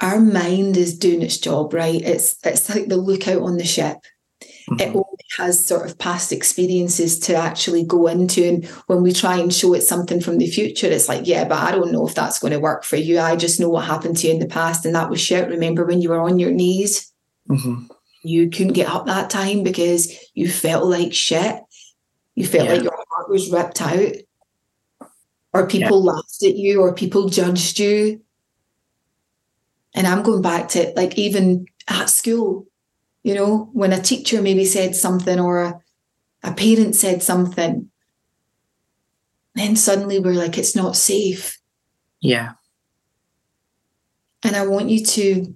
our 0.00 0.20
mind 0.20 0.76
is 0.76 0.98
doing 0.98 1.22
its 1.22 1.38
job, 1.38 1.74
right? 1.74 2.00
It's 2.00 2.36
it's 2.44 2.68
like 2.70 2.88
the 2.88 2.96
lookout 2.96 3.42
on 3.42 3.56
the 3.58 3.64
ship. 3.64 3.98
It 4.42 4.78
Mhm. 4.78 4.94
only 4.94 5.04
has 5.38 5.64
sort 5.64 5.84
of 5.88 5.98
past 5.98 6.32
experiences 6.32 7.18
to 7.20 7.34
actually 7.34 7.82
go 7.84 8.06
into. 8.06 8.44
And 8.44 8.64
when 8.86 9.02
we 9.02 9.12
try 9.12 9.36
and 9.36 9.52
show 9.52 9.74
it 9.74 9.82
something 9.82 10.20
from 10.20 10.38
the 10.38 10.46
future, 10.46 10.86
it's 10.86 11.08
like, 11.08 11.26
yeah, 11.26 11.44
but 11.44 11.58
I 11.58 11.72
don't 11.72 11.92
know 11.92 12.06
if 12.06 12.14
that's 12.14 12.38
going 12.38 12.52
to 12.52 12.60
work 12.60 12.84
for 12.84 12.96
you. 12.96 13.18
I 13.18 13.36
just 13.36 13.58
know 13.58 13.68
what 13.68 13.84
happened 13.84 14.16
to 14.18 14.26
you 14.28 14.32
in 14.34 14.38
the 14.38 14.46
past. 14.46 14.86
And 14.86 14.94
that 14.94 15.10
was 15.10 15.20
shit. 15.20 15.48
Remember 15.48 15.84
when 15.84 16.00
you 16.00 16.08
were 16.08 16.20
on 16.20 16.38
your 16.38 16.52
knees? 16.52 17.10
Mhm. 17.50 17.88
You 18.22 18.48
couldn't 18.48 18.74
get 18.74 18.88
up 18.88 19.06
that 19.06 19.28
time 19.28 19.62
because 19.64 20.12
you 20.34 20.48
felt 20.48 20.84
like 20.86 21.12
shit. 21.12 21.56
You 22.36 22.46
felt 22.46 22.66
Yeah. 22.66 22.74
like 22.74 22.82
your 22.84 22.92
heart 23.10 23.28
was 23.30 23.50
ripped 23.50 23.82
out. 23.82 24.14
Or 25.52 25.66
people 25.66 26.02
laughed 26.04 26.42
at 26.44 26.56
you 26.56 26.80
or 26.80 26.94
people 26.94 27.28
judged 27.28 27.80
you. 27.80 28.20
And 29.94 30.06
I'm 30.06 30.22
going 30.22 30.42
back 30.42 30.68
to 30.70 30.92
like 30.96 31.18
even 31.18 31.66
at 31.88 32.10
school, 32.10 32.66
you 33.22 33.34
know, 33.34 33.70
when 33.72 33.92
a 33.92 34.00
teacher 34.00 34.40
maybe 34.40 34.64
said 34.64 34.94
something 34.94 35.38
or 35.38 35.62
a, 35.62 35.80
a 36.42 36.52
parent 36.54 36.94
said 36.94 37.22
something, 37.22 37.90
then 39.54 39.76
suddenly 39.76 40.18
we're 40.18 40.32
like, 40.32 40.56
it's 40.56 40.76
not 40.76 40.96
safe. 40.96 41.58
Yeah. 42.20 42.52
And 44.42 44.56
I 44.56 44.66
want 44.66 44.88
you 44.88 45.04
to 45.04 45.54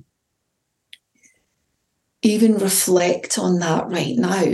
even 2.22 2.58
reflect 2.58 3.38
on 3.38 3.58
that 3.60 3.88
right 3.88 4.16
now. 4.16 4.44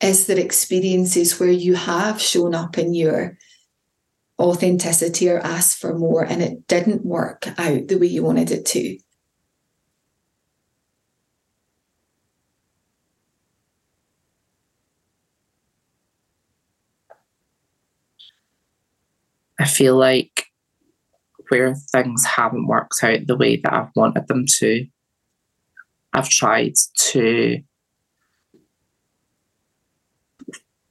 Is 0.00 0.26
there 0.26 0.38
experiences 0.38 1.38
where 1.38 1.50
you 1.50 1.74
have 1.74 2.20
shown 2.20 2.54
up 2.54 2.76
in 2.76 2.92
your 2.92 3.38
authenticity 4.42 5.30
or 5.30 5.38
asked 5.38 5.78
for 5.78 5.96
more 5.96 6.24
and 6.24 6.42
it 6.42 6.66
didn't 6.66 7.06
work 7.06 7.46
out 7.58 7.88
the 7.88 7.96
way 7.96 8.08
you 8.08 8.24
wanted 8.24 8.50
it 8.50 8.66
to? 8.66 8.98
I 19.58 19.64
feel 19.64 19.96
like 19.96 20.46
where 21.48 21.74
things 21.92 22.24
haven't 22.24 22.66
worked 22.66 23.04
out 23.04 23.26
the 23.26 23.36
way 23.36 23.56
that 23.58 23.72
I've 23.72 23.90
wanted 23.94 24.26
them 24.26 24.44
to, 24.58 24.86
I've 26.12 26.28
tried 26.28 26.72
to 27.10 27.62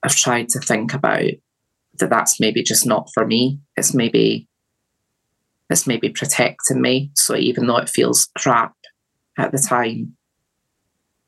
I've 0.02 0.16
tried 0.16 0.48
to 0.50 0.58
think 0.58 0.94
about 0.94 1.30
that 1.98 2.10
that's 2.10 2.40
maybe 2.40 2.62
just 2.62 2.86
not 2.86 3.08
for 3.12 3.26
me. 3.26 3.60
It's 3.76 3.94
maybe 3.94 4.48
it's 5.70 5.86
maybe 5.86 6.10
protecting 6.10 6.80
me. 6.80 7.10
So 7.14 7.34
even 7.36 7.66
though 7.66 7.78
it 7.78 7.88
feels 7.88 8.28
crap 8.36 8.74
at 9.38 9.52
the 9.52 9.58
time 9.58 10.16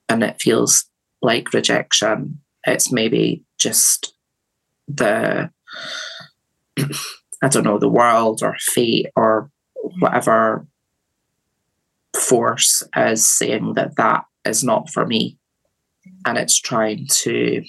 and 0.08 0.22
it 0.22 0.40
feels 0.40 0.84
like 1.22 1.54
rejection, 1.54 2.40
it's 2.66 2.92
maybe 2.92 3.44
just 3.58 4.14
the 4.86 5.50
I 7.42 7.48
don't 7.48 7.64
know, 7.64 7.78
the 7.78 7.88
world 7.88 8.40
or 8.42 8.56
fate 8.58 9.06
or 9.16 9.50
whatever 9.98 10.66
force 12.16 12.82
is 12.96 13.28
saying 13.28 13.74
that 13.74 13.96
that 13.96 14.24
is 14.44 14.64
not 14.64 14.90
for 14.90 15.06
me. 15.06 15.38
And 16.26 16.38
it's 16.38 16.58
trying 16.58 17.06
to 17.22 17.62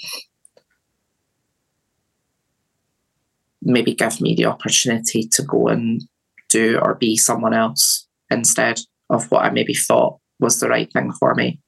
maybe 3.65 3.93
give 3.93 4.21
me 4.21 4.35
the 4.35 4.45
opportunity 4.45 5.27
to 5.27 5.43
go 5.43 5.67
and 5.67 6.01
do 6.49 6.79
or 6.81 6.95
be 6.95 7.17
someone 7.17 7.53
else 7.53 8.07
instead 8.29 8.79
of 9.09 9.29
what 9.31 9.43
I 9.43 9.49
maybe 9.49 9.73
thought 9.73 10.19
was 10.39 10.59
the 10.59 10.69
right 10.69 10.91
thing 10.93 11.11
for 11.13 11.35
me. 11.35 11.59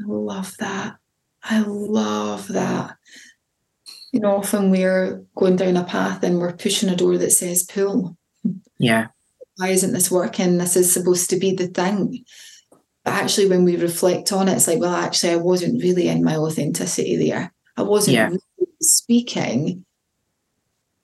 I 0.00 0.04
love 0.06 0.56
that. 0.58 0.96
I 1.42 1.60
love 1.60 2.48
that. 2.48 2.96
You 4.12 4.20
know, 4.20 4.36
often 4.38 4.70
we're 4.70 5.24
going 5.36 5.56
down 5.56 5.76
a 5.76 5.84
path 5.84 6.22
and 6.24 6.38
we're 6.38 6.52
pushing 6.56 6.88
a 6.88 6.96
door 6.96 7.16
that 7.18 7.30
says 7.30 7.62
pull. 7.64 8.16
Yeah. 8.78 9.08
Why 9.56 9.68
isn't 9.68 9.92
this 9.92 10.10
working? 10.10 10.58
This 10.58 10.76
is 10.76 10.92
supposed 10.92 11.30
to 11.30 11.38
be 11.38 11.54
the 11.54 11.68
thing. 11.68 12.24
But 13.04 13.14
actually, 13.14 13.46
when 13.48 13.64
we 13.64 13.76
reflect 13.76 14.32
on 14.32 14.48
it, 14.48 14.54
it's 14.54 14.66
like, 14.66 14.80
well, 14.80 14.94
actually, 14.94 15.32
I 15.34 15.36
wasn't 15.36 15.82
really 15.82 16.08
in 16.08 16.24
my 16.24 16.36
authenticity 16.36 17.16
there. 17.16 17.52
I 17.76 17.82
wasn't 17.82 18.14
Yeah. 18.16 18.26
really 18.26 18.40
speaking. 18.80 19.84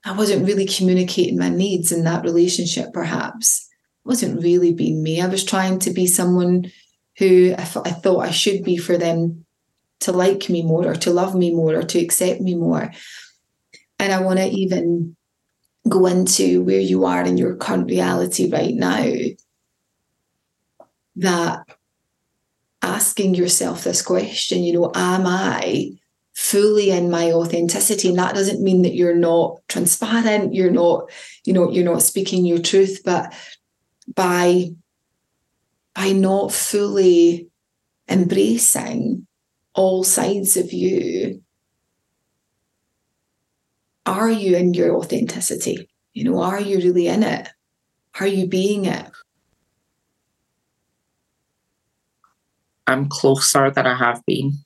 I 0.07 0.12
wasn't 0.12 0.47
really 0.47 0.66
communicating 0.66 1.37
my 1.37 1.49
needs 1.49 1.90
in 1.90 2.05
that 2.05 2.23
relationship, 2.23 2.92
perhaps. 2.92 3.69
I 4.05 4.09
wasn't 4.09 4.40
really 4.40 4.73
being 4.73 5.03
me. 5.03 5.21
I 5.21 5.27
was 5.27 5.45
trying 5.45 5.81
to 5.81 5.90
be 5.90 6.07
someone 6.07 6.71
who 7.19 7.55
I 7.59 7.64
thought 7.64 8.21
I 8.21 8.31
should 8.31 8.62
be 8.62 8.77
for 8.77 8.97
them 8.97 9.45
to 10.01 10.12
like 10.12 10.49
me 10.49 10.62
more 10.62 10.87
or 10.87 10.95
to 10.95 11.11
love 11.11 11.35
me 11.35 11.53
more 11.53 11.75
or 11.75 11.83
to 11.83 11.99
accept 11.99 12.40
me 12.40 12.55
more. 12.55 12.92
And 13.99 14.12
I 14.12 14.21
want 14.21 14.38
to 14.38 14.47
even 14.47 15.16
go 15.88 16.07
into 16.07 16.62
where 16.62 16.81
you 16.81 17.05
are 17.05 17.25
in 17.25 17.37
your 17.37 17.57
current 17.57 17.90
reality 17.90 18.49
right 18.49 18.75
now. 18.75 19.12
That 21.16 21.66
asking 22.81 23.35
yourself 23.35 23.83
this 23.83 24.03
question, 24.03 24.62
you 24.62 24.74
know, 24.74 24.93
am 24.95 25.26
I 25.26 25.93
fully 26.37 26.91
in 26.91 27.11
my 27.11 27.32
authenticity? 27.32 28.09
And 28.09 28.18
that 28.18 28.34
doesn't 28.34 28.62
mean 28.62 28.82
that 28.82 28.95
you're 28.95 29.16
not 29.16 29.59
transparent, 29.68 30.55
you're 30.55 30.70
not, 30.70 31.11
you 31.45 31.53
know, 31.53 31.70
you're 31.70 31.84
not 31.84 32.03
speaking 32.03 32.45
your 32.45 32.61
truth, 32.61 33.01
but 33.05 33.34
by 34.14 34.70
by 35.95 36.12
not 36.12 36.53
fully 36.53 37.49
embracing 38.07 39.26
all 39.74 40.05
sides 40.05 40.57
of 40.59 40.72
you, 40.72 41.43
are 44.05 44.30
you 44.30 44.57
in 44.57 44.74
your 44.74 44.95
authenticity? 44.95 45.89
You 46.12 46.24
know, 46.24 46.43
are 46.43 46.61
you 46.61 46.76
really 46.76 47.09
in 47.09 47.22
it? 47.22 47.49
Are 48.20 48.26
you 48.26 48.47
being 48.47 48.84
it? 48.84 49.11
I'm 52.87 53.09
closer 53.09 53.70
than 53.70 53.87
I 53.87 53.97
have 53.97 54.22
been. 54.26 54.66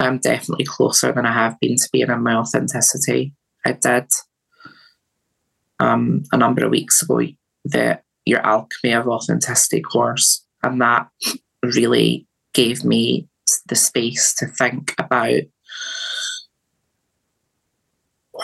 I'm 0.00 0.18
definitely 0.18 0.64
closer 0.64 1.12
than 1.12 1.26
I 1.26 1.32
have 1.32 1.60
been 1.60 1.76
to 1.76 1.88
being 1.92 2.08
in 2.08 2.22
my 2.22 2.34
authenticity. 2.34 3.34
I 3.64 3.72
did 3.72 4.06
um, 5.78 6.24
a 6.32 6.36
number 6.36 6.64
of 6.64 6.70
weeks 6.70 7.02
ago 7.02 7.20
the 7.64 8.00
Your 8.24 8.40
Alchemy 8.40 8.94
of 8.94 9.06
Authenticity 9.06 9.82
course, 9.82 10.44
and 10.62 10.80
that 10.80 11.08
really 11.62 12.26
gave 12.54 12.84
me 12.84 13.28
the 13.66 13.76
space 13.76 14.34
to 14.34 14.46
think 14.46 14.94
about 14.98 15.42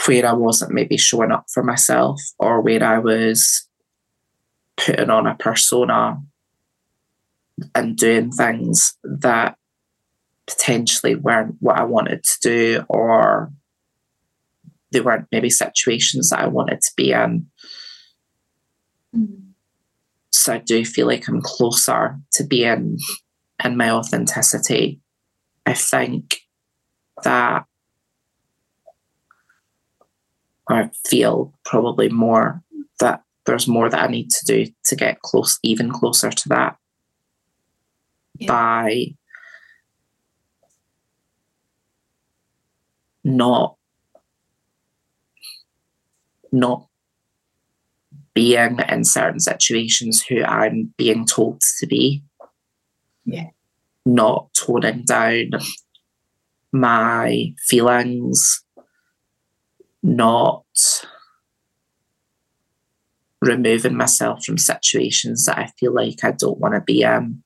where 0.06 0.26
I 0.26 0.34
wasn't 0.34 0.72
maybe 0.72 0.98
showing 0.98 1.32
up 1.32 1.46
for 1.52 1.62
myself 1.62 2.20
or 2.38 2.60
where 2.60 2.84
I 2.84 2.98
was 2.98 3.66
putting 4.76 5.08
on 5.08 5.26
a 5.26 5.34
persona 5.34 6.20
and 7.74 7.96
doing 7.96 8.30
things 8.30 8.96
that 9.02 9.56
potentially 10.46 11.14
weren't 11.14 11.56
what 11.60 11.78
I 11.78 11.84
wanted 11.84 12.24
to 12.24 12.38
do, 12.42 12.84
or 12.88 13.52
they 14.92 15.00
weren't 15.00 15.28
maybe 15.32 15.50
situations 15.50 16.30
that 16.30 16.40
I 16.40 16.46
wanted 16.46 16.80
to 16.80 16.92
be 16.96 17.12
in. 17.12 17.46
Mm-hmm. 19.14 19.42
So 20.30 20.54
I 20.54 20.58
do 20.58 20.84
feel 20.84 21.06
like 21.06 21.28
I'm 21.28 21.40
closer 21.42 22.18
to 22.32 22.44
being 22.44 22.98
in 23.64 23.76
my 23.76 23.90
authenticity. 23.90 25.00
I 25.64 25.72
think 25.72 26.42
that 27.24 27.64
I 30.68 30.90
feel 31.08 31.52
probably 31.64 32.08
more 32.08 32.62
that 33.00 33.22
there's 33.46 33.66
more 33.66 33.88
that 33.88 34.02
I 34.02 34.06
need 34.06 34.30
to 34.30 34.44
do 34.44 34.72
to 34.84 34.96
get 34.96 35.22
close, 35.22 35.58
even 35.62 35.90
closer 35.90 36.30
to 36.30 36.48
that 36.50 36.76
yeah. 38.38 38.48
by 38.48 39.14
not 43.26 43.76
not 46.52 46.86
being 48.34 48.78
in 48.88 49.04
certain 49.04 49.40
situations 49.40 50.24
who 50.28 50.44
I'm 50.44 50.94
being 50.96 51.26
told 51.26 51.60
to 51.80 51.86
be. 51.86 52.22
Yeah. 53.24 53.48
Not 54.04 54.54
toning 54.54 55.02
down 55.04 55.50
my 56.72 57.52
feelings, 57.58 58.62
not 60.02 60.64
removing 63.42 63.96
myself 63.96 64.44
from 64.44 64.58
situations 64.58 65.46
that 65.46 65.58
I 65.58 65.72
feel 65.80 65.92
like 65.92 66.22
I 66.22 66.30
don't 66.30 66.60
want 66.60 66.74
to 66.74 66.80
be 66.80 67.02
in. 67.02 67.42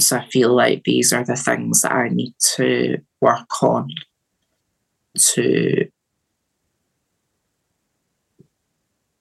So 0.00 0.18
I 0.18 0.26
feel 0.28 0.54
like 0.54 0.84
these 0.84 1.12
are 1.12 1.24
the 1.24 1.36
things 1.36 1.82
that 1.82 1.92
I 1.92 2.08
need 2.08 2.34
to 2.56 2.98
work 3.20 3.62
on 3.62 3.88
to 5.18 5.88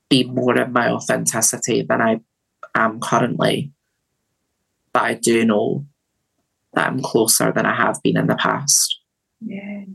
be 0.10 0.24
more 0.24 0.58
in 0.58 0.72
my 0.74 0.90
authenticity 0.90 1.82
than 1.82 2.02
I 2.02 2.20
am 2.76 3.00
currently. 3.00 3.72
But 4.94 5.04
I 5.04 5.14
do 5.16 5.46
know 5.46 5.86
that 6.74 6.88
I'm 6.88 7.02
closer 7.02 7.52
than 7.52 7.66
I 7.66 7.76
have 7.76 8.02
been 8.04 8.18
in 8.18 8.28
the 8.28 8.36
past. 8.36 9.00
Yeah. 9.42 9.86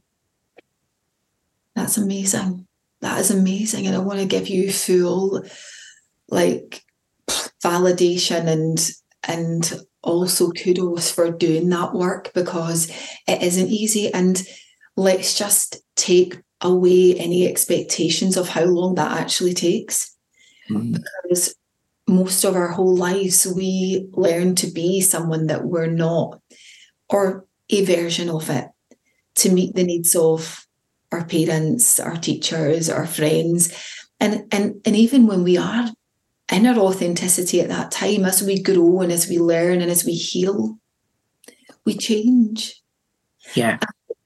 That's 1.74 1.96
amazing. 1.96 2.66
That 3.00 3.18
is 3.20 3.30
amazing. 3.30 3.86
And 3.86 3.96
I 3.96 4.00
want 4.00 4.20
to 4.20 4.26
give 4.26 4.48
you 4.48 4.70
full 4.72 5.44
like 6.28 6.82
validation 7.64 8.46
and 8.46 8.90
and 9.26 9.80
also 10.02 10.50
kudos 10.50 11.10
for 11.10 11.30
doing 11.30 11.68
that 11.68 11.94
work 11.94 12.32
because 12.34 12.90
it 13.26 13.42
isn't 13.42 13.68
easy. 13.68 14.12
And 14.12 14.42
let's 14.96 15.36
just 15.38 15.82
take 15.96 16.38
away 16.60 17.14
any 17.16 17.46
expectations 17.46 18.36
of 18.36 18.48
how 18.48 18.64
long 18.64 18.94
that 18.94 19.18
actually 19.18 19.54
takes. 19.54 20.16
Mm-hmm. 20.70 20.96
Because 21.22 21.54
most 22.06 22.44
of 22.44 22.56
our 22.56 22.68
whole 22.68 22.96
lives, 22.96 23.46
we 23.46 24.08
learn 24.12 24.54
to 24.56 24.66
be 24.66 25.00
someone 25.00 25.46
that 25.46 25.64
we're 25.64 25.86
not, 25.86 26.40
or 27.08 27.46
a 27.68 27.84
version 27.84 28.28
of 28.28 28.50
it, 28.50 28.66
to 29.36 29.50
meet 29.50 29.74
the 29.74 29.84
needs 29.84 30.14
of 30.16 30.66
our 31.12 31.24
parents, 31.24 32.00
our 32.00 32.16
teachers, 32.16 32.90
our 32.90 33.06
friends. 33.06 33.72
And, 34.18 34.44
and, 34.52 34.80
and 34.84 34.96
even 34.96 35.26
when 35.26 35.44
we 35.44 35.56
are 35.56 35.88
in 36.50 36.66
our 36.66 36.76
authenticity 36.78 37.60
at 37.60 37.68
that 37.68 37.90
time, 37.90 38.24
as 38.24 38.42
we 38.42 38.62
grow 38.62 39.00
and 39.00 39.12
as 39.12 39.28
we 39.28 39.38
learn 39.38 39.80
and 39.80 39.90
as 39.90 40.04
we 40.04 40.12
heal, 40.12 40.78
we 41.84 41.96
change. 41.96 42.80
Yeah. 43.54 43.78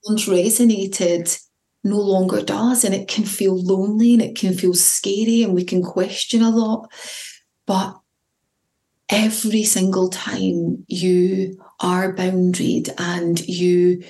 And 0.06 0.18
resonated 0.18 1.40
no 1.82 1.98
longer 1.98 2.42
does. 2.42 2.84
And 2.84 2.94
it 2.94 3.08
can 3.08 3.24
feel 3.24 3.62
lonely 3.62 4.14
and 4.14 4.22
it 4.22 4.36
can 4.36 4.54
feel 4.54 4.74
scary 4.74 5.42
and 5.42 5.54
we 5.54 5.64
can 5.64 5.82
question 5.82 6.42
a 6.42 6.50
lot. 6.50 6.90
But 7.66 7.98
every 9.08 9.64
single 9.64 10.08
time 10.08 10.84
you 10.88 11.62
are 11.80 12.14
boundaried 12.14 12.92
and 12.98 13.46
you 13.46 14.02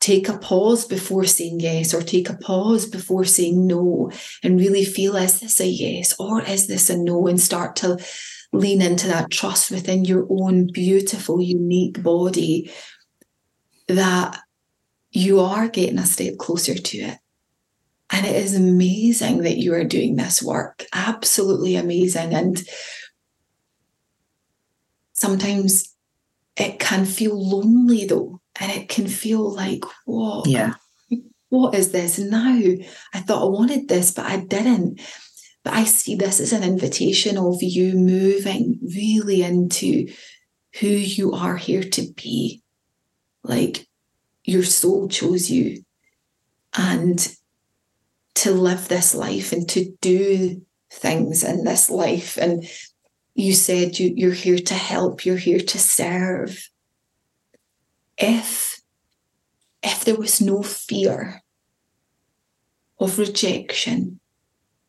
take 0.00 0.28
a 0.28 0.38
pause 0.38 0.84
before 0.84 1.24
saying 1.24 1.60
yes 1.60 1.92
or 1.92 2.02
take 2.02 2.30
a 2.30 2.36
pause 2.36 2.86
before 2.86 3.24
saying 3.24 3.66
no 3.66 4.10
and 4.42 4.58
really 4.58 4.84
feel 4.84 5.16
is 5.16 5.40
this 5.40 5.60
a 5.60 5.66
yes 5.66 6.14
or 6.18 6.42
is 6.42 6.66
this 6.68 6.88
a 6.88 6.96
no? 6.96 7.26
And 7.26 7.40
start 7.40 7.76
to 7.76 7.98
lean 8.52 8.80
into 8.80 9.08
that 9.08 9.30
trust 9.30 9.70
within 9.70 10.04
your 10.04 10.26
own 10.30 10.68
beautiful 10.72 11.40
unique 11.42 12.02
body 12.02 12.70
that 13.88 14.38
you 15.10 15.40
are 15.40 15.68
getting 15.68 15.98
a 15.98 16.06
step 16.06 16.36
closer 16.38 16.74
to 16.74 16.98
it. 16.98 17.18
And 18.10 18.24
it 18.24 18.36
is 18.36 18.54
amazing 18.54 19.42
that 19.42 19.58
you 19.58 19.74
are 19.74 19.84
doing 19.84 20.16
this 20.16 20.42
work. 20.42 20.86
Absolutely 20.94 21.76
amazing. 21.76 22.32
And 22.32 22.62
sometimes 25.12 25.94
it 26.56 26.78
can 26.78 27.04
feel 27.04 27.38
lonely 27.38 28.06
though 28.06 28.40
and 28.60 28.72
it 28.72 28.88
can 28.88 29.06
feel 29.06 29.52
like, 29.52 29.84
what? 30.04 30.46
Yeah. 30.46 30.74
What 31.50 31.74
is 31.74 31.92
this 31.92 32.18
now? 32.18 32.60
I 33.14 33.20
thought 33.20 33.42
I 33.42 33.46
wanted 33.46 33.88
this, 33.88 34.12
but 34.12 34.26
I 34.26 34.38
didn't. 34.40 35.00
But 35.64 35.74
I 35.74 35.84
see 35.84 36.14
this 36.14 36.40
as 36.40 36.52
an 36.52 36.62
invitation 36.62 37.38
of 37.38 37.62
you 37.62 37.94
moving 37.94 38.78
really 38.82 39.42
into 39.42 40.08
who 40.80 40.86
you 40.88 41.32
are 41.32 41.56
here 41.56 41.82
to 41.82 42.02
be. 42.16 42.62
Like 43.42 43.86
your 44.44 44.62
soul 44.62 45.08
chose 45.08 45.50
you. 45.50 45.82
And 46.76 47.26
to 48.36 48.52
live 48.52 48.88
this 48.88 49.14
life 49.14 49.52
and 49.52 49.68
to 49.70 49.90
do 50.00 50.64
things 50.92 51.42
in 51.42 51.64
this 51.64 51.90
life. 51.90 52.36
And 52.36 52.68
you 53.34 53.52
said 53.52 53.98
you, 53.98 54.12
you're 54.14 54.32
here 54.32 54.58
to 54.58 54.74
help, 54.74 55.24
you're 55.24 55.36
here 55.36 55.60
to 55.60 55.78
serve 55.78 56.68
if 58.18 58.80
if 59.82 60.04
there 60.04 60.16
was 60.16 60.40
no 60.40 60.62
fear 60.62 61.42
of 62.98 63.18
rejection. 63.18 64.20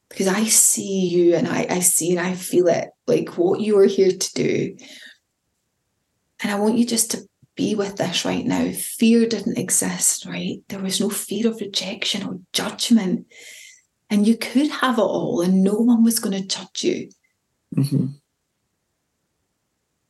Because 0.09 0.27
i 0.27 0.43
see 0.45 1.07
you 1.07 1.35
and 1.35 1.47
I, 1.47 1.67
I 1.69 1.79
see 1.81 2.09
and 2.09 2.19
i 2.19 2.33
feel 2.33 2.67
it 2.67 2.89
like 3.05 3.37
what 3.37 3.61
you 3.61 3.77
are 3.77 3.85
here 3.85 4.11
to 4.11 4.33
do. 4.33 4.75
And 6.41 6.51
i 6.51 6.59
want 6.59 6.77
you 6.77 6.85
just 6.85 7.11
to 7.11 7.27
be 7.55 7.75
with 7.75 7.97
this 7.97 8.25
right 8.25 8.45
now. 8.45 8.71
Fear 8.71 9.27
didn't 9.27 9.59
exist 9.59 10.25
right? 10.25 10.63
There 10.69 10.79
was 10.79 10.99
no 10.99 11.09
fear 11.09 11.49
of 11.49 11.61
rejection 11.61 12.25
or 12.25 12.39
judgment. 12.53 13.27
And 14.09 14.25
you 14.25 14.37
could 14.37 14.71
have 14.71 14.97
it 14.97 15.01
all 15.01 15.41
and 15.41 15.63
no 15.63 15.75
one 15.75 16.03
was 16.03 16.17
going 16.17 16.41
to 16.41 16.47
judge 16.47 16.83
you. 16.83 17.09
Mm-hmm. 17.77 18.07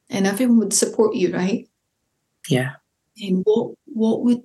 and 0.09 0.26
everyone 0.26 0.59
would 0.59 0.74
support 0.74 1.13
you 1.13 1.34
right? 1.34 1.67
Yeah 2.47 2.76
and 3.22 3.43
what 3.45 3.76
what 3.86 4.24
would 4.24 4.41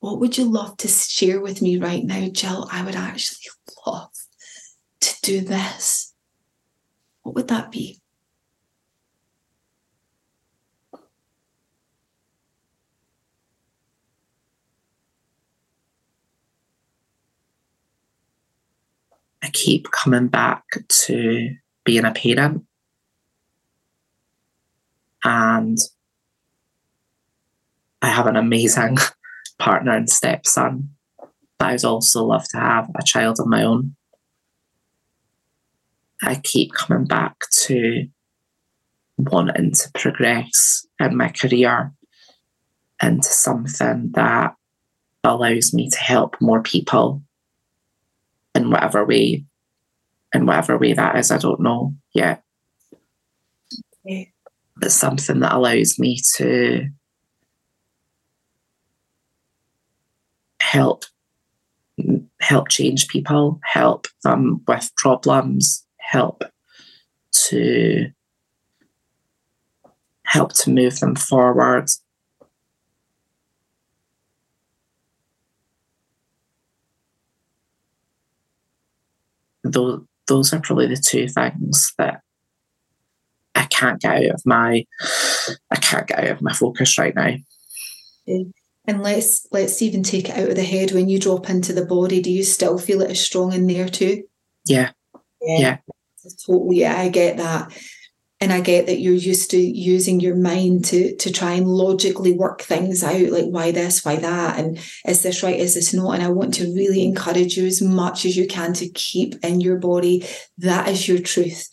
what 0.00 0.20
would 0.20 0.38
you 0.38 0.44
love 0.44 0.76
to 0.78 0.88
share 0.88 1.40
with 1.40 1.60
me 1.62 1.78
right 1.78 2.04
now, 2.04 2.28
Jill? 2.28 2.68
I 2.70 2.84
would 2.84 2.94
actually 2.96 3.46
love 3.86 4.10
to 5.00 5.16
do 5.22 5.40
this. 5.40 6.14
What 7.22 7.34
would 7.34 7.48
that 7.48 7.70
be? 7.70 8.00
I 19.42 19.50
keep 19.50 19.90
coming 19.90 20.28
back 20.28 20.64
to 21.06 21.54
being 21.84 22.04
a 22.04 22.12
parent 22.12 22.64
and 25.24 25.78
I 28.02 28.08
have 28.08 28.26
an 28.26 28.36
amazing 28.36 28.98
partner 29.58 29.92
and 29.92 30.08
stepson, 30.08 30.90
but 31.58 31.68
I'd 31.68 31.84
also 31.84 32.24
love 32.24 32.44
to 32.50 32.58
have 32.58 32.88
a 32.98 33.04
child 33.04 33.38
of 33.40 33.46
my 33.46 33.64
own. 33.64 33.96
I 36.22 36.36
keep 36.36 36.72
coming 36.72 37.06
back 37.06 37.36
to 37.64 38.08
wanting 39.18 39.72
to 39.72 39.90
progress 39.94 40.86
in 41.00 41.16
my 41.16 41.28
career 41.28 41.92
into 43.02 43.28
something 43.28 44.10
that 44.14 44.54
allows 45.24 45.74
me 45.74 45.90
to 45.90 45.98
help 45.98 46.36
more 46.40 46.62
people 46.62 47.22
in 48.54 48.70
whatever 48.70 49.04
way 49.04 49.44
in 50.34 50.46
whatever 50.46 50.78
way 50.78 50.92
that 50.92 51.16
is 51.16 51.30
i 51.30 51.38
don't 51.38 51.60
know 51.60 51.94
yet 52.14 52.42
okay. 54.06 54.32
but 54.76 54.92
something 54.92 55.40
that 55.40 55.52
allows 55.54 55.98
me 55.98 56.18
to 56.36 56.88
help 60.70 61.04
help 62.40 62.68
change 62.68 63.08
people, 63.08 63.58
help 63.64 64.06
them 64.22 64.62
with 64.68 64.90
problems, 64.96 65.84
help 65.98 66.44
to 67.32 68.06
help 70.24 70.52
to 70.52 70.70
move 70.70 70.98
them 71.00 71.16
forward. 71.16 71.88
Those, 79.64 80.02
those 80.28 80.52
are 80.52 80.60
probably 80.60 80.86
the 80.86 80.96
two 80.96 81.28
things 81.28 81.92
that 81.98 82.20
I 83.54 83.64
can't 83.64 84.00
get 84.00 84.16
out 84.16 84.34
of 84.34 84.42
my 84.46 84.84
I 85.70 85.76
can't 85.76 86.06
get 86.06 86.18
out 86.18 86.30
of 86.30 86.42
my 86.42 86.52
focus 86.52 86.98
right 86.98 87.14
now. 87.14 87.34
And 88.88 89.02
let's 89.02 89.46
let's 89.52 89.82
even 89.82 90.02
take 90.02 90.30
it 90.30 90.36
out 90.36 90.48
of 90.48 90.56
the 90.56 90.64
head. 90.64 90.92
When 90.92 91.10
you 91.10 91.20
drop 91.20 91.50
into 91.50 91.74
the 91.74 91.84
body, 91.84 92.22
do 92.22 92.30
you 92.30 92.42
still 92.42 92.78
feel 92.78 93.02
it 93.02 93.10
as 93.10 93.20
strong 93.20 93.52
in 93.52 93.66
there 93.66 93.88
too? 93.88 94.24
Yeah. 94.64 94.92
Yeah. 95.42 95.58
yeah. 95.58 95.76
Totally. 96.46 96.80
Yeah, 96.80 96.98
I 96.98 97.10
get 97.10 97.36
that. 97.36 97.70
And 98.40 98.50
I 98.52 98.60
get 98.60 98.86
that 98.86 99.00
you're 99.00 99.14
used 99.14 99.50
to 99.50 99.58
using 99.58 100.20
your 100.20 100.36
mind 100.36 100.86
to 100.86 101.14
to 101.16 101.30
try 101.30 101.52
and 101.52 101.66
logically 101.66 102.32
work 102.32 102.62
things 102.62 103.04
out, 103.04 103.30
like 103.30 103.44
why 103.46 103.72
this, 103.72 104.04
why 104.06 104.16
that, 104.16 104.58
and 104.58 104.78
is 105.06 105.22
this 105.22 105.42
right, 105.42 105.58
is 105.58 105.74
this 105.74 105.92
not? 105.92 106.12
And 106.12 106.22
I 106.22 106.30
want 106.30 106.54
to 106.54 106.72
really 106.74 107.04
encourage 107.04 107.58
you 107.58 107.66
as 107.66 107.82
much 107.82 108.24
as 108.24 108.38
you 108.38 108.46
can 108.46 108.72
to 108.74 108.88
keep 108.88 109.34
in 109.44 109.60
your 109.60 109.76
body 109.76 110.24
that 110.56 110.88
is 110.88 111.06
your 111.06 111.18
truth. 111.18 111.68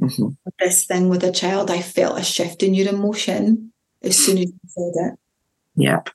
Mm-hmm. 0.00 0.28
This 0.60 0.84
thing 0.86 1.08
with 1.08 1.24
a 1.24 1.32
child, 1.32 1.72
I 1.72 1.82
felt 1.82 2.20
a 2.20 2.22
shift 2.22 2.62
in 2.62 2.74
your 2.74 2.88
emotion 2.88 3.72
as 4.02 4.16
soon 4.16 4.38
as 4.38 4.44
you 4.44 4.58
said 4.68 5.12
it. 5.12 5.18
Yep. 5.76 6.10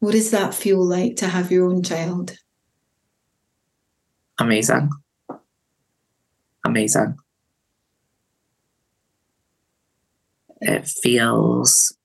What 0.00 0.12
does 0.12 0.30
that 0.30 0.54
feel 0.54 0.84
like 0.84 1.16
to 1.16 1.26
have 1.28 1.50
your 1.50 1.68
own 1.68 1.82
child? 1.82 2.36
Amazing. 4.38 4.90
Amazing. 6.64 7.16
It 10.60 10.86
feels 10.86 11.96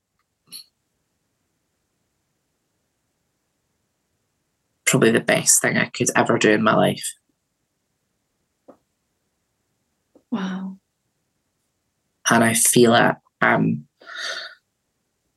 probably 4.86 5.12
the 5.12 5.20
best 5.20 5.62
thing 5.62 5.78
I 5.78 5.86
could 5.86 6.10
ever 6.16 6.38
do 6.38 6.52
in 6.52 6.64
my 6.64 6.76
life. 6.76 7.14
Wow. 10.32 10.78
And 12.30 12.44
I 12.44 12.54
feel 12.54 12.96
it. 12.96 13.16
Um, 13.41 13.88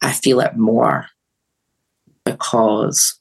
I 0.01 0.13
feel 0.13 0.41
it 0.41 0.57
more 0.57 1.07
because 2.27 3.19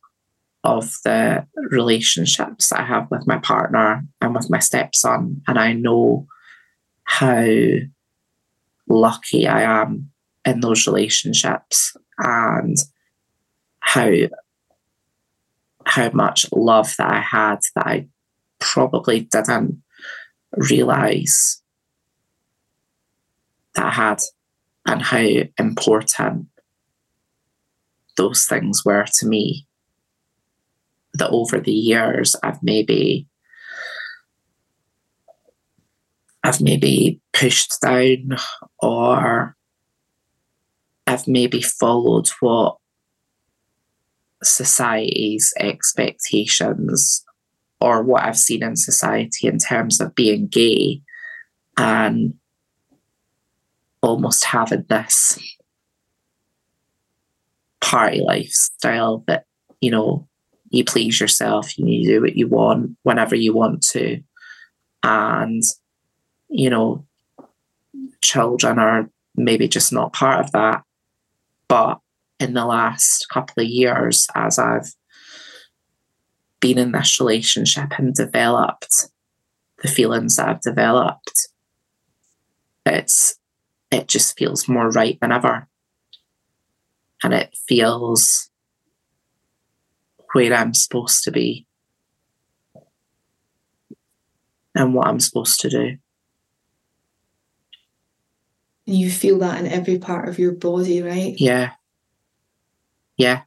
of 0.65 0.97
the 1.03 1.45
relationships 1.55 2.73
I 2.73 2.81
have 2.81 3.09
with 3.11 3.27
my 3.27 3.37
partner 3.37 4.03
and 4.19 4.33
with 4.33 4.49
my 4.49 4.59
stepson. 4.59 5.43
And 5.47 5.59
I 5.59 5.73
know 5.73 6.27
how 7.03 7.45
lucky 8.89 9.47
I 9.47 9.61
am 9.61 10.11
in 10.43 10.59
those 10.59 10.87
relationships 10.87 11.95
and 12.17 12.75
how 13.79 14.11
how 15.85 16.09
much 16.09 16.47
love 16.51 16.95
that 16.97 17.11
I 17.11 17.19
had 17.19 17.59
that 17.75 17.85
I 17.85 18.07
probably 18.59 19.19
didn't 19.21 19.83
realize 20.53 21.61
that 23.75 23.85
I 23.85 23.91
had 23.91 24.21
and 24.87 25.01
how 25.03 25.27
important 25.59 26.47
those 28.15 28.45
things 28.45 28.83
were 28.85 29.05
to 29.15 29.27
me 29.27 29.65
that 31.13 31.29
over 31.29 31.59
the 31.59 31.71
years 31.71 32.35
I've 32.43 32.61
maybe 32.61 33.27
I've 36.43 36.61
maybe 36.61 37.19
pushed 37.33 37.81
down 37.81 38.37
or 38.79 39.55
I've 41.07 41.27
maybe 41.27 41.61
followed 41.61 42.27
what 42.39 42.77
society's 44.43 45.53
expectations 45.59 47.25
or 47.81 48.03
what 48.03 48.23
I've 48.23 48.37
seen 48.37 48.63
in 48.63 48.75
society 48.75 49.47
in 49.47 49.57
terms 49.57 49.99
of 49.99 50.15
being 50.15 50.47
gay 50.47 51.01
and 51.77 52.35
almost 54.01 54.45
having 54.45 54.85
this 54.87 55.39
party 57.85 58.19
lifestyle 58.19 59.23
that, 59.27 59.45
you 59.79 59.91
know, 59.91 60.27
you 60.71 60.83
please 60.83 61.21
yourself, 61.21 61.77
you 61.77 62.03
do 62.03 62.21
what 62.21 62.35
you 62.35 62.47
want 62.47 62.97
whenever 63.03 63.35
you 63.35 63.53
want 63.53 63.83
to. 63.83 64.19
And, 65.03 65.61
you 66.49 66.71
know, 66.71 67.05
children 68.23 68.79
are 68.79 69.07
maybe 69.35 69.67
just 69.67 69.93
not 69.93 70.13
part 70.13 70.43
of 70.43 70.51
that. 70.53 70.81
But 71.67 71.99
in 72.39 72.55
the 72.55 72.65
last 72.65 73.29
couple 73.29 73.63
of 73.63 73.69
years, 73.69 74.27
as 74.33 74.57
I've 74.57 74.91
been 76.59 76.79
in 76.79 76.91
this 76.91 77.19
relationship 77.19 77.99
and 77.99 78.15
developed 78.15 79.09
the 79.83 79.87
feelings 79.87 80.37
that 80.37 80.49
I've 80.49 80.61
developed, 80.61 81.49
it's 82.87 83.35
it 83.91 84.07
just 84.07 84.35
feels 84.39 84.67
more 84.67 84.89
right 84.89 85.19
than 85.21 85.31
ever 85.31 85.67
and 87.23 87.33
it 87.33 87.55
feels 87.67 88.49
where 90.33 90.53
I'm 90.53 90.73
supposed 90.73 91.23
to 91.23 91.31
be 91.31 91.65
and 94.73 94.93
what 94.93 95.07
I'm 95.07 95.19
supposed 95.19 95.61
to 95.61 95.69
do. 95.69 95.97
You 98.85 99.09
feel 99.09 99.39
that 99.39 99.59
in 99.59 99.67
every 99.67 99.97
part 99.97 100.29
of 100.29 100.37
your 100.37 100.51
body, 100.51 101.01
right? 101.01 101.33
Yeah. 101.37 101.71
Yeah. 103.17 103.43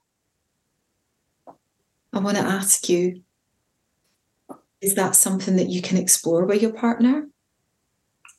I 2.12 2.18
want 2.18 2.36
to 2.38 2.42
ask 2.42 2.88
you 2.88 3.22
is 4.80 4.94
that 4.94 5.16
something 5.16 5.56
that 5.56 5.68
you 5.68 5.82
can 5.82 5.98
explore 5.98 6.44
with 6.44 6.62
your 6.62 6.72
partner? 6.72 7.28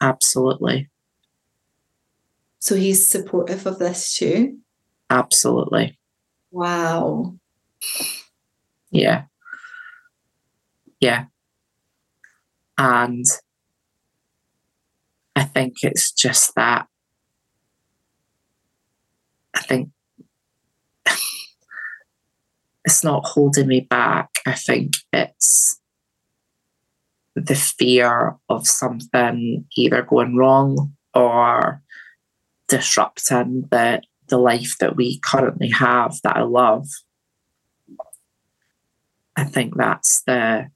Absolutely. 0.02 0.90
So 2.60 2.76
he's 2.76 3.08
supportive 3.08 3.66
of 3.66 3.80
this 3.80 4.18
too? 4.18 4.58
Absolutely. 5.10 5.98
Wow. 6.52 7.36
Yeah. 8.92 9.24
Yeah. 11.00 11.26
And 12.78 13.26
I 15.36 15.44
think 15.44 15.78
it's 15.84 16.12
just 16.12 16.54
that. 16.56 16.88
I 19.56 19.62
think 19.62 19.90
it's 22.86 23.04
not 23.04 23.26
holding 23.26 23.68
me 23.68 23.82
back. 23.82 24.30
I 24.46 24.54
think 24.54 24.94
it's 25.12 25.80
the 27.36 27.56
fear 27.56 28.36
of 28.50 28.68
something 28.68 29.66
either 29.78 30.02
going 30.02 30.36
wrong 30.36 30.94
or 31.14 31.82
disrupting 32.68 33.68
the 33.72 34.02
the 34.30 34.38
life 34.38 34.76
that 34.80 34.96
we 34.96 35.20
currently 35.20 35.70
have 35.70 36.16
that 36.24 36.38
I 36.38 36.44
love. 36.44 36.88
I 39.36 39.44
think 39.44 39.76
that's 39.76 40.22
the 40.24 40.70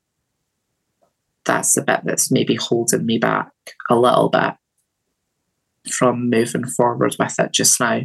that's 1.45 1.74
the 1.74 1.82
bit 1.82 2.01
that's 2.06 2.32
maybe 2.32 2.56
holding 2.56 3.06
me 3.06 3.18
back 3.18 3.51
a 3.89 3.95
little 3.95 4.30
bit 4.30 4.54
from 5.89 6.30
moving 6.30 6.66
forward 6.66 7.16
with 7.20 7.39
it 7.39 7.51
just 7.51 7.80
now. 7.80 8.01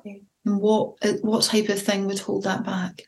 Okay. 0.00 0.22
And 0.44 0.60
what 0.60 0.94
uh, 1.02 1.14
what 1.22 1.44
type 1.44 1.68
of 1.68 1.80
thing 1.80 2.06
would 2.06 2.18
hold 2.18 2.44
that 2.44 2.64
back? 2.64 3.02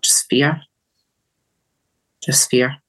Just 0.00 0.26
fear. 0.28 0.62
Just 2.24 2.50
fear. 2.50 2.81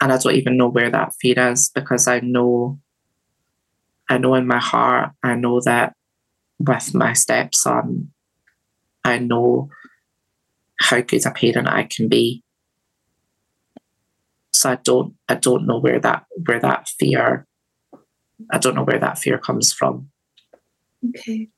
And 0.00 0.12
I 0.12 0.18
don't 0.18 0.34
even 0.34 0.56
know 0.56 0.68
where 0.68 0.90
that 0.90 1.12
fear 1.20 1.50
is 1.50 1.70
because 1.74 2.06
I 2.06 2.20
know 2.20 2.78
I 4.08 4.18
know 4.18 4.34
in 4.34 4.46
my 4.46 4.60
heart, 4.60 5.10
I 5.22 5.34
know 5.34 5.60
that 5.64 5.94
with 6.58 6.94
my 6.94 7.12
stepson, 7.12 8.12
I 9.04 9.18
know 9.18 9.68
how 10.78 11.00
good 11.00 11.26
a 11.26 11.30
parent 11.30 11.68
I 11.68 11.84
can 11.84 12.08
be. 12.08 12.42
So 14.52 14.70
I 14.70 14.76
don't 14.76 15.14
I 15.28 15.34
don't 15.34 15.66
know 15.66 15.78
where 15.78 16.00
that 16.00 16.24
where 16.44 16.60
that 16.60 16.88
fear 16.98 17.46
I 18.50 18.58
don't 18.58 18.74
know 18.74 18.84
where 18.84 18.98
that 18.98 19.18
fear 19.18 19.38
comes 19.38 19.72
from. 19.72 20.10
Okay. 21.08 21.48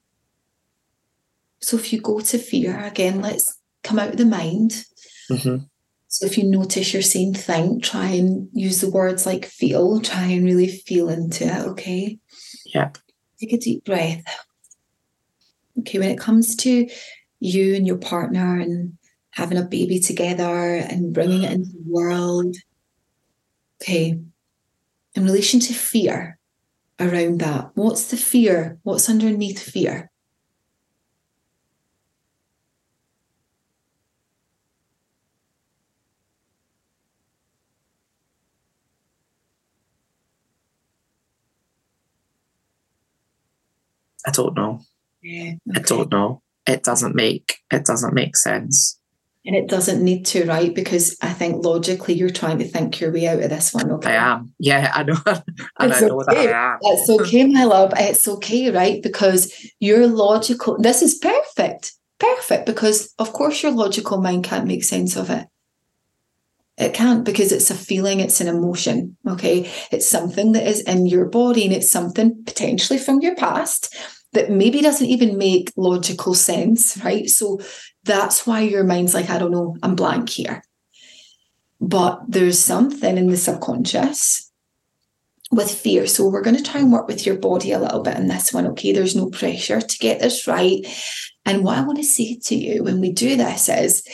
So 1.61 1.77
if 1.77 1.93
you 1.93 2.01
go 2.01 2.21
to 2.21 2.39
fear 2.39 2.79
again, 2.85 3.21
let's 3.21 3.59
come 3.83 3.99
out 3.99 4.11
of 4.11 4.17
the 4.17 4.25
mind. 4.25 4.85
Mm-hmm. 5.31 5.65
So 6.09 6.25
if 6.25 6.39
you 6.39 6.45
notice 6.45 6.93
you're 6.93 7.03
saying 7.03 7.35
think, 7.35 7.85
try 7.85 8.07
and 8.07 8.49
use 8.53 8.81
the 8.81 8.91
words 8.91 9.27
like 9.27 9.45
feel, 9.45 10.01
try 10.01 10.25
and 10.25 10.45
really 10.45 10.69
feel 10.69 11.11
into 11.11 11.45
it, 11.45 11.67
okay? 11.69 12.19
Yeah. 12.65 12.91
Take 13.39 13.53
a 13.53 13.59
deep 13.59 13.85
breath. 13.85 14.25
Okay, 15.79 15.99
when 15.99 16.11
it 16.11 16.19
comes 16.19 16.57
to 16.57 16.89
you 17.41 17.75
and 17.75 17.87
your 17.87 17.99
partner 17.99 18.59
and 18.59 18.97
having 19.31 19.59
a 19.59 19.63
baby 19.63 20.01
together 20.01 20.75
and 20.75 21.13
bringing 21.13 21.45
it 21.45 21.53
into 21.53 21.71
the 21.71 21.85
world, 21.87 22.57
okay, 23.81 24.19
in 25.15 25.25
relation 25.25 25.61
to 25.61 25.75
fear 25.75 26.39
around 26.99 27.41
that, 27.41 27.71
what's 27.75 28.11
the 28.11 28.17
fear? 28.17 28.79
What's 28.83 29.11
underneath 29.11 29.63
fear? 29.63 30.11
I 44.29 44.31
don't 44.31 44.55
know. 44.55 44.81
Yeah. 45.23 45.55
I 45.75 45.79
don't 45.81 46.13
know. 46.13 46.43
It 46.67 46.85
doesn't 46.85 47.15
make 47.15 47.61
it 47.73 47.87
doesn't 47.87 48.13
make 48.13 48.37
sense. 48.37 49.01
And 49.47 49.57
it 49.57 49.69
doesn't 49.69 50.05
need 50.05 50.27
to, 50.27 50.45
right? 50.45 50.75
Because 50.75 51.17
I 51.23 51.33
think 51.33 51.65
logically 51.65 52.13
you're 52.13 52.29
trying 52.29 52.59
to 52.59 52.67
think 52.67 53.01
your 53.01 53.11
way 53.11 53.27
out 53.27 53.43
of 53.43 53.49
this 53.49 53.73
one. 53.73 53.91
Okay. 53.93 54.15
I 54.15 54.33
am. 54.33 54.53
Yeah, 54.59 54.93
I 54.95 55.05
know. 55.05 55.17
and 55.27 55.91
It's 55.91 56.03
I 56.03 56.07
know 56.07 56.21
okay. 56.21 56.47
that 56.47 56.55
I 56.55 56.73
am. 56.75 56.79
It's 56.83 57.09
okay, 57.09 57.47
my 57.47 57.65
love. 57.65 57.95
It's 57.97 58.29
okay, 58.29 58.71
right? 58.71 59.03
Because 59.03 59.51
your 59.81 60.07
logical, 60.07 60.77
this 60.79 61.01
is 61.01 61.15
perfect. 61.15 61.93
Perfect. 62.19 62.67
Because, 62.67 63.15
of 63.19 63.33
course, 63.33 63.63
your 63.63 63.73
logical 63.73 64.21
mind 64.21 64.45
can't 64.45 64.67
make 64.67 64.85
sense 64.85 65.17
of 65.17 65.31
it. 65.31 65.47
It 66.77 66.93
can't 66.93 67.25
because 67.25 67.51
it's 67.51 67.71
a 67.71 67.75
feeling, 67.75 68.21
it's 68.21 68.43
an 68.43 68.49
emotion. 68.49 69.17
Okay. 69.27 69.71
It's 69.91 70.11
something 70.11 70.53
that 70.53 70.67
is 70.67 70.83
in 70.83 71.07
your 71.07 71.25
body 71.25 71.65
and 71.65 71.73
it's 71.73 71.91
something 71.91 72.45
potentially 72.45 72.99
from 72.99 73.21
your 73.21 73.35
past 73.35 73.97
that 74.39 74.51
maybe 74.51 74.81
doesn't 74.81 75.09
even 75.09 75.37
make 75.37 75.73
logical 75.77 76.33
sense, 76.33 76.97
right? 77.05 77.29
So 77.29 77.61
that's 78.05 78.47
why 78.47 78.61
your 78.61 78.85
mind's 78.85 79.13
like, 79.13 79.31
I 79.31 79.39
don't 79.39 79.51
know, 79.51 79.77
I'm 79.83 79.97
blank 79.97 80.29
here. 80.29 80.63
But 81.81 82.21
there's 82.29 82.59
something 82.59 83.19
in 83.19 83.27
the 83.27 83.37
subconscious 83.37 84.49
with 85.51 85.71
fear. 85.71 86.07
So 86.07 86.29
we're 86.29 86.43
going 86.43 86.57
to 86.57 86.63
try 86.63 86.81
and 86.81 86.93
work 86.93 87.09
with 87.09 87.27
your 87.27 87.37
body 87.37 87.73
a 87.73 87.81
little 87.81 88.03
bit 88.03 88.17
in 88.17 88.29
this 88.29 88.53
one. 88.53 88.67
Okay. 88.69 88.93
There's 88.93 89.17
no 89.17 89.29
pressure 89.29 89.81
to 89.81 89.99
get 89.99 90.21
this 90.21 90.47
right. 90.47 90.87
And 91.45 91.65
what 91.65 91.79
I 91.79 91.83
want 91.83 91.99
to 91.99 92.05
say 92.05 92.39
to 92.45 92.55
you 92.55 92.85
when 92.85 93.01
we 93.01 93.11
do 93.11 93.37
this 93.37 93.69
is 93.69 94.05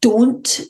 don't 0.00 0.60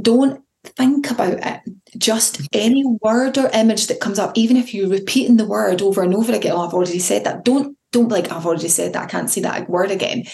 don't 0.00 0.42
think 0.68 1.10
about 1.10 1.34
it. 1.34 1.60
Just 1.98 2.40
any 2.52 2.84
word 3.02 3.38
or 3.38 3.50
image 3.52 3.86
that 3.86 4.00
comes 4.00 4.18
up, 4.18 4.32
even 4.36 4.56
if 4.56 4.74
you're 4.74 4.88
repeating 4.88 5.36
the 5.36 5.46
word 5.46 5.82
over 5.82 6.02
and 6.02 6.14
over 6.14 6.32
again, 6.32 6.52
oh, 6.52 6.66
I've 6.66 6.74
already 6.74 6.98
said 6.98 7.24
that. 7.24 7.44
Don't 7.44 7.76
don't 7.92 8.08
like 8.08 8.30
I've 8.30 8.44
already 8.44 8.68
said 8.68 8.92
that. 8.92 9.04
I 9.04 9.06
can't 9.06 9.30
say 9.30 9.40
that 9.42 9.70
word 9.70 9.90
again. 9.90 10.24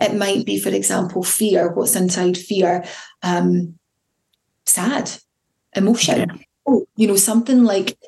It 0.00 0.14
might 0.14 0.46
be, 0.46 0.58
for 0.58 0.70
example, 0.70 1.22
fear. 1.22 1.72
What's 1.72 1.96
inside 1.96 2.38
fear? 2.38 2.84
Um, 3.22 3.78
sad, 4.64 5.10
emotion. 5.74 6.18
Yeah. 6.18 6.36
Oh, 6.66 6.86
you 6.96 7.06
know, 7.08 7.16
something 7.16 7.64
like 7.64 7.98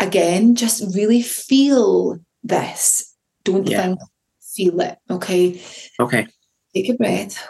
again, 0.00 0.54
just 0.54 0.94
really 0.94 1.22
feel 1.22 2.18
this. 2.42 3.14
Don't 3.44 3.68
Yeah. 3.68 3.82
think, 3.82 3.98
feel 4.40 4.80
it. 4.80 4.98
Okay. 5.10 5.60
Okay. 6.00 6.26
Take 6.74 6.90
a 6.90 6.94
breath, 6.94 7.48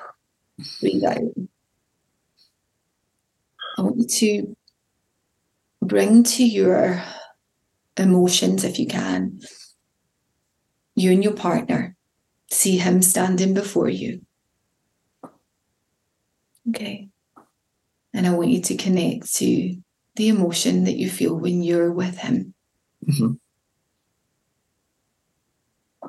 breathe 0.80 1.04
out. 1.04 1.18
I 3.78 3.82
want 3.82 3.98
you 3.98 4.06
to 4.06 4.56
bring 5.82 6.22
to 6.24 6.44
your 6.44 7.02
emotions, 7.96 8.64
if 8.64 8.78
you 8.78 8.86
can, 8.86 9.40
you 10.94 11.12
and 11.12 11.22
your 11.22 11.34
partner. 11.34 11.96
See 12.50 12.78
him 12.78 13.02
standing 13.02 13.54
before 13.54 13.88
you. 13.88 14.22
Okay. 16.68 17.08
And 18.14 18.26
I 18.26 18.30
want 18.30 18.48
you 18.50 18.60
to 18.62 18.76
connect 18.76 19.34
to 19.36 19.76
the 20.16 20.28
emotion 20.28 20.84
that 20.84 20.96
you 20.96 21.10
feel 21.10 21.34
when 21.34 21.62
you're 21.62 21.92
with 21.92 22.18
him, 22.18 22.54
hmm 23.04 23.32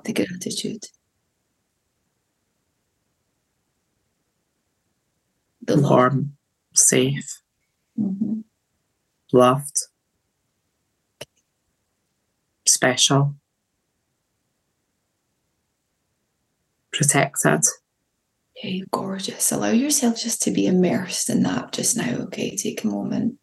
the 0.03 0.13
gratitude, 0.13 0.83
the 5.61 5.75
love. 5.75 5.89
Warm, 5.89 6.37
safe, 6.73 7.41
Mhm. 7.97 8.43
loved, 9.33 9.77
special, 12.65 13.35
protected. 16.91 17.61
Okay, 18.57 18.83
gorgeous. 18.91 19.51
Allow 19.51 19.71
yourself 19.71 20.19
just 20.21 20.41
to 20.43 20.51
be 20.51 20.67
immersed 20.67 21.29
in 21.29 21.43
that 21.43 21.73
just 21.73 21.97
now. 21.97 22.15
Okay, 22.23 22.55
take 22.55 22.83
a 22.83 22.87
moment. 22.87 23.39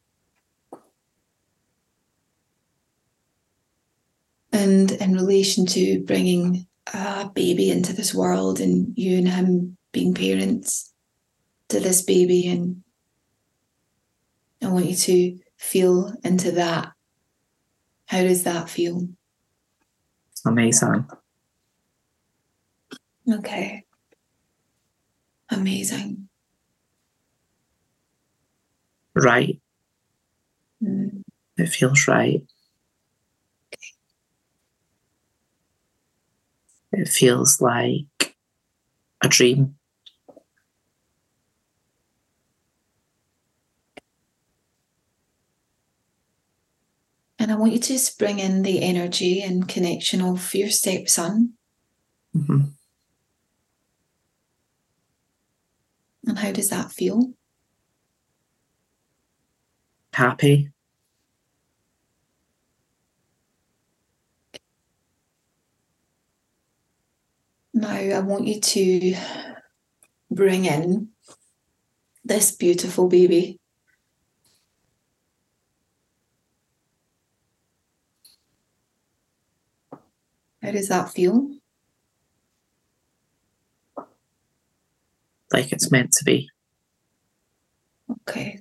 And 4.52 4.90
in 4.92 5.12
relation 5.14 5.66
to 5.66 6.02
bringing 6.04 6.66
a 6.92 7.28
baby 7.34 7.70
into 7.70 7.92
this 7.92 8.14
world 8.14 8.60
and 8.60 8.96
you 8.96 9.18
and 9.18 9.28
him 9.28 9.76
being 9.92 10.14
parents 10.14 10.92
to 11.70 11.80
this 11.80 12.02
baby, 12.02 12.48
and 12.48 12.83
I 14.64 14.68
want 14.68 14.86
you 14.86 14.96
to 14.96 15.38
feel 15.58 16.14
into 16.24 16.52
that. 16.52 16.92
How 18.06 18.22
does 18.22 18.44
that 18.44 18.70
feel? 18.70 19.08
Amazing. 20.46 21.06
Okay. 23.30 23.84
Amazing. 25.50 26.28
Right. 29.14 29.60
Mm. 30.82 31.22
It 31.56 31.66
feels 31.66 32.08
right. 32.08 32.42
Okay. 33.72 33.92
It 36.92 37.08
feels 37.08 37.60
like 37.60 38.36
a 39.22 39.28
dream. 39.28 39.76
And 47.44 47.52
I 47.52 47.56
want 47.56 47.74
you 47.74 47.78
to 47.78 47.88
just 47.88 48.18
bring 48.18 48.38
in 48.38 48.62
the 48.62 48.82
energy 48.82 49.42
and 49.42 49.68
connection 49.68 50.22
of 50.22 50.54
your 50.54 50.70
stepson. 50.70 51.52
hmm 52.32 52.60
And 56.26 56.38
how 56.38 56.52
does 56.52 56.70
that 56.70 56.90
feel? 56.90 57.34
Happy. 60.14 60.70
Now, 67.74 67.90
I 67.90 68.20
want 68.20 68.46
you 68.46 68.58
to 68.58 69.16
bring 70.30 70.64
in 70.64 71.10
this 72.24 72.52
beautiful 72.56 73.06
baby. 73.06 73.60
How 80.64 80.70
does 80.70 80.88
that 80.88 81.10
feel? 81.10 81.50
Like 85.52 85.72
it's 85.72 85.90
meant 85.90 86.12
to 86.12 86.24
be. 86.24 86.48
Okay. 88.22 88.60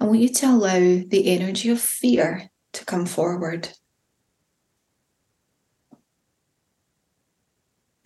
I 0.00 0.04
want 0.04 0.20
you 0.20 0.30
to 0.30 0.46
allow 0.46 0.78
the 0.78 1.24
energy 1.26 1.68
of 1.68 1.80
fear 1.80 2.50
to 2.72 2.84
come 2.86 3.04
forward. 3.04 3.68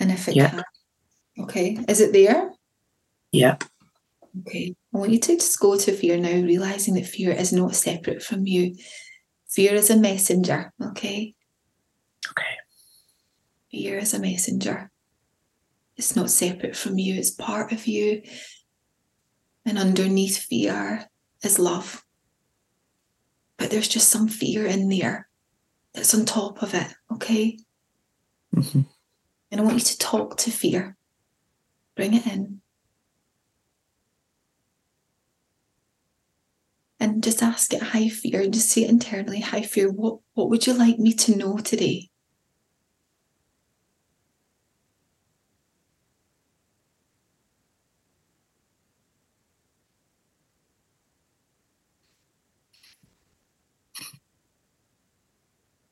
And 0.01 0.11
if 0.11 0.29
it 0.29 0.35
Yeah. 0.35 0.51
can, 0.51 0.65
okay, 1.39 1.79
is 1.89 2.01
it 2.01 2.13
there? 2.13 2.51
Yep. 3.31 3.65
Okay. 4.41 4.75
I 4.93 4.99
want 4.99 5.13
you 5.13 5.21
to 5.21 5.37
just 5.37 5.61
go 5.61 5.79
to 5.79 5.93
fear 5.93 6.19
now, 6.19 6.43
realizing 6.43 6.95
that 6.95 7.07
fear 7.07 7.31
is 7.31 7.53
not 7.53 7.77
separate 7.77 8.23
from 8.23 8.49
you. 8.49 8.77
Fear 9.49 9.75
is 9.75 9.91
a 9.91 9.97
messenger? 9.97 10.73
Okay. 10.83 11.35
Fear 13.71 13.99
is 13.99 14.15
a 14.15 14.19
messenger. 14.19 14.91
It's 15.97 16.15
not 16.15 16.31
separate 16.31 16.77
from 16.77 16.99
you, 16.99 17.15
it's 17.15 17.31
part 17.31 17.73
of 17.73 17.87
you. 17.87 18.23
And 19.65 19.79
underneath 19.79 20.39
fear 20.39 21.09
is 21.43 21.59
love. 21.59 22.05
But 23.57 23.71
there's 23.71 23.89
just 23.89 24.09
some 24.11 24.29
fear 24.29 24.67
in 24.67 24.89
there 24.89 25.29
that's 25.95 26.15
on 26.15 26.27
top 26.27 26.63
of 26.63 26.75
it, 26.75 26.89
okay? 27.13 27.59
hmm 28.53 28.83
And 29.51 29.61
I 29.61 29.65
want 29.65 29.79
you 29.79 29.85
to 29.85 29.99
talk 29.99 30.37
to 30.39 30.51
fear. 30.51 30.97
Bring 31.97 32.15
it 32.15 32.27
in. 32.27 32.61
And 37.01 37.23
just 37.23 37.43
ask 37.43 37.73
it, 37.75 37.83
hi 37.83 38.09
fear, 38.09 38.43
and 38.43 38.53
just 38.55 38.71
say 38.71 38.85
it 38.85 38.91
internally, 38.91 39.41
hi 39.41 39.63
fear, 39.63 39.91
what, 39.91 40.19
what 40.35 40.49
would 40.51 40.67
you 40.67 40.75
like 40.75 40.99
me 40.99 41.13
to 41.15 41.37
know 41.37 41.57
today? 41.59 42.11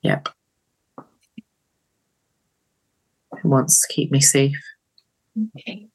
Yep. 0.05 0.29
It 3.39 3.45
wants 3.45 3.81
to 3.81 3.93
keep 3.93 4.13
me 4.13 4.21
safe. 4.21 4.61
Okay. 5.57 5.89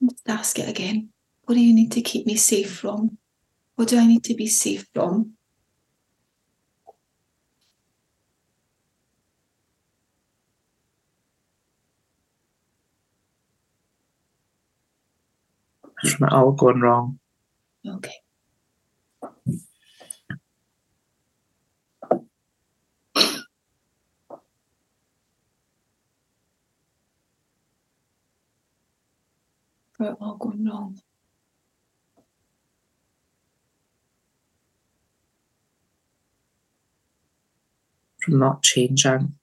Let's 0.00 0.22
ask 0.28 0.58
it 0.60 0.68
again. 0.68 1.10
What 1.44 1.56
do 1.56 1.60
you 1.60 1.74
need 1.74 1.90
to 1.92 2.00
keep 2.00 2.24
me 2.24 2.36
safe 2.36 2.78
from? 2.78 3.18
What 3.74 3.88
do 3.88 3.98
I 3.98 4.06
need 4.06 4.22
to 4.24 4.34
be 4.34 4.46
safe 4.46 4.86
from? 4.94 5.32
From 16.04 16.28
it 16.28 16.32
all 16.32 16.52
going 16.52 16.80
wrong. 16.80 17.18
Okay. 17.84 18.14
It 30.00 30.16
all 30.20 30.36
going 30.36 30.64
wrong. 30.64 31.00
From 38.20 38.38
not 38.38 38.62
changing. 38.62 39.34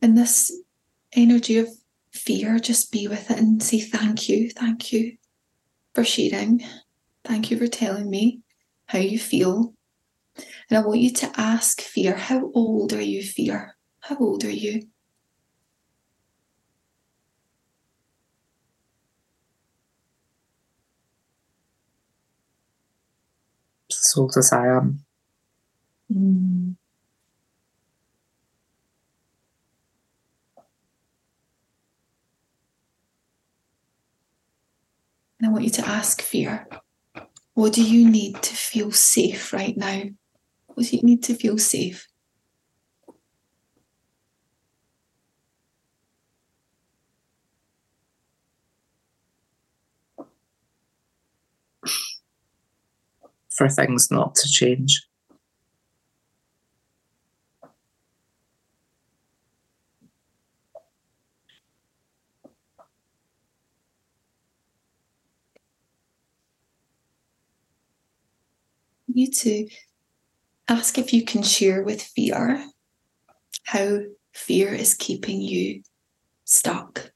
And 0.00 0.16
this 0.16 0.50
energy 1.12 1.58
of 1.58 1.68
fear, 2.12 2.58
just 2.58 2.90
be 2.90 3.06
with 3.06 3.30
it 3.30 3.38
and 3.38 3.62
say 3.62 3.80
thank 3.80 4.28
you, 4.28 4.50
thank 4.50 4.92
you 4.92 5.18
for 5.94 6.04
sharing. 6.04 6.64
Thank 7.24 7.50
you 7.50 7.58
for 7.58 7.66
telling 7.66 8.08
me 8.08 8.40
how 8.86 8.98
you 8.98 9.18
feel. 9.18 9.74
And 10.36 10.78
I 10.78 10.80
want 10.80 11.00
you 11.00 11.10
to 11.10 11.32
ask 11.36 11.80
fear, 11.82 12.14
how 12.14 12.50
old 12.54 12.94
are 12.94 13.02
you, 13.02 13.22
fear? 13.22 13.76
How 14.00 14.16
old 14.16 14.44
are 14.44 14.50
you? 14.50 14.88
I 24.52 24.66
am. 24.68 25.04
Mm. 26.12 26.76
And 35.38 35.48
I 35.48 35.52
want 35.52 35.64
you 35.64 35.70
to 35.70 35.88
ask 35.88 36.20
fear, 36.20 36.68
what 37.54 37.72
do 37.72 37.82
you 37.82 38.08
need 38.08 38.42
to 38.42 38.54
feel 38.54 38.92
safe 38.92 39.52
right 39.52 39.76
now? 39.76 40.02
What 40.66 40.86
do 40.86 40.96
you 40.96 41.02
need 41.02 41.22
to 41.24 41.34
feel 41.34 41.56
safe? 41.56 42.09
For 53.60 53.68
things 53.68 54.10
not 54.10 54.36
to 54.36 54.48
change. 54.48 55.06
you 69.06 69.30
to 69.30 69.68
ask 70.66 70.96
if 70.96 71.12
you 71.12 71.22
can 71.22 71.42
share 71.42 71.82
with 71.82 72.00
fear 72.00 72.64
how 73.64 73.98
fear 74.32 74.72
is 74.72 74.94
keeping 74.94 75.42
you 75.42 75.82
stuck. 76.46 77.09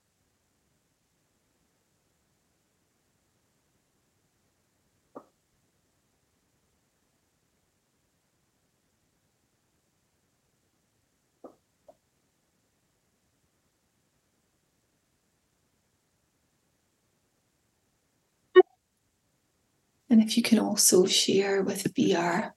And 20.14 20.22
if 20.22 20.36
you 20.36 20.44
can 20.44 20.60
also 20.60 21.06
share 21.06 21.64
with 21.64 21.92
fear 21.96 22.54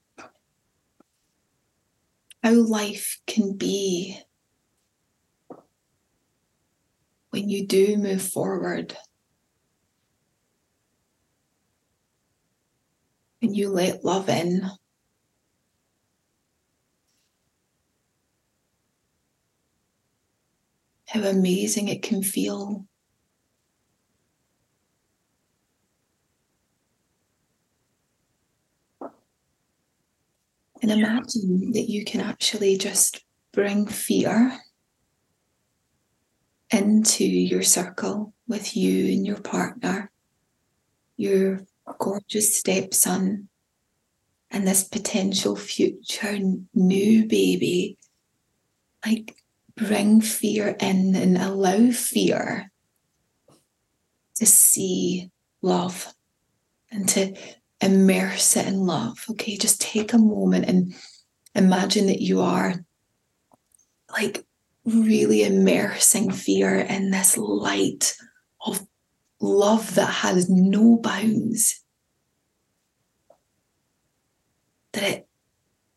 how 2.43 2.51
life 2.51 3.19
can 3.25 3.57
be 3.57 4.19
when 7.31 7.49
you 7.49 7.65
do 7.65 7.97
move 7.97 8.21
forward. 8.21 8.95
When 13.39 13.55
you 13.55 13.69
let 13.69 14.05
love 14.05 14.29
in. 14.29 14.69
How 21.07 21.21
amazing 21.21 21.87
it 21.87 22.03
can 22.03 22.21
feel 22.21 22.86
And 30.81 30.91
imagine 30.91 31.71
that 31.71 31.89
you 31.89 32.05
can 32.05 32.21
actually 32.21 32.77
just 32.77 33.23
bring 33.51 33.87
fear 33.87 34.59
into 36.71 37.25
your 37.25 37.63
circle 37.63 38.33
with 38.47 38.75
you 38.75 39.13
and 39.13 39.25
your 39.25 39.39
partner, 39.39 40.11
your 41.15 41.65
gorgeous 41.97 42.57
stepson, 42.57 43.49
and 44.51 44.67
this 44.67 44.83
potential 44.83 45.55
future 45.55 46.37
new 46.73 47.25
baby. 47.25 47.97
Like, 49.05 49.35
bring 49.75 50.21
fear 50.21 50.75
in 50.79 51.15
and 51.15 51.37
allow 51.37 51.91
fear 51.91 52.71
to 54.35 54.45
see 54.45 55.31
love 55.61 56.13
and 56.91 57.07
to 57.09 57.35
immerse 57.81 58.55
it 58.57 58.67
in 58.67 58.85
love. 58.85 59.23
Okay, 59.31 59.57
just 59.57 59.81
take 59.81 60.13
a 60.13 60.17
moment 60.17 60.65
and 60.65 60.93
imagine 61.55 62.07
that 62.07 62.21
you 62.21 62.41
are 62.41 62.73
like 64.11 64.45
really 64.85 65.43
immersing 65.43 66.31
fear 66.31 66.75
in 66.75 67.11
this 67.11 67.37
light 67.37 68.15
of 68.65 68.85
love 69.39 69.95
that 69.95 70.09
has 70.09 70.49
no 70.49 70.97
bounds. 70.97 71.83
That 74.93 75.03
it, 75.03 75.27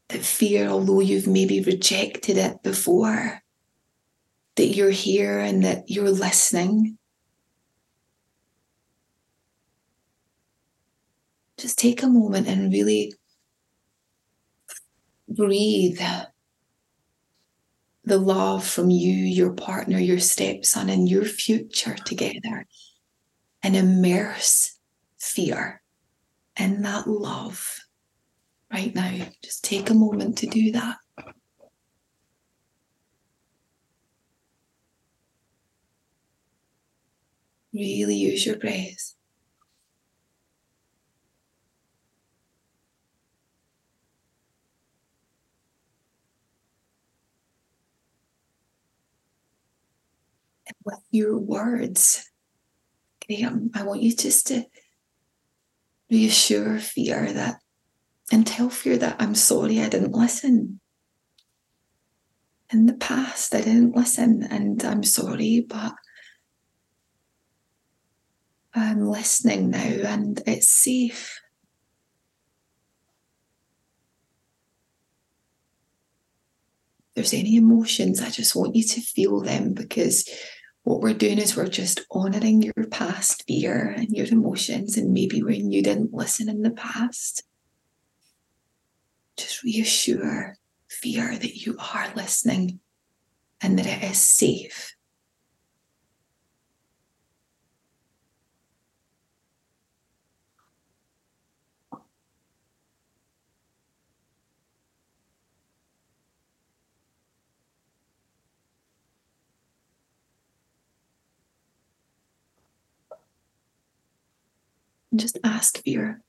that 0.09 0.23
fear, 0.23 0.69
although 0.69 1.01
you've 1.01 1.29
maybe 1.29 1.63
rejected 1.63 2.37
it 2.37 2.63
before, 2.63 3.41
that 4.57 4.67
you're 4.67 4.91
here 4.91 5.39
and 5.39 5.65
that 5.65 5.85
you're 5.89 6.11
listening 6.11 6.99
just 11.61 11.79
take 11.79 12.03
a 12.03 12.09
moment 12.09 12.49
and 12.49 12.73
really 12.73 13.13
breathe 15.29 16.01
the 18.05 18.19
love 18.19 18.67
from 18.67 18.91
you, 18.91 19.13
your 19.13 19.53
partner, 19.53 19.99
your 19.99 20.19
stepson, 20.19 20.89
and 20.89 21.09
your 21.09 21.25
future 21.25 21.95
together 21.95 22.67
and 23.63 23.77
immerse 23.77 24.79
fear 25.19 25.83
in 26.59 26.83
that 26.83 27.07
love 27.07 27.79
right 28.73 28.95
now. 28.95 29.27
Just 29.43 29.65
take 29.65 29.91
a 29.91 29.95
moment 29.95 30.39
to 30.39 30.47
do 30.47 30.73
that. 30.73 30.97
Really 37.73 38.17
use 38.17 38.45
your 38.45 38.57
breath. 38.57 39.15
With 50.85 51.01
your 51.11 51.39
words. 51.39 52.31
Graham, 53.27 53.71
I 53.75 53.83
want 53.85 54.03
you 54.03 54.15
just 54.15 54.47
to 54.49 54.67
reassure 56.11 56.79
fear 56.79 57.33
that 57.33 57.61
and 58.33 58.47
tell 58.47 58.71
fear 58.71 58.97
that 58.99 59.17
I'm 59.21 59.35
sorry 59.35 59.81
I 59.81 59.89
didn't 59.89 60.13
listen. 60.13 60.81
In 62.73 62.87
the 62.87 62.95
past, 62.95 63.55
I 63.55 63.63
didn't 63.63 63.97
listen, 63.97 64.45
and 64.45 64.83
I'm 64.85 65.03
sorry, 65.03 65.67
but 65.69 65.93
I'm 68.73 69.09
listening 69.09 69.71
now 69.71 69.79
and 69.81 70.41
it's 70.47 70.71
safe. 70.71 71.41
There's 77.15 77.35
any 77.35 77.57
emotions, 77.57 78.23
I 78.23 78.31
just 78.31 78.55
want 78.55 78.77
you 78.77 78.85
to 78.85 79.01
feel 79.01 79.41
them 79.41 79.75
because 79.75 80.29
what 80.83 81.01
we're 81.01 81.15
doing 81.15 81.39
is 81.39 81.57
we're 81.57 81.69
just 81.69 82.01
honoring 82.11 82.63
your 82.63 82.87
past 82.91 83.45
fear 83.47 83.95
and 83.97 84.09
your 84.11 84.27
emotions, 84.27 84.97
and 84.97 85.13
maybe 85.13 85.43
when 85.43 85.71
you 85.71 85.83
didn't 85.83 86.15
listen 86.15 86.49
in 86.49 86.63
the 86.63 86.71
past. 86.71 87.43
Just 89.37 89.63
reassure 89.63 90.57
fear 90.89 91.37
that 91.37 91.57
you 91.65 91.77
are 91.95 92.13
listening 92.15 92.81
and 93.61 93.79
that 93.79 93.87
it 93.87 94.11
is 94.11 94.19
safe. 94.19 94.97
And 115.11 115.21
just 115.21 115.39
ask 115.43 115.83
fear 115.83 116.23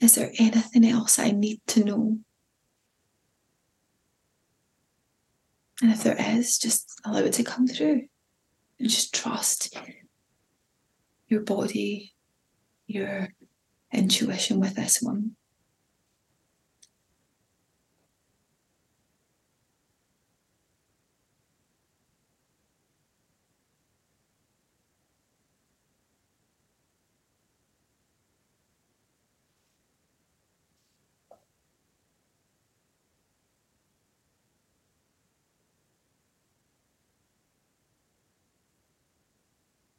Is 0.00 0.14
there 0.14 0.32
anything 0.38 0.86
else 0.86 1.18
I 1.18 1.30
need 1.30 1.60
to 1.68 1.84
know? 1.84 2.18
And 5.82 5.92
if 5.92 6.02
there 6.02 6.16
is, 6.18 6.58
just 6.58 7.00
allow 7.04 7.18
it 7.18 7.34
to 7.34 7.44
come 7.44 7.66
through 7.66 8.08
and 8.78 8.88
just 8.88 9.14
trust 9.14 9.76
your 11.28 11.40
body, 11.40 12.14
your 12.86 13.28
intuition 13.92 14.58
with 14.58 14.74
this 14.74 15.02
one. 15.02 15.35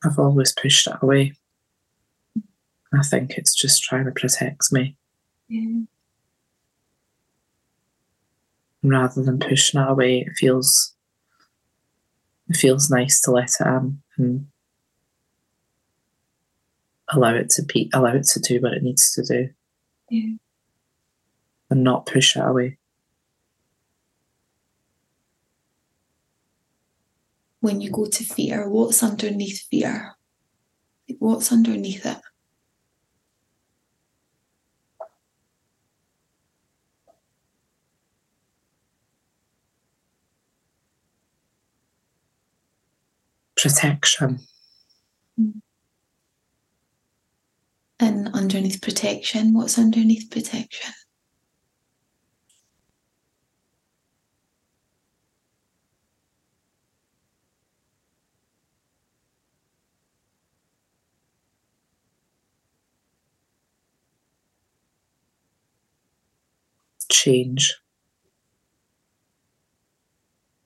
I've 0.04 0.20
always 0.20 0.54
pushed 0.54 0.88
it 0.88 0.95
away. 1.02 1.34
I 2.93 3.02
think 3.04 3.38
it's 3.38 3.56
just 3.56 3.84
trying 3.84 4.06
to 4.06 4.12
protect 4.12 4.72
me. 4.72 4.95
Yeah. 5.48 5.82
Rather 8.84 9.24
than 9.24 9.39
pushing 9.39 9.82
it 9.82 9.89
away, 9.89 10.20
it 10.20 10.34
feels 10.38 10.93
it 12.50 12.56
feels 12.56 12.89
nice 12.89 13.20
to 13.22 13.32
let 13.32 13.50
it 13.60 13.68
in 13.68 14.02
and 14.18 14.48
allow 17.10 17.34
it 17.34 17.50
to 17.52 17.64
be 17.64 17.89
allow 17.93 18.14
it 18.14 18.24
to 18.24 18.39
do 18.39 18.62
what 18.62 18.74
it 18.74 18.84
needs 18.84 19.14
to 19.14 19.24
do. 19.24 19.50
Yeah. 20.10 20.36
And 21.70 21.84
not 21.84 22.06
push 22.06 22.38
it 22.38 22.45
away. 22.45 22.78
When 27.68 27.82
you 27.82 27.91
go 27.91 28.05
to 28.05 28.24
fear, 28.24 28.70
what's 28.70 29.03
underneath 29.03 29.68
fear? 29.70 30.15
Like, 31.09 31.18
what's 31.20 31.51
underneath 31.51 32.05
it? 32.05 32.18
Protection. 43.57 44.39
And 47.99 48.30
underneath 48.34 48.82
protection, 48.82 49.53
what's 49.53 49.78
underneath 49.78 50.32
protection? 50.32 50.93
Change. 67.18 67.76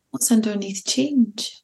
What's 0.09 0.29
underneath 0.33 0.83
change? 0.85 1.63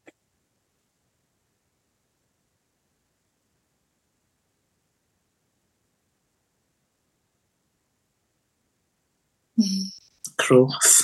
Growth. 10.38 11.02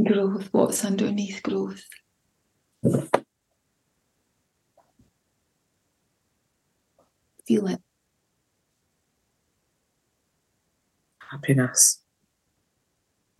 Growth. 0.00 0.48
What's 0.52 0.84
underneath 0.84 1.42
growth? 1.42 1.82
Feel 7.48 7.66
it. 7.66 7.82
Happiness. 11.32 11.98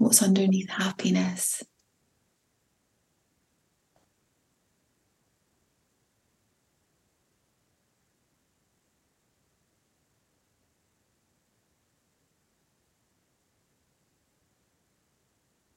What's 0.08 0.22
underneath 0.22 0.70
happiness? 0.70 1.62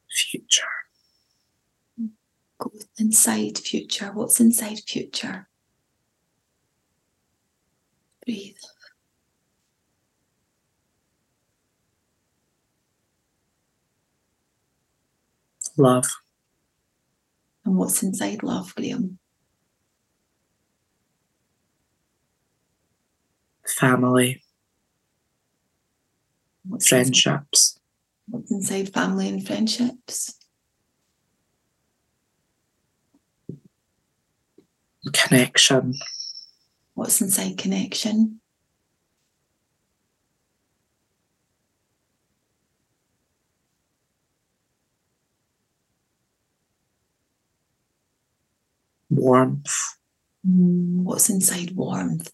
Future. 0.10 0.64
Go 2.58 2.72
inside 2.98 3.58
future. 3.58 4.12
What's 4.14 4.40
inside 4.40 4.80
future? 4.88 5.50
Breathe. 8.26 8.56
Love. 15.78 16.06
And 17.66 17.78
what's 17.78 18.04
inside 18.04 18.44
love, 18.44 18.76
Graham? 18.76 19.20
Family. 23.66 24.44
What's 26.68 26.90
Friendships. 26.90 27.80
Inside, 28.28 28.38
what's 28.38 28.52
inside 28.52 28.94
family 28.94 29.30
and 29.30 29.46
friendships? 29.46 30.36
Connection. 35.14 35.96
What's 36.94 37.22
inside 37.22 37.58
connection? 37.58 38.41
Warmth. 49.12 49.72
Mm, 50.48 51.04
What's 51.04 51.30
inside 51.30 51.76
warmth? 51.76 52.32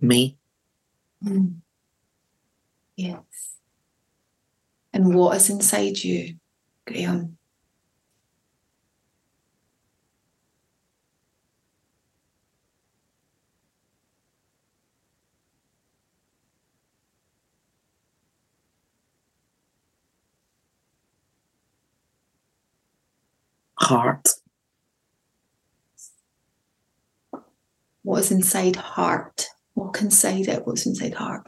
Me. 0.00 0.36
Mm. 1.24 1.62
Yes. 2.96 3.58
And 4.94 5.14
what 5.14 5.36
is 5.36 5.50
inside 5.50 5.98
you, 6.02 6.36
Graham? 6.86 7.36
Heart. 23.82 24.28
What 28.02 28.20
is 28.20 28.30
inside 28.30 28.76
heart? 28.76 29.48
Walk 29.74 30.00
inside 30.00 30.46
it. 30.48 30.66
What's 30.66 30.86
inside 30.86 31.14
heart? 31.14 31.46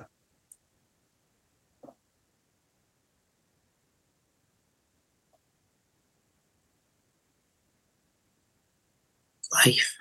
Life. 9.65 9.99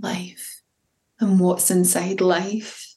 Life. 0.00 0.62
And 1.18 1.40
what's 1.40 1.70
inside 1.70 2.20
life? 2.20 2.94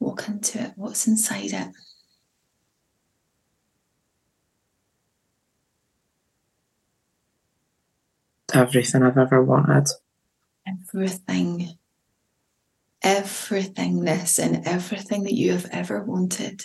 Walk 0.00 0.28
into 0.28 0.60
it. 0.60 0.72
What's 0.74 1.06
inside 1.06 1.52
it? 1.52 1.68
Everything 8.54 9.02
I've 9.02 9.18
ever 9.18 9.42
wanted. 9.42 9.88
Everything. 10.66 11.76
Everythingness 13.02 14.38
and 14.38 14.66
everything 14.66 15.24
that 15.24 15.34
you 15.34 15.52
have 15.52 15.66
ever 15.70 16.02
wanted. 16.02 16.62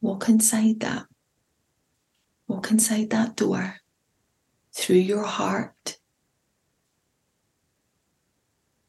Walk 0.00 0.28
inside 0.28 0.80
that. 0.80 1.06
Walk 2.46 2.70
inside 2.70 3.10
that 3.10 3.36
door 3.36 3.76
through 4.72 4.96
your 4.96 5.24
heart. 5.24 5.98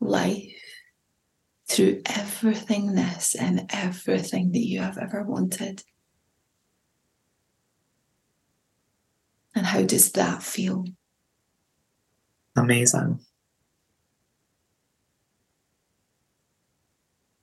life 0.03 0.61
through 1.67 2.01
everythingness 2.03 3.35
and 3.39 3.65
everything 3.69 4.51
that 4.51 4.65
you 4.65 4.81
have 4.81 4.97
ever 4.97 5.23
wanted. 5.23 5.81
And 9.63 9.69
how 9.69 9.83
does 9.83 10.11
that 10.11 10.43
feel? 10.43 10.83
Amazing. 12.57 13.21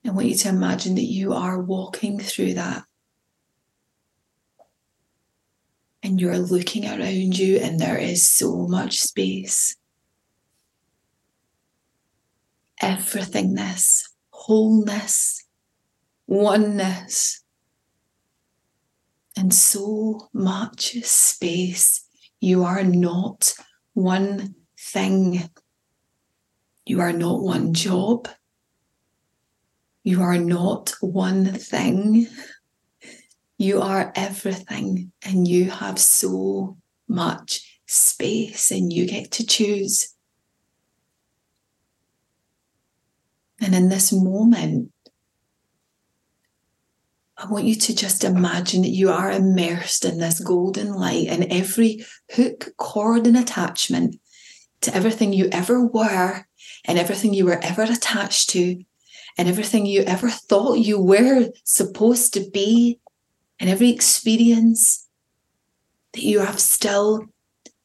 I 0.06 0.10
want 0.10 0.26
you 0.26 0.34
to 0.34 0.50
imagine 0.50 0.96
that 0.96 1.04
you 1.04 1.32
are 1.32 1.58
walking 1.58 2.18
through 2.20 2.54
that. 2.54 2.84
And 6.02 6.20
you're 6.20 6.36
looking 6.36 6.84
around 6.84 7.38
you, 7.38 7.56
and 7.56 7.80
there 7.80 7.96
is 7.96 8.28
so 8.28 8.66
much 8.68 9.00
space. 9.00 9.74
Everythingness, 12.82 14.10
wholeness, 14.28 15.46
oneness, 16.26 17.42
and 19.38 19.54
so 19.54 20.28
much 20.34 20.96
space. 21.02 22.04
You 22.40 22.64
are 22.64 22.82
not 22.82 23.52
one 23.92 24.54
thing. 24.78 25.50
You 26.86 27.00
are 27.00 27.12
not 27.12 27.42
one 27.42 27.74
job. 27.74 28.28
You 30.02 30.22
are 30.22 30.38
not 30.38 30.94
one 31.00 31.44
thing. 31.44 32.26
You 33.58 33.82
are 33.82 34.10
everything, 34.16 35.12
and 35.22 35.46
you 35.46 35.70
have 35.70 35.98
so 35.98 36.78
much 37.06 37.80
space, 37.86 38.70
and 38.70 38.90
you 38.90 39.06
get 39.06 39.32
to 39.32 39.46
choose. 39.46 40.14
And 43.60 43.74
in 43.74 43.90
this 43.90 44.10
moment, 44.10 44.92
I 47.40 47.46
want 47.46 47.64
you 47.64 47.74
to 47.74 47.94
just 47.94 48.22
imagine 48.22 48.82
that 48.82 48.90
you 48.90 49.10
are 49.10 49.30
immersed 49.30 50.04
in 50.04 50.18
this 50.18 50.40
golden 50.40 50.92
light, 50.92 51.28
and 51.28 51.44
every 51.50 52.04
hook, 52.32 52.68
cord, 52.76 53.26
and 53.26 53.36
attachment 53.36 54.16
to 54.82 54.94
everything 54.94 55.32
you 55.32 55.48
ever 55.50 55.86
were 55.86 56.46
and 56.84 56.98
everything 56.98 57.32
you 57.32 57.46
were 57.46 57.58
ever 57.62 57.82
attached 57.82 58.50
to 58.50 58.82
and 59.38 59.48
everything 59.48 59.86
you 59.86 60.02
ever 60.02 60.28
thought 60.28 60.74
you 60.74 61.00
were 61.00 61.48
supposed 61.64 62.34
to 62.34 62.50
be, 62.52 63.00
and 63.58 63.70
every 63.70 63.88
experience 63.88 65.08
that 66.12 66.22
you 66.22 66.40
have 66.40 66.60
still 66.60 67.24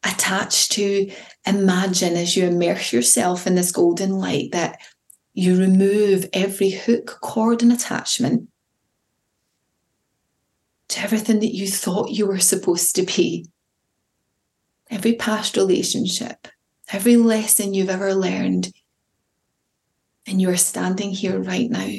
attached 0.04 0.74
to, 0.74 1.10
imagine 1.46 2.16
as 2.16 2.36
you 2.36 2.46
immerse 2.46 2.92
yourself 2.92 3.48
in 3.48 3.56
this 3.56 3.72
golden 3.72 4.12
light 4.12 4.52
that 4.52 4.80
you 5.34 5.58
remove 5.58 6.28
every 6.34 6.72
hook, 6.72 7.20
cord, 7.22 7.64
and 7.64 7.72
attachment 7.72 8.50
to 10.96 11.02
everything 11.02 11.40
that 11.42 11.54
you 11.54 11.68
thought 11.68 12.10
you 12.10 12.26
were 12.26 12.40
supposed 12.40 12.96
to 12.96 13.04
be. 13.04 13.50
Every 14.90 15.14
past 15.16 15.58
relationship, 15.58 16.48
every 16.90 17.18
lesson 17.18 17.74
you've 17.74 17.90
ever 17.90 18.14
learned, 18.14 18.72
and 20.26 20.42
you 20.42 20.50
are 20.50 20.58
standing 20.58 21.12
here 21.12 21.38
right 21.38 21.70
now, 21.70 21.90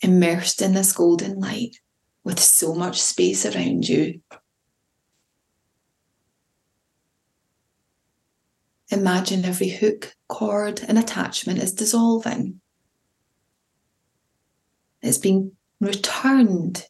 immersed 0.00 0.62
in 0.62 0.72
this 0.72 0.94
golden 0.94 1.38
light 1.38 1.76
with 2.24 2.40
so 2.40 2.74
much 2.74 3.00
space 3.00 3.44
around 3.44 3.86
you. 3.86 4.22
Imagine 8.90 9.44
every 9.44 9.68
hook, 9.68 10.14
cord, 10.28 10.80
and 10.88 10.98
attachment 10.98 11.58
is 11.58 11.74
dissolving. 11.74 12.61
It's 15.02 15.18
being 15.18 15.52
returned 15.80 16.86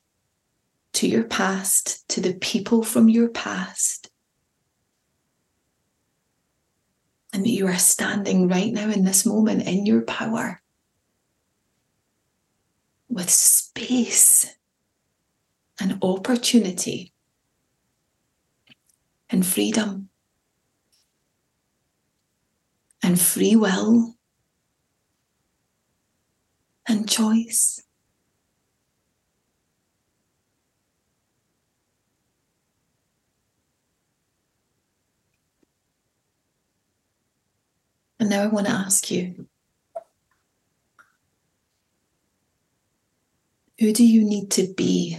to 0.95 1.09
your 1.09 1.25
past, 1.25 2.07
to 2.11 2.21
the 2.21 2.35
people 2.35 2.83
from 2.83 3.09
your 3.09 3.29
past, 3.29 4.11
and 7.33 7.45
that 7.45 7.51
you 7.51 7.67
are 7.67 7.79
standing 7.79 8.49
right 8.49 8.73
now 8.73 8.91
in 8.91 9.05
this 9.05 9.25
moment 9.25 9.67
in 9.67 9.87
your 9.87 10.03
power 10.03 10.61
with 13.09 13.31
space 13.31 14.55
and 15.81 15.99
opportunity 16.03 17.13
and 19.31 19.47
freedom 19.47 20.11
and 23.03 23.19
free 23.19 23.57
will 23.57 24.15
and 26.87 27.09
choice. 27.09 27.83
And 38.23 38.31
now 38.31 38.45
I 38.45 38.47
want 38.47 38.69
to 38.69 38.73
ask 38.73 39.11
you 39.11 39.49
who 43.81 43.93
do 43.93 44.07
you 44.07 44.23
need 44.23 44.53
to 44.53 44.73
be 44.77 45.19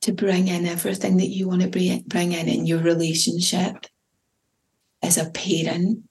to 0.00 0.12
bring 0.12 0.48
in 0.48 0.64
everything 0.64 1.18
that 1.18 1.28
you 1.28 1.46
want 1.46 1.60
to 1.60 2.02
bring 2.06 2.32
in 2.32 2.48
in 2.48 2.64
your 2.64 2.78
relationship 2.78 3.84
as 5.02 5.18
a 5.18 5.28
parent, 5.28 6.04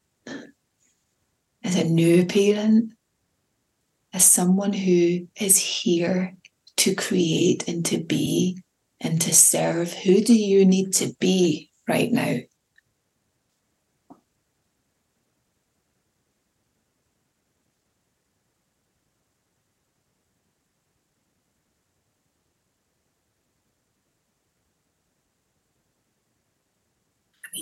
as 1.64 1.76
a 1.76 1.86
new 1.86 2.28
parent, 2.28 2.92
as 4.14 4.26
someone 4.26 4.74
who 4.74 5.28
is 5.42 5.58
here 5.58 6.38
to 6.78 6.94
create 6.94 7.68
and 7.68 7.84
to 7.88 7.98
be 7.98 8.62
and 9.02 9.20
to 9.22 9.34
serve? 9.34 9.92
Who 9.92 10.22
do 10.22 10.36
you 10.36 10.66
need 10.66 10.94
to 10.94 11.16
be 11.20 11.72
right 11.88 12.12
now? 12.12 12.42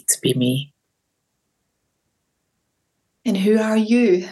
Need 0.07 0.13
to 0.13 0.21
be 0.21 0.33
me. 0.33 0.73
And 3.25 3.37
who 3.37 3.59
are 3.59 3.77
you? 3.77 4.27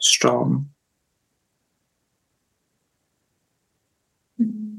Strong. 0.00 0.68
Mm-hmm. 4.40 4.78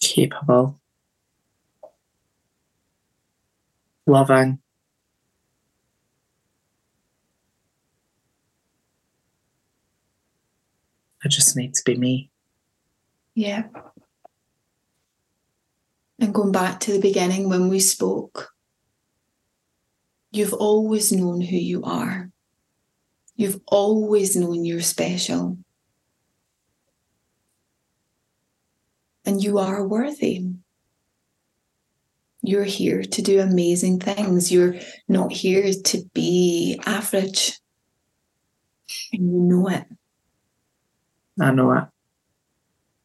Capable. 0.00 0.80
Loving. 4.06 4.58
I 11.22 11.28
just 11.28 11.54
need 11.54 11.74
to 11.74 11.82
be 11.84 11.96
me. 11.96 12.29
Yeah. 13.34 13.64
And 16.18 16.34
going 16.34 16.52
back 16.52 16.80
to 16.80 16.92
the 16.92 17.00
beginning 17.00 17.48
when 17.48 17.68
we 17.68 17.80
spoke, 17.80 18.50
you've 20.30 20.52
always 20.52 21.12
known 21.12 21.40
who 21.40 21.56
you 21.56 21.82
are. 21.82 22.30
You've 23.36 23.60
always 23.66 24.36
known 24.36 24.64
you're 24.64 24.82
special. 24.82 25.56
And 29.24 29.42
you 29.42 29.58
are 29.58 29.86
worthy. 29.86 30.46
You're 32.42 32.64
here 32.64 33.02
to 33.02 33.22
do 33.22 33.40
amazing 33.40 34.00
things. 34.00 34.52
You're 34.52 34.76
not 35.08 35.32
here 35.32 35.72
to 35.72 36.02
be 36.12 36.80
average. 36.84 37.58
And 39.12 39.32
you 39.32 39.38
know 39.38 39.68
it. 39.68 39.84
I 41.40 41.52
know 41.52 41.72
it 41.72 41.84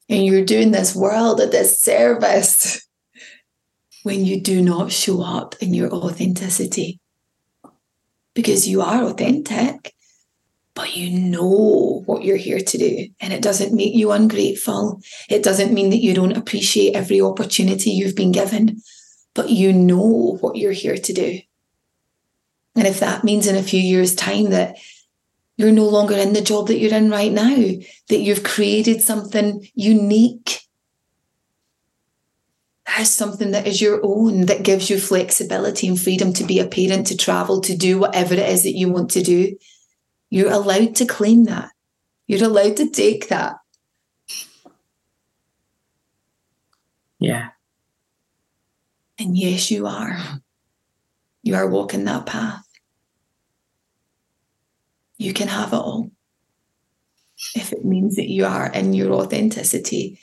and 0.09 0.25
you're 0.25 0.45
doing 0.45 0.71
this 0.71 0.95
world 0.95 1.39
a 1.39 1.49
disservice 1.49 2.85
when 4.03 4.23
you 4.23 4.39
do 4.39 4.61
not 4.61 4.91
show 4.91 5.21
up 5.21 5.55
in 5.61 5.73
your 5.73 5.91
authenticity. 5.91 6.99
Because 8.35 8.67
you 8.67 8.81
are 8.81 9.03
authentic, 9.03 9.95
but 10.75 10.95
you 10.95 11.17
know 11.17 12.03
what 12.05 12.23
you're 12.23 12.35
here 12.37 12.59
to 12.59 12.77
do. 12.77 13.07
And 13.21 13.33
it 13.33 13.41
doesn't 13.41 13.73
make 13.73 13.95
you 13.95 14.11
ungrateful. 14.11 15.01
It 15.29 15.41
doesn't 15.41 15.73
mean 15.73 15.89
that 15.89 16.03
you 16.03 16.13
don't 16.13 16.37
appreciate 16.37 16.95
every 16.95 17.21
opportunity 17.21 17.91
you've 17.91 18.15
been 18.15 18.33
given, 18.33 18.81
but 19.33 19.49
you 19.49 19.71
know 19.71 20.37
what 20.41 20.57
you're 20.57 20.73
here 20.73 20.97
to 20.97 21.13
do. 21.13 21.39
And 22.75 22.85
if 22.85 22.99
that 22.99 23.23
means 23.23 23.47
in 23.47 23.55
a 23.55 23.63
few 23.63 23.79
years' 23.79 24.13
time 24.13 24.49
that 24.49 24.77
you're 25.57 25.71
no 25.71 25.87
longer 25.87 26.15
in 26.15 26.33
the 26.33 26.41
job 26.41 26.67
that 26.67 26.79
you're 26.79 26.93
in 26.93 27.09
right 27.09 27.31
now, 27.31 27.55
that 28.09 28.19
you've 28.19 28.43
created 28.43 29.01
something 29.01 29.67
unique. 29.73 30.61
That 32.85 33.01
is 33.01 33.11
something 33.11 33.51
that 33.51 33.65
is 33.65 33.81
your 33.81 33.99
own, 34.03 34.45
that 34.45 34.63
gives 34.63 34.89
you 34.89 34.99
flexibility 34.99 35.87
and 35.87 35.99
freedom 35.99 36.33
to 36.33 36.43
be 36.43 36.59
a 36.59 36.67
parent, 36.67 37.07
to 37.07 37.17
travel, 37.17 37.61
to 37.61 37.75
do 37.75 37.97
whatever 37.97 38.33
it 38.33 38.49
is 38.49 38.63
that 38.63 38.77
you 38.77 38.89
want 38.89 39.11
to 39.11 39.23
do. 39.23 39.55
You're 40.29 40.51
allowed 40.51 40.95
to 40.97 41.05
claim 41.05 41.45
that. 41.45 41.71
You're 42.27 42.47
allowed 42.47 42.77
to 42.77 42.89
take 42.89 43.29
that. 43.29 43.55
Yeah. 47.19 47.49
And 49.17 49.37
yes, 49.37 49.71
you 49.71 49.87
are. 49.87 50.17
You 51.41 51.55
are 51.55 51.67
walking 51.67 52.03
that 52.05 52.25
path. 52.25 52.64
You 55.17 55.33
can 55.33 55.47
have 55.47 55.73
it 55.73 55.77
all. 55.77 56.11
If 57.55 57.73
it 57.73 57.83
means 57.85 58.15
that 58.15 58.29
you 58.29 58.45
are 58.45 58.71
in 58.71 58.93
your 58.93 59.13
authenticity, 59.13 60.19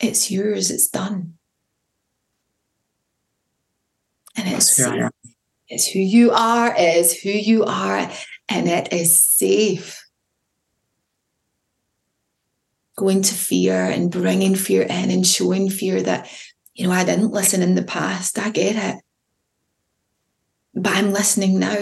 it's 0.00 0.30
yours, 0.30 0.70
it's 0.70 0.88
done. 0.88 1.34
And 4.36 4.48
it's, 4.48 4.78
it's 5.68 5.86
who 5.88 6.00
you 6.00 6.32
are, 6.32 6.74
it 6.76 6.96
is 6.96 7.20
who 7.20 7.30
you 7.30 7.64
are, 7.64 8.10
and 8.48 8.68
it 8.68 8.92
is 8.92 9.16
safe. 9.16 10.00
Going 12.96 13.22
to 13.22 13.34
fear 13.34 13.84
and 13.84 14.10
bringing 14.10 14.54
fear 14.54 14.82
in 14.82 15.10
and 15.10 15.26
showing 15.26 15.70
fear 15.70 16.02
that, 16.02 16.28
you 16.74 16.86
know, 16.86 16.92
I 16.92 17.04
didn't 17.04 17.32
listen 17.32 17.62
in 17.62 17.74
the 17.74 17.82
past. 17.82 18.38
I 18.38 18.50
get 18.50 18.76
it. 18.76 19.02
But 20.74 20.96
I'm 20.96 21.12
listening 21.12 21.58
now. 21.58 21.76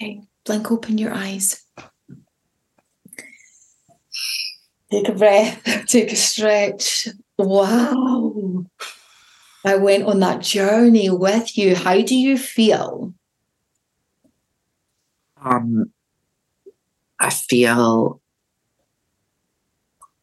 Okay, 0.00 0.22
blink 0.46 0.70
open 0.70 0.96
your 0.96 1.12
eyes. 1.12 1.62
Take 4.90 5.08
a 5.08 5.12
breath, 5.12 5.62
take 5.86 6.10
a 6.12 6.16
stretch. 6.16 7.08
Wow. 7.38 8.64
I 9.64 9.76
went 9.76 10.04
on 10.04 10.20
that 10.20 10.40
journey 10.40 11.10
with 11.10 11.58
you. 11.58 11.76
How 11.76 12.00
do 12.00 12.16
you 12.16 12.38
feel? 12.38 13.12
Um, 15.42 15.92
I 17.18 17.30
feel 17.30 18.20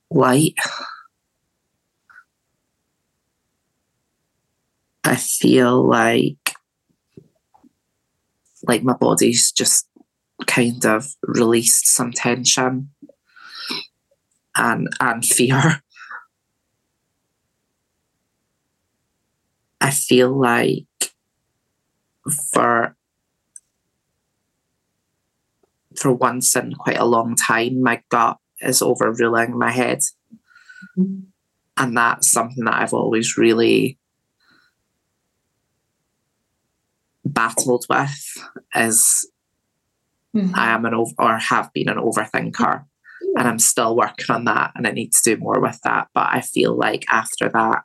light. 0.09 0.55
I 5.03 5.15
feel 5.15 5.87
like 5.87 6.46
like 8.67 8.83
my 8.83 8.93
body's 8.93 9.51
just 9.51 9.87
kind 10.45 10.85
of 10.85 11.07
released 11.23 11.87
some 11.87 12.11
tension 12.11 12.89
and 14.55 14.87
and 14.99 15.25
fear. 15.25 15.81
I 19.79 19.91
feel 19.91 20.37
like 20.37 20.85
for 22.51 22.95
for 25.95 26.13
once 26.13 26.55
in 26.55 26.73
quite 26.73 26.97
a 26.97 27.05
long 27.05 27.35
time, 27.35 27.81
my 27.81 28.01
gut 28.09 28.37
is 28.61 28.81
overruling 28.81 29.57
my 29.57 29.71
head. 29.71 29.99
Mm-hmm. 30.97 31.21
And 31.79 31.95
that's 31.95 32.31
something 32.31 32.65
that 32.65 32.73
I've 32.73 32.93
always 32.93 33.37
really 33.37 33.99
battled 37.27 37.85
with 37.89 38.37
is 38.75 39.29
mm-hmm. 40.35 40.53
I 40.55 40.73
am 40.73 40.85
an 40.85 40.93
over 40.93 41.13
or 41.17 41.37
have 41.37 41.71
been 41.73 41.89
an 41.89 41.97
overthinker 41.97 42.85
and 43.37 43.47
I'm 43.47 43.59
still 43.59 43.95
working 43.95 44.33
on 44.33 44.45
that 44.45 44.71
and 44.75 44.87
I 44.87 44.91
need 44.91 45.13
to 45.13 45.35
do 45.35 45.41
more 45.41 45.59
with 45.59 45.79
that. 45.83 46.07
But 46.13 46.27
I 46.31 46.41
feel 46.41 46.75
like 46.75 47.05
after 47.09 47.49
that, 47.49 47.83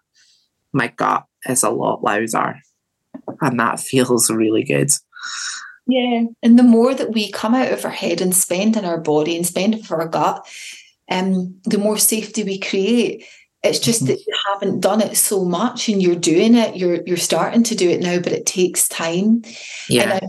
my 0.72 0.88
gut 0.88 1.24
is 1.47 1.62
a 1.62 1.70
lot 1.70 2.03
louder 2.03 2.61
and 3.40 3.61
that 3.61 3.80
feels 3.80 4.30
really 4.30 4.64
good. 4.64 4.91
Yeah. 5.87 6.25
And 6.42 6.58
the 6.58 6.62
more 6.62 6.95
that 6.95 7.12
we 7.12 7.30
come 7.30 7.54
out 7.54 7.72
of 7.72 7.84
our 7.84 7.91
head 7.91 8.21
and 8.21 8.34
spend 8.34 8.76
in 8.76 8.84
our 8.84 9.00
body 9.00 9.37
and 9.37 9.46
spend 9.46 9.75
in 9.75 9.84
our 9.91 10.08
gut, 10.08 10.46
um, 11.11 11.61
the 11.64 11.79
more 11.79 11.99
safety 11.99 12.45
we 12.45 12.58
create. 12.58 13.25
It's 13.63 13.79
just 13.79 14.07
that 14.07 14.18
you 14.18 14.34
haven't 14.51 14.80
done 14.80 15.01
it 15.01 15.17
so 15.17 15.45
much 15.45 15.89
and 15.89 16.03
you're 16.03 16.17
doing 16.17 16.57
it. 16.57 16.76
You're 16.76 17.01
you're 17.07 17.17
starting 17.17 17.63
to 17.64 17.76
do 17.76 17.89
it 17.89 18.01
now, 18.01 18.18
but 18.18 18.33
it 18.33 18.45
takes 18.45 18.89
time. 18.89 19.43
Yeah. 19.89 20.03
And 20.03 20.13
I, 20.14 20.21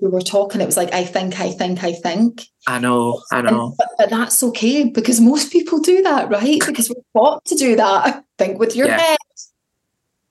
we 0.00 0.08
were 0.08 0.20
talking, 0.20 0.60
it 0.60 0.66
was 0.66 0.76
like, 0.76 0.92
I 0.94 1.04
think, 1.04 1.40
I 1.40 1.50
think, 1.50 1.82
I 1.82 1.92
think. 1.92 2.46
I 2.68 2.78
know, 2.78 3.22
I 3.32 3.42
know. 3.42 3.66
And, 3.66 3.76
but, 3.76 3.88
but, 3.98 4.10
that's 4.10 4.42
okay 4.42 4.84
because 4.84 5.20
most 5.20 5.50
people 5.50 5.80
do 5.80 6.02
that, 6.02 6.30
right? 6.30 6.60
Because 6.64 6.88
we're 6.88 7.20
taught 7.20 7.44
to 7.46 7.54
do 7.56 7.76
that. 7.76 8.24
Think 8.38 8.58
with 8.58 8.76
your 8.76 8.88
yeah. 8.88 8.98
head. 8.98 9.16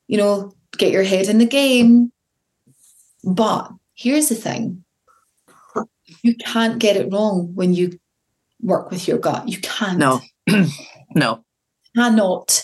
You 0.08 0.18
know, 0.18 0.54
get 0.78 0.92
your 0.92 1.04
head 1.04 1.28
in 1.28 1.40
the 1.40 1.46
game. 1.46 2.12
But 3.24 3.72
here's 3.96 4.30
the 4.30 4.36
thing 4.36 4.84
you 6.22 6.36
can't 6.36 6.80
get 6.80 6.98
it 6.98 7.12
wrong 7.12 7.54
when 7.56 7.74
you 7.74 8.00
work 8.62 8.92
with 8.92 9.08
your 9.08 9.18
gut. 9.18 9.48
You 9.48 9.60
can't. 9.60 9.98
No, 9.98 10.22
no. 11.16 11.45
Cannot, 11.96 12.64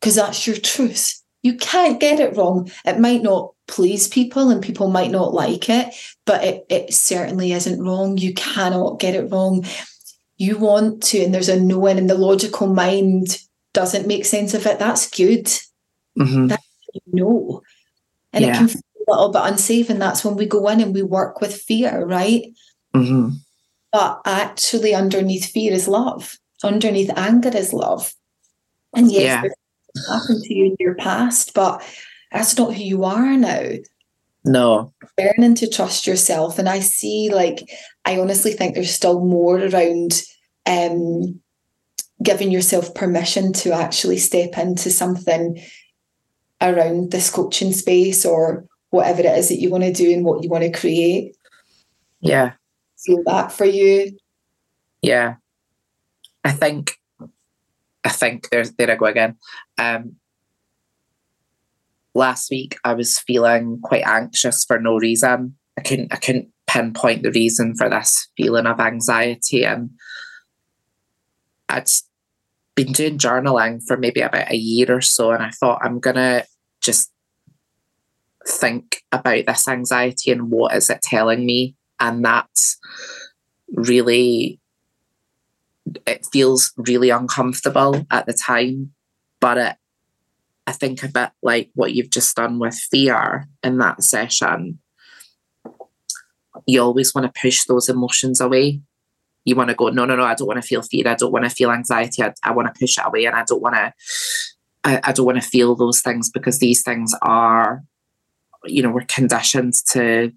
because 0.00 0.14
that's 0.14 0.46
your 0.46 0.56
truth. 0.56 1.20
You 1.42 1.56
can't 1.56 2.00
get 2.00 2.20
it 2.20 2.36
wrong. 2.36 2.70
It 2.86 2.98
might 2.98 3.22
not 3.22 3.52
please 3.66 4.08
people 4.08 4.50
and 4.50 4.62
people 4.62 4.88
might 4.88 5.10
not 5.10 5.34
like 5.34 5.68
it, 5.68 5.94
but 6.24 6.42
it, 6.42 6.64
it 6.70 6.94
certainly 6.94 7.52
isn't 7.52 7.82
wrong. 7.82 8.16
You 8.16 8.32
cannot 8.34 8.98
get 9.00 9.14
it 9.14 9.30
wrong. 9.30 9.66
You 10.38 10.56
want 10.56 11.02
to, 11.04 11.22
and 11.22 11.34
there's 11.34 11.50
a 11.50 11.60
knowing, 11.60 11.98
and 11.98 12.08
the 12.08 12.14
logical 12.16 12.66
mind 12.66 13.38
doesn't 13.74 14.06
make 14.06 14.24
sense 14.24 14.54
of 14.54 14.66
it. 14.66 14.78
That's 14.78 15.10
good. 15.10 15.46
Mm-hmm. 16.18 16.46
That's 16.46 16.64
you 16.94 17.00
know. 17.24 17.62
And 18.32 18.44
yeah. 18.44 18.54
it 18.54 18.56
can 18.56 18.68
feel 18.68 18.82
a 19.08 19.12
little 19.12 19.28
bit 19.30 19.42
unsafe. 19.44 19.90
And 19.90 20.00
that's 20.00 20.24
when 20.24 20.36
we 20.36 20.46
go 20.46 20.66
in 20.68 20.80
and 20.80 20.94
we 20.94 21.02
work 21.02 21.40
with 21.40 21.54
fear, 21.54 22.04
right? 22.06 22.44
Mm-hmm. 22.94 23.30
But 23.92 24.22
actually, 24.24 24.94
underneath 24.94 25.50
fear 25.50 25.72
is 25.72 25.86
love. 25.86 26.38
Underneath 26.62 27.10
anger 27.16 27.50
is 27.54 27.72
love. 27.72 28.12
And 28.96 29.10
yes, 29.10 29.44
yeah. 29.44 30.12
happened 30.12 30.42
to 30.44 30.54
you 30.54 30.64
in 30.66 30.76
your 30.78 30.94
past, 30.94 31.54
but 31.54 31.82
that's 32.32 32.56
not 32.56 32.74
who 32.74 32.82
you 32.82 33.04
are 33.04 33.36
now. 33.36 33.70
No. 34.44 34.92
Learning 35.18 35.54
to 35.56 35.68
trust 35.68 36.06
yourself. 36.06 36.58
And 36.58 36.68
I 36.68 36.80
see, 36.80 37.30
like, 37.32 37.68
I 38.04 38.18
honestly 38.18 38.52
think 38.52 38.74
there's 38.74 38.92
still 38.92 39.24
more 39.24 39.58
around 39.58 40.22
um, 40.66 41.40
giving 42.22 42.50
yourself 42.50 42.94
permission 42.94 43.52
to 43.52 43.72
actually 43.72 44.18
step 44.18 44.58
into 44.58 44.90
something 44.90 45.62
around 46.60 47.10
this 47.10 47.30
coaching 47.30 47.72
space 47.72 48.24
or 48.24 48.66
whatever 48.90 49.20
it 49.20 49.38
is 49.38 49.48
that 49.48 49.60
you 49.60 49.70
want 49.70 49.84
to 49.84 49.92
do 49.92 50.12
and 50.12 50.24
what 50.24 50.42
you 50.42 50.48
want 50.48 50.64
to 50.64 50.70
create. 50.70 51.36
Yeah. 52.20 52.52
Feel 53.04 53.22
that 53.26 53.52
for 53.52 53.64
you. 53.64 54.16
Yeah. 55.02 55.36
I 56.44 56.52
think 56.52 56.98
I 58.04 58.10
think 58.10 58.50
there's 58.50 58.72
there 58.72 58.90
I 58.90 58.96
go 58.96 59.06
again. 59.06 59.36
Um 59.78 60.16
last 62.14 62.50
week 62.50 62.78
I 62.84 62.94
was 62.94 63.18
feeling 63.18 63.80
quite 63.82 64.06
anxious 64.06 64.64
for 64.64 64.78
no 64.78 64.96
reason. 64.96 65.56
I 65.78 65.82
couldn't 65.82 66.12
I 66.12 66.16
couldn't 66.16 66.48
pinpoint 66.66 67.22
the 67.22 67.32
reason 67.32 67.74
for 67.76 67.88
this 67.88 68.28
feeling 68.36 68.66
of 68.66 68.80
anxiety 68.80 69.64
and 69.64 69.90
I'd 71.68 71.88
been 72.74 72.92
doing 72.92 73.18
journaling 73.18 73.80
for 73.86 73.96
maybe 73.96 74.20
about 74.20 74.50
a 74.50 74.56
year 74.56 74.86
or 74.90 75.00
so 75.00 75.30
and 75.30 75.42
I 75.42 75.50
thought 75.50 75.80
I'm 75.82 76.00
gonna 76.00 76.44
just 76.80 77.10
think 78.46 79.02
about 79.12 79.46
this 79.46 79.68
anxiety 79.68 80.30
and 80.30 80.50
what 80.50 80.74
is 80.74 80.90
it 80.90 81.00
telling 81.02 81.46
me 81.46 81.76
and 82.00 82.24
that's 82.24 82.78
really 83.72 84.60
it 86.06 86.26
feels 86.32 86.72
really 86.76 87.10
uncomfortable 87.10 88.06
at 88.10 88.26
the 88.26 88.32
time 88.32 88.92
but 89.40 89.58
it 89.58 89.76
i 90.66 90.72
think 90.72 91.02
a 91.02 91.08
bit 91.08 91.30
like 91.42 91.70
what 91.74 91.92
you've 91.92 92.10
just 92.10 92.34
done 92.34 92.58
with 92.58 92.74
fear 92.74 93.46
in 93.62 93.78
that 93.78 94.02
session. 94.02 94.78
You 96.66 96.80
always 96.82 97.14
want 97.14 97.26
to 97.26 97.40
push 97.40 97.64
those 97.64 97.88
emotions 97.88 98.40
away. 98.40 98.80
You 99.44 99.56
want 99.56 99.68
to 99.68 99.74
go 99.74 99.90
no 99.90 100.06
no 100.06 100.16
no 100.16 100.24
i 100.24 100.34
don't 100.34 100.48
want 100.48 100.62
to 100.62 100.66
feel 100.66 100.80
fear. 100.80 101.06
I 101.06 101.14
don't 101.14 101.32
want 101.32 101.44
to 101.44 101.50
feel 101.50 101.70
anxiety. 101.70 102.22
I, 102.22 102.32
I 102.42 102.52
want 102.52 102.72
to 102.72 102.78
push 102.78 102.96
it 102.96 103.04
away 103.06 103.26
and 103.26 103.36
i 103.36 103.44
don't 103.44 103.60
want 103.60 103.74
to 103.74 103.92
I, 104.84 105.00
I 105.04 105.12
don't 105.12 105.26
want 105.26 105.42
to 105.42 105.48
feel 105.48 105.74
those 105.74 106.00
things 106.00 106.30
because 106.30 106.58
these 106.58 106.82
things 106.82 107.12
are 107.22 107.82
you 108.64 108.82
know 108.82 108.90
we're 108.90 109.04
conditioned 109.06 109.74
to 109.92 110.32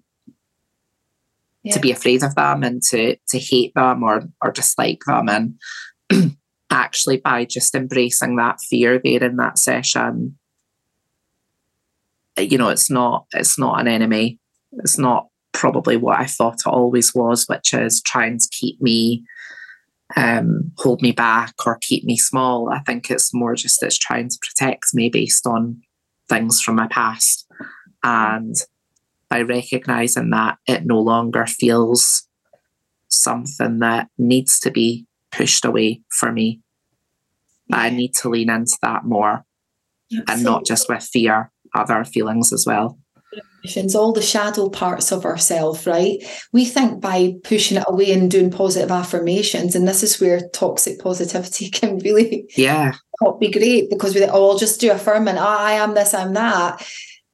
to 1.72 1.80
be 1.80 1.90
afraid 1.90 2.22
of 2.22 2.34
them 2.34 2.62
and 2.62 2.82
to 2.82 3.16
to 3.28 3.38
hate 3.38 3.72
them 3.74 4.02
or 4.02 4.22
or 4.42 4.52
dislike 4.52 5.02
them 5.06 5.28
and 5.28 6.36
actually 6.70 7.16
by 7.18 7.44
just 7.44 7.74
embracing 7.74 8.36
that 8.36 8.58
fear 8.68 9.00
there 9.02 9.24
in 9.24 9.36
that 9.36 9.58
session 9.58 10.38
you 12.42 12.58
know, 12.58 12.68
it's 12.68 12.90
not 12.90 13.26
it's 13.32 13.58
not 13.58 13.80
an 13.80 13.88
enemy. 13.88 14.38
It's 14.78 14.98
not 14.98 15.28
probably 15.52 15.96
what 15.96 16.18
I 16.18 16.26
thought 16.26 16.60
it 16.66 16.66
always 16.66 17.14
was, 17.14 17.46
which 17.46 17.74
is 17.74 18.02
trying 18.02 18.38
to 18.38 18.48
keep 18.50 18.80
me 18.80 19.24
um, 20.16 20.72
hold 20.78 21.02
me 21.02 21.12
back 21.12 21.54
or 21.66 21.78
keep 21.80 22.04
me 22.04 22.16
small. 22.16 22.70
I 22.70 22.80
think 22.80 23.10
it's 23.10 23.34
more 23.34 23.54
just 23.54 23.82
it's 23.82 23.98
trying 23.98 24.28
to 24.28 24.38
protect 24.40 24.94
me 24.94 25.08
based 25.10 25.46
on 25.46 25.80
things 26.28 26.60
from 26.60 26.76
my 26.76 26.86
past. 26.88 27.46
And 28.02 28.54
by 29.30 29.42
recognizing 29.42 30.30
that 30.30 30.58
it 30.66 30.84
no 30.84 30.98
longer 30.98 31.46
feels 31.46 32.26
something 33.08 33.78
that 33.80 34.08
needs 34.18 34.58
to 34.60 34.70
be 34.70 35.06
pushed 35.30 35.64
away 35.64 36.02
for 36.10 36.32
me. 36.32 36.60
I 37.72 37.90
need 37.90 38.14
to 38.16 38.30
lean 38.30 38.50
into 38.50 38.78
that 38.82 39.04
more 39.04 39.44
Absolutely. 40.10 40.34
and 40.34 40.44
not 40.44 40.64
just 40.64 40.88
with 40.88 41.02
fear, 41.02 41.50
other 41.74 42.04
feelings 42.04 42.52
as 42.52 42.64
well 42.66 42.98
all 43.94 44.12
the 44.12 44.22
shadow 44.22 44.68
parts 44.68 45.12
of 45.12 45.24
ourselves, 45.24 45.86
right? 45.86 46.18
We 46.52 46.64
think 46.64 47.00
by 47.00 47.34
pushing 47.44 47.78
it 47.78 47.84
away 47.86 48.12
and 48.12 48.30
doing 48.30 48.50
positive 48.50 48.90
affirmations, 48.90 49.74
and 49.74 49.86
this 49.86 50.02
is 50.02 50.20
where 50.20 50.48
toxic 50.52 50.98
positivity 51.00 51.70
can 51.70 51.98
really 51.98 52.46
yeah 52.56 52.94
not 53.20 53.40
be 53.40 53.50
great 53.50 53.90
because 53.90 54.14
we 54.14 54.24
all 54.24 54.52
oh, 54.52 54.58
just 54.58 54.80
do 54.80 54.92
affirming, 54.92 55.36
oh, 55.36 55.42
I 55.42 55.72
am 55.72 55.94
this, 55.94 56.14
I'm 56.14 56.34
that. 56.34 56.86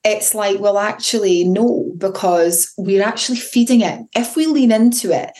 It's 0.04 0.34
like, 0.34 0.60
well, 0.60 0.78
actually, 0.78 1.44
no, 1.44 1.90
because 1.96 2.72
we're 2.76 3.02
actually 3.02 3.38
feeding 3.38 3.80
it. 3.80 4.00
If 4.14 4.36
we 4.36 4.46
lean 4.46 4.70
into 4.70 5.10
it 5.12 5.30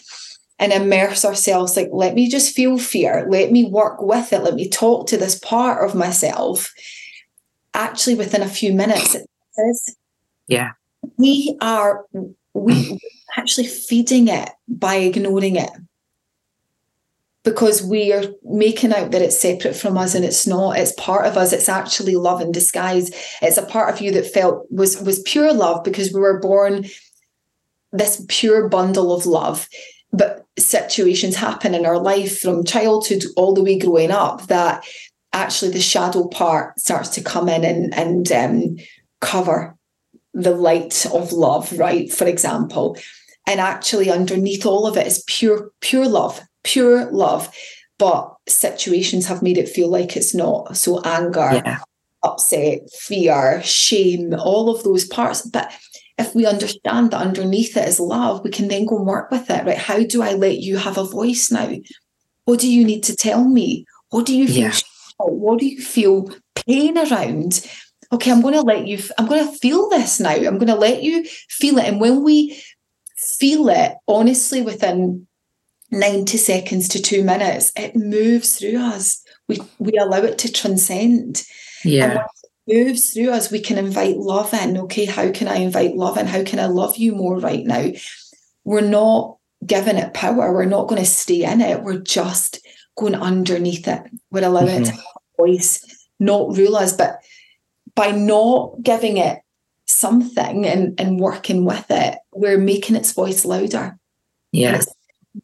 and 0.59 0.73
immerse 0.73 1.24
ourselves, 1.24 1.77
like, 1.77 1.91
let 1.93 2.15
me 2.15 2.31
just 2.31 2.55
feel 2.55 2.78
fear, 2.78 3.27
let 3.28 3.53
me 3.53 3.65
work 3.65 4.01
with 4.01 4.32
it, 4.32 4.43
let 4.43 4.55
me 4.55 4.69
talk 4.69 5.07
to 5.09 5.19
this 5.19 5.39
part 5.39 5.86
of 5.86 5.95
myself. 5.95 6.73
Actually, 7.74 8.15
within 8.15 8.41
a 8.41 8.49
few 8.49 8.73
minutes, 8.73 9.15
it 9.15 9.28
says, 9.53 9.97
yeah. 10.47 10.70
We 11.19 11.59
are 11.61 12.07
we 12.55 12.99
actually 13.36 13.66
feeding 13.66 14.28
it 14.28 14.49
by 14.69 14.97
ignoring 14.97 15.57
it. 15.57 15.70
Because 17.44 17.82
we 17.82 18.12
are 18.12 18.24
making 18.42 18.94
out 18.94 19.10
that 19.10 19.20
it's 19.20 19.38
separate 19.38 19.76
from 19.76 19.98
us 19.98 20.14
and 20.14 20.24
it's 20.24 20.46
not. 20.46 20.78
It's 20.78 20.92
part 20.92 21.26
of 21.26 21.36
us. 21.36 21.52
It's 21.52 21.68
actually 21.68 22.16
love 22.16 22.40
in 22.40 22.52
disguise. 22.52 23.10
It's 23.42 23.58
a 23.58 23.66
part 23.66 23.92
of 23.92 24.00
you 24.00 24.10
that 24.12 24.32
felt 24.32 24.66
was 24.70 25.00
was 25.02 25.20
pure 25.22 25.52
love 25.52 25.84
because 25.84 26.12
we 26.12 26.20
were 26.20 26.40
born 26.40 26.86
this 27.92 28.24
pure 28.28 28.68
bundle 28.68 29.12
of 29.14 29.26
love. 29.26 29.68
But 30.10 30.46
situations 30.58 31.36
happen 31.36 31.74
in 31.74 31.84
our 31.84 31.98
life 31.98 32.40
from 32.40 32.64
childhood 32.64 33.24
all 33.36 33.52
the 33.52 33.62
way 33.62 33.78
growing 33.78 34.10
up 34.10 34.46
that 34.46 34.84
actually 35.32 35.72
the 35.72 35.80
shadow 35.80 36.26
part 36.28 36.78
starts 36.78 37.08
to 37.10 37.22
come 37.22 37.48
in 37.48 37.64
and, 37.64 37.92
and 37.94 38.32
um, 38.32 38.76
cover 39.20 39.76
the 40.32 40.52
light 40.52 41.06
of 41.06 41.32
love, 41.32 41.76
right? 41.78 42.10
For 42.12 42.26
example. 42.26 42.96
And 43.46 43.60
actually, 43.60 44.10
underneath 44.10 44.64
all 44.64 44.86
of 44.86 44.96
it 44.96 45.06
is 45.06 45.22
pure, 45.26 45.70
pure 45.80 46.08
love, 46.08 46.40
pure 46.65 47.11
love. 47.11 47.55
But 47.99 48.35
situations 48.49 49.27
have 49.27 49.43
made 49.43 49.57
it 49.57 49.69
feel 49.69 49.89
like 49.89 50.16
it's 50.16 50.35
not. 50.35 50.77
So, 50.77 51.01
anger, 51.03 51.62
yeah. 51.65 51.78
upset, 52.24 52.91
fear, 52.93 53.62
shame, 53.62 54.35
all 54.35 54.74
of 54.74 54.82
those 54.82 55.05
parts. 55.07 55.43
But 55.43 55.73
if 56.19 56.35
we 56.35 56.45
understand 56.47 57.12
that 57.12 57.20
underneath 57.20 57.77
it 57.77 57.89
is 57.89 58.01
love, 58.01 58.43
we 58.43 58.51
can 58.51 58.69
then 58.69 58.86
go 58.86 58.97
and 58.97 59.07
work 59.07 59.31
with 59.31 59.49
it, 59.49 59.65
right? 59.65 59.78
How 59.78 60.03
do 60.03 60.23
I 60.23 60.32
let 60.32 60.59
you 60.59 60.77
have 60.77 60.99
a 60.99 61.05
voice 61.05 61.51
now? 61.53 61.70
What 62.47 62.61
do 62.61 62.70
you 62.70 62.85
need 62.85 63.05
to 63.05 63.16
tell 63.16 63.45
me? 63.45 63.86
What 64.11 64.27
do 64.27 64.36
you 64.36 64.47
feel? 64.47 64.57
Yeah. 64.57 64.73
What 65.19 65.61
do 65.61 65.66
you 65.66 65.81
feel 65.81 66.31
pain 66.66 66.99
around? 66.99 67.65
okay, 68.15 68.31
I'm 68.31 68.41
going 68.41 68.55
to 68.55 68.62
let 68.62 68.86
you, 68.86 68.99
I'm 69.19 69.27
going 69.27 69.47
to 69.47 69.59
feel 69.59 69.89
this 69.89 70.20
now. 70.20 70.31
I'm 70.31 70.59
going 70.59 70.66
to 70.69 70.74
let 70.74 71.03
you 71.03 71.24
feel 71.49 71.78
it. 71.78 71.86
And 71.86 72.01
when 72.01 72.23
we 72.23 72.61
feel 73.39 73.69
it 73.69 73.95
honestly 74.07 74.62
within 74.62 75.27
90 75.90 76.36
seconds 76.39 76.89
to 76.89 77.02
two 77.02 77.24
minutes, 77.24 77.73
it 77.77 77.94
moves 77.97 78.56
through 78.56 78.78
us. 78.78 79.23
We, 79.48 79.61
we 79.78 79.93
allow 79.98 80.19
it 80.19 80.39
to 80.39 80.52
transcend. 80.52 81.44
Yeah. 81.85 82.24
moves 82.66 83.11
through 83.11 83.31
us, 83.31 83.51
we 83.51 83.61
can 83.61 83.78
invite 83.78 84.16
love 84.16 84.55
in. 84.55 84.78
Okay, 84.78 85.05
how 85.05 85.31
can 85.31 85.48
I 85.48 85.56
invite 85.56 85.97
love 85.97 86.16
in? 86.16 86.27
How 86.27 86.43
can 86.43 86.59
I 86.59 86.66
love 86.66 86.97
you 86.97 87.15
more 87.15 87.39
right 87.39 87.65
now? 87.65 87.90
We're 88.65 88.81
not 88.81 89.36
giving 89.65 89.97
it 89.97 90.15
power. 90.15 90.52
We're 90.52 90.65
not 90.65 90.89
going 90.89 91.01
to 91.01 91.06
stay 91.06 91.44
in 91.44 91.61
it. 91.61 91.82
We're 91.82 91.98
just 91.98 92.66
going 92.97 93.15
underneath 93.15 93.86
it. 93.86 94.02
We're 94.31 94.47
allowing 94.47 94.69
mm-hmm. 94.69 94.82
it 94.82 94.86
to 94.86 94.93
have 94.93 95.05
a 95.39 95.43
voice, 95.43 96.09
not 96.19 96.56
realize, 96.56 96.93
but 96.93 97.23
by 97.94 98.11
not 98.11 98.82
giving 98.82 99.19
it 99.19 99.40
something 99.86 100.66
and, 100.66 100.98
and 100.98 101.20
working 101.20 101.65
with 101.65 101.86
it, 101.90 102.19
we're 102.32 102.59
making 102.59 102.97
its 102.97 103.12
voice 103.12 103.44
louder. 103.44 103.98
Yeah. 104.52 104.81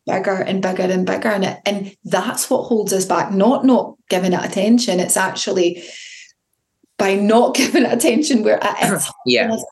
Bigger 0.07 0.43
and 0.43 0.62
bigger 0.62 0.83
and 0.83 1.07
bigger. 1.07 1.29
And 1.29 1.45
it, 1.45 1.59
and 1.67 1.97
that's 2.05 2.51
what 2.51 2.65
holds 2.65 2.93
us 2.93 3.05
back, 3.05 3.33
not 3.33 3.65
not 3.65 3.97
giving 4.09 4.33
it 4.33 4.45
attention. 4.45 5.01
It's 5.01 5.17
actually 5.17 5.83
by 6.99 7.15
not 7.15 7.55
giving 7.57 7.85
it 7.85 7.93
attention, 7.93 8.43
we're 8.43 8.61
it's 8.62 9.12
yeah. 9.27 9.53
Us, 9.53 9.65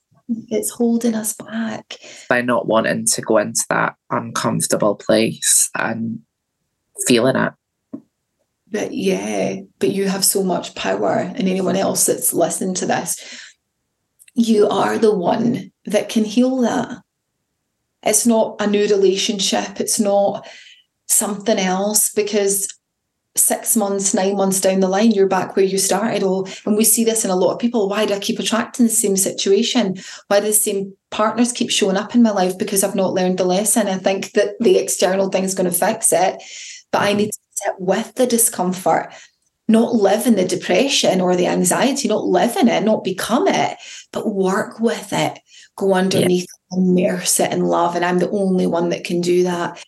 it's 0.48 0.70
holding 0.70 1.14
us 1.14 1.34
back. 1.34 1.96
By 2.28 2.42
not 2.42 2.66
wanting 2.66 3.06
to 3.06 3.22
go 3.22 3.38
into 3.38 3.64
that 3.70 3.96
uncomfortable 4.10 4.94
place 4.94 5.70
and 5.74 6.20
feeling 7.06 7.36
it 7.36 7.52
but 8.70 8.92
yeah, 8.92 9.60
but 9.78 9.90
you 9.90 10.08
have 10.08 10.24
so 10.24 10.42
much 10.42 10.74
power, 10.74 11.14
and 11.14 11.48
anyone 11.48 11.76
else 11.76 12.06
that's 12.06 12.34
listening 12.34 12.74
to 12.74 12.86
this, 12.86 13.40
you 14.34 14.68
are 14.68 14.98
the 14.98 15.14
one 15.14 15.72
that 15.86 16.08
can 16.08 16.24
heal 16.24 16.58
that. 16.58 16.98
It's 18.02 18.26
not 18.26 18.56
a 18.60 18.66
new 18.66 18.86
relationship, 18.86 19.80
it's 19.80 19.98
not 19.98 20.46
something 21.06 21.58
else 21.58 22.12
because 22.12 22.68
six 23.38 23.76
months, 23.76 24.14
nine 24.14 24.36
months 24.36 24.60
down 24.60 24.80
the 24.80 24.88
line, 24.88 25.12
you're 25.12 25.28
back 25.28 25.56
where 25.56 25.64
you 25.64 25.78
started. 25.78 26.22
Oh, 26.22 26.46
and 26.66 26.76
we 26.76 26.84
see 26.84 27.04
this 27.04 27.24
in 27.24 27.30
a 27.30 27.36
lot 27.36 27.52
of 27.52 27.58
people. 27.58 27.88
Why 27.88 28.04
do 28.04 28.14
I 28.14 28.18
keep 28.18 28.38
attracting 28.38 28.86
the 28.86 28.92
same 28.92 29.16
situation? 29.16 29.96
Why 30.26 30.40
do 30.40 30.46
the 30.46 30.52
same 30.52 30.94
partners 31.10 31.52
keep 31.52 31.70
showing 31.70 31.96
up 31.96 32.14
in 32.14 32.22
my 32.22 32.30
life? 32.30 32.58
Because 32.58 32.84
I've 32.84 32.94
not 32.94 33.14
learned 33.14 33.38
the 33.38 33.44
lesson. 33.44 33.86
I 33.86 33.96
think 33.96 34.32
that 34.32 34.58
the 34.60 34.76
external 34.76 35.30
thing 35.30 35.44
is 35.44 35.54
going 35.54 35.70
to 35.70 35.76
fix 35.76 36.12
it, 36.12 36.42
but 36.90 37.02
I 37.02 37.10
mm-hmm. 37.10 37.18
need 37.18 37.32
to 37.32 37.38
sit 37.52 37.74
with 37.78 38.14
the 38.14 38.26
discomfort, 38.26 39.12
not 39.68 39.94
live 39.94 40.26
in 40.26 40.36
the 40.36 40.46
depression 40.46 41.20
or 41.20 41.36
the 41.36 41.46
anxiety, 41.46 42.08
not 42.08 42.24
live 42.24 42.56
in 42.56 42.68
it, 42.68 42.84
not 42.84 43.04
become 43.04 43.46
it, 43.48 43.78
but 44.12 44.34
work 44.34 44.80
with 44.80 45.12
it, 45.12 45.38
go 45.76 45.94
underneath, 45.94 46.46
yeah. 46.48 46.57
Immerse 46.72 47.40
it 47.40 47.52
in 47.52 47.64
love. 47.64 47.96
And 47.96 48.04
I'm 48.04 48.18
the 48.18 48.30
only 48.30 48.66
one 48.66 48.90
that 48.90 49.04
can 49.04 49.20
do 49.20 49.44
that. 49.44 49.82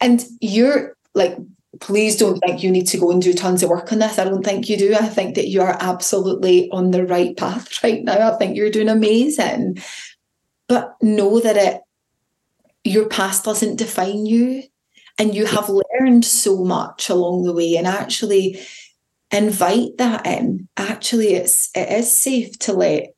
And 0.00 0.24
you're 0.40 0.96
like, 1.14 1.36
please 1.80 2.16
don't 2.16 2.38
think 2.38 2.62
you 2.62 2.70
need 2.70 2.86
to 2.88 2.98
go 2.98 3.10
and 3.10 3.22
do 3.22 3.32
tons 3.32 3.62
of 3.62 3.70
work 3.70 3.92
on 3.92 3.98
this. 3.98 4.18
I 4.18 4.24
don't 4.24 4.44
think 4.44 4.68
you 4.68 4.76
do. 4.76 4.94
I 4.94 5.06
think 5.06 5.34
that 5.34 5.48
you 5.48 5.60
are 5.62 5.76
absolutely 5.80 6.70
on 6.70 6.90
the 6.90 7.06
right 7.06 7.36
path 7.36 7.82
right 7.84 8.02
now. 8.02 8.32
I 8.32 8.36
think 8.36 8.56
you're 8.56 8.70
doing 8.70 8.88
amazing. 8.88 9.78
But 10.68 10.96
know 11.02 11.40
that 11.40 11.56
it 11.56 11.80
your 12.84 13.08
past 13.08 13.44
doesn't 13.44 13.76
define 13.76 14.26
you 14.26 14.62
and 15.18 15.34
you 15.34 15.46
have 15.46 15.70
learned 15.70 16.24
so 16.24 16.64
much 16.64 17.08
along 17.08 17.44
the 17.44 17.52
way 17.52 17.76
and 17.76 17.86
actually 17.86 18.60
invite 19.30 19.96
that 19.96 20.26
in 20.26 20.68
actually 20.76 21.34
it's 21.34 21.70
it 21.74 21.90
is 21.90 22.14
safe 22.14 22.58
to 22.58 22.72
let 22.72 23.14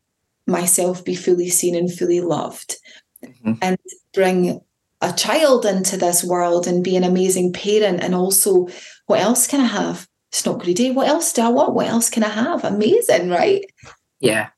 myself 0.47 1.05
be 1.05 1.14
fully 1.14 1.51
seen 1.51 1.74
and 1.74 1.93
fully 1.93 2.20
loved 2.20 2.76
mm-hmm. 3.24 3.55
and 3.62 3.78
bring 4.12 4.60
a 5.01 5.12
child 5.12 5.66
into 5.66 5.97
this 5.97 6.24
world 6.24 6.66
and 6.66 6.82
be 6.82 6.97
an 6.97 7.05
amazing 7.05 7.52
parent 7.52 8.02
and 8.02 8.14
also 8.14 8.66
what 9.06 9.20
else 9.20 9.47
can 9.47 9.60
i 9.60 9.66
have? 9.66 10.09
It's 10.30 10.44
not 10.44 10.60
greedy 10.60 10.90
what 10.90 11.09
else 11.09 11.32
do 11.32 11.43
i 11.43 11.48
want? 11.48 11.74
What 11.74 11.86
else 11.86 12.10
can 12.10 12.24
i 12.24 12.28
have? 12.28 12.64
Amazing 12.64 13.30
right? 13.30 13.64
Yeah. 14.20 14.48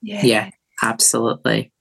Yeah. 0.00 0.24
Yeah 0.24 0.50
absolutely. 0.82 1.72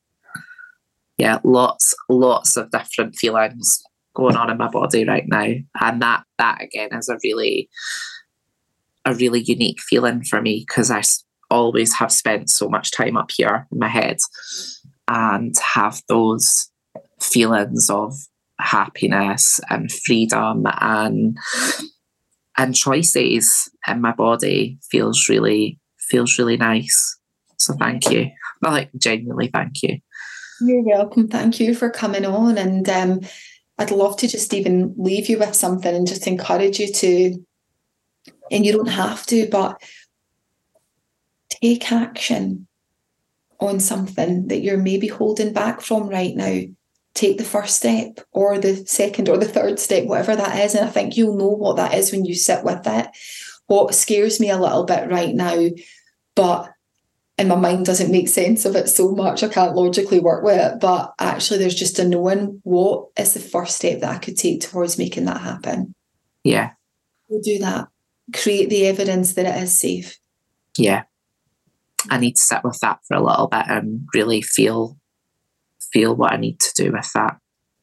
Yeah 1.17 1.39
lots 1.43 1.93
lots 2.09 2.57
of 2.57 2.71
different 2.71 3.15
feelings 3.15 3.83
going 4.13 4.35
on 4.35 4.49
in 4.49 4.57
my 4.57 4.67
body 4.67 5.05
right 5.05 5.25
now. 5.27 5.53
And 5.79 6.01
that 6.01 6.23
that 6.37 6.61
again 6.61 6.89
is 6.93 7.09
a 7.09 7.17
really 7.23 7.69
a 9.05 9.13
really 9.13 9.41
unique 9.41 9.81
feeling 9.81 10.23
for 10.23 10.41
me 10.41 10.65
because 10.67 10.91
I 10.91 11.01
always 11.49 11.93
have 11.95 12.11
spent 12.11 12.49
so 12.49 12.69
much 12.69 12.91
time 12.91 13.17
up 13.17 13.31
here 13.31 13.67
in 13.71 13.79
my 13.79 13.87
head 13.87 14.17
and 15.07 15.53
have 15.59 16.01
those 16.07 16.69
feelings 17.19 17.89
of 17.89 18.13
happiness 18.59 19.59
and 19.69 19.91
freedom 19.91 20.65
and 20.81 21.37
and 22.57 22.75
choices 22.75 23.69
in 23.87 24.01
my 24.01 24.11
body 24.11 24.77
feels 24.91 25.27
really 25.29 25.79
feels 25.97 26.37
really 26.37 26.57
nice. 26.57 27.17
So 27.57 27.73
thank 27.79 28.11
you. 28.11 28.29
Like 28.61 28.91
genuinely 28.97 29.47
thank 29.47 29.81
you. 29.81 29.99
You're 30.59 30.83
welcome. 30.83 31.27
Thank 31.27 31.59
you 31.59 31.73
for 31.73 31.89
coming 31.89 32.25
on. 32.25 32.57
And 32.57 32.87
um 32.89 33.21
I'd 33.77 33.89
love 33.89 34.15
to 34.17 34.27
just 34.27 34.53
even 34.53 34.93
leave 34.95 35.27
you 35.27 35.39
with 35.39 35.55
something 35.55 35.95
and 35.95 36.05
just 36.05 36.27
encourage 36.27 36.79
you 36.79 36.91
to, 36.93 37.43
and 38.51 38.63
you 38.63 38.73
don't 38.73 38.89
have 38.89 39.25
to, 39.27 39.47
but 39.49 39.81
take 41.49 41.91
action. 41.91 42.67
On 43.61 43.79
something 43.79 44.47
that 44.47 44.61
you're 44.61 44.77
maybe 44.77 45.07
holding 45.07 45.53
back 45.53 45.81
from 45.81 46.09
right 46.09 46.35
now, 46.35 46.61
take 47.13 47.37
the 47.37 47.43
first 47.43 47.77
step 47.77 48.19
or 48.31 48.57
the 48.57 48.75
second 48.87 49.29
or 49.29 49.37
the 49.37 49.47
third 49.47 49.79
step, 49.79 50.05
whatever 50.05 50.35
that 50.35 50.59
is. 50.65 50.75
And 50.75 50.85
I 50.85 50.91
think 50.91 51.15
you'll 51.15 51.37
know 51.37 51.49
what 51.49 51.77
that 51.77 51.93
is 51.93 52.11
when 52.11 52.25
you 52.25 52.35
sit 52.35 52.63
with 52.63 52.85
it. 52.85 53.07
What 53.67 53.95
scares 53.95 54.39
me 54.39 54.49
a 54.49 54.57
little 54.57 54.83
bit 54.83 55.09
right 55.09 55.33
now, 55.33 55.69
but 56.35 56.69
and 57.37 57.49
my 57.49 57.55
mind 57.55 57.85
doesn't 57.85 58.11
make 58.11 58.27
sense 58.27 58.65
of 58.65 58.75
it 58.75 58.87
so 58.87 59.13
much. 59.13 59.41
I 59.41 59.47
can't 59.47 59.75
logically 59.75 60.19
work 60.19 60.43
with 60.43 60.59
it. 60.59 60.79
But 60.79 61.13
actually, 61.17 61.59
there's 61.59 61.73
just 61.73 61.97
a 61.97 62.07
knowing 62.07 62.59
what 62.63 63.07
is 63.17 63.33
the 63.33 63.39
first 63.39 63.77
step 63.77 64.01
that 64.01 64.15
I 64.15 64.19
could 64.19 64.37
take 64.37 64.61
towards 64.61 64.99
making 64.99 65.25
that 65.25 65.41
happen. 65.41 65.95
Yeah. 66.43 66.71
We'll 67.29 67.41
do 67.41 67.57
that. 67.59 67.87
Create 68.33 68.69
the 68.69 68.85
evidence 68.85 69.33
that 69.33 69.45
it 69.45 69.63
is 69.63 69.79
safe. 69.79 70.19
Yeah. 70.77 71.03
I 72.09 72.17
need 72.17 72.35
to 72.35 72.41
sit 72.41 72.63
with 72.63 72.79
that 72.79 72.99
for 73.07 73.17
a 73.17 73.23
little 73.23 73.47
bit 73.47 73.65
and 73.67 74.07
really 74.13 74.41
feel 74.41 74.97
feel 75.91 76.15
what 76.15 76.33
I 76.33 76.37
need 76.37 76.59
to 76.59 76.83
do 76.83 76.91
with 76.91 77.11
that, 77.13 77.37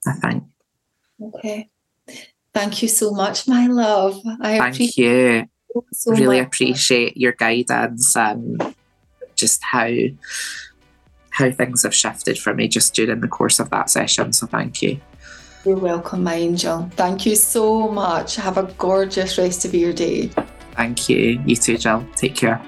I 0.06 0.12
think. 0.14 0.44
Okay. 1.20 1.68
Thank 2.54 2.82
you 2.82 2.88
so 2.88 3.12
much, 3.12 3.46
my 3.46 3.66
love. 3.66 4.20
I 4.40 4.58
Thank 4.58 4.96
you. 4.96 5.46
So 5.92 6.12
really 6.12 6.38
much. 6.38 6.46
appreciate 6.46 7.16
your 7.16 7.32
guidance 7.32 8.16
and 8.16 8.74
just 9.36 9.62
how 9.62 9.90
how 11.30 11.50
things 11.52 11.84
have 11.84 11.94
shifted 11.94 12.36
for 12.36 12.52
me 12.52 12.66
just 12.66 12.94
during 12.94 13.20
the 13.20 13.28
course 13.28 13.60
of 13.60 13.70
that 13.70 13.90
session. 13.90 14.32
So 14.32 14.46
thank 14.46 14.82
you. 14.82 15.00
You're 15.64 15.76
welcome, 15.76 16.24
my 16.24 16.34
angel. 16.34 16.90
Thank 16.96 17.26
you 17.26 17.36
so 17.36 17.88
much. 17.88 18.36
Have 18.36 18.58
a 18.58 18.64
gorgeous 18.78 19.38
rest 19.38 19.64
of 19.64 19.74
your 19.74 19.92
day. 19.92 20.30
Thank 20.72 21.08
you. 21.08 21.40
You 21.46 21.54
too, 21.54 21.76
Jill. 21.76 22.06
Take 22.16 22.34
care. 22.34 22.60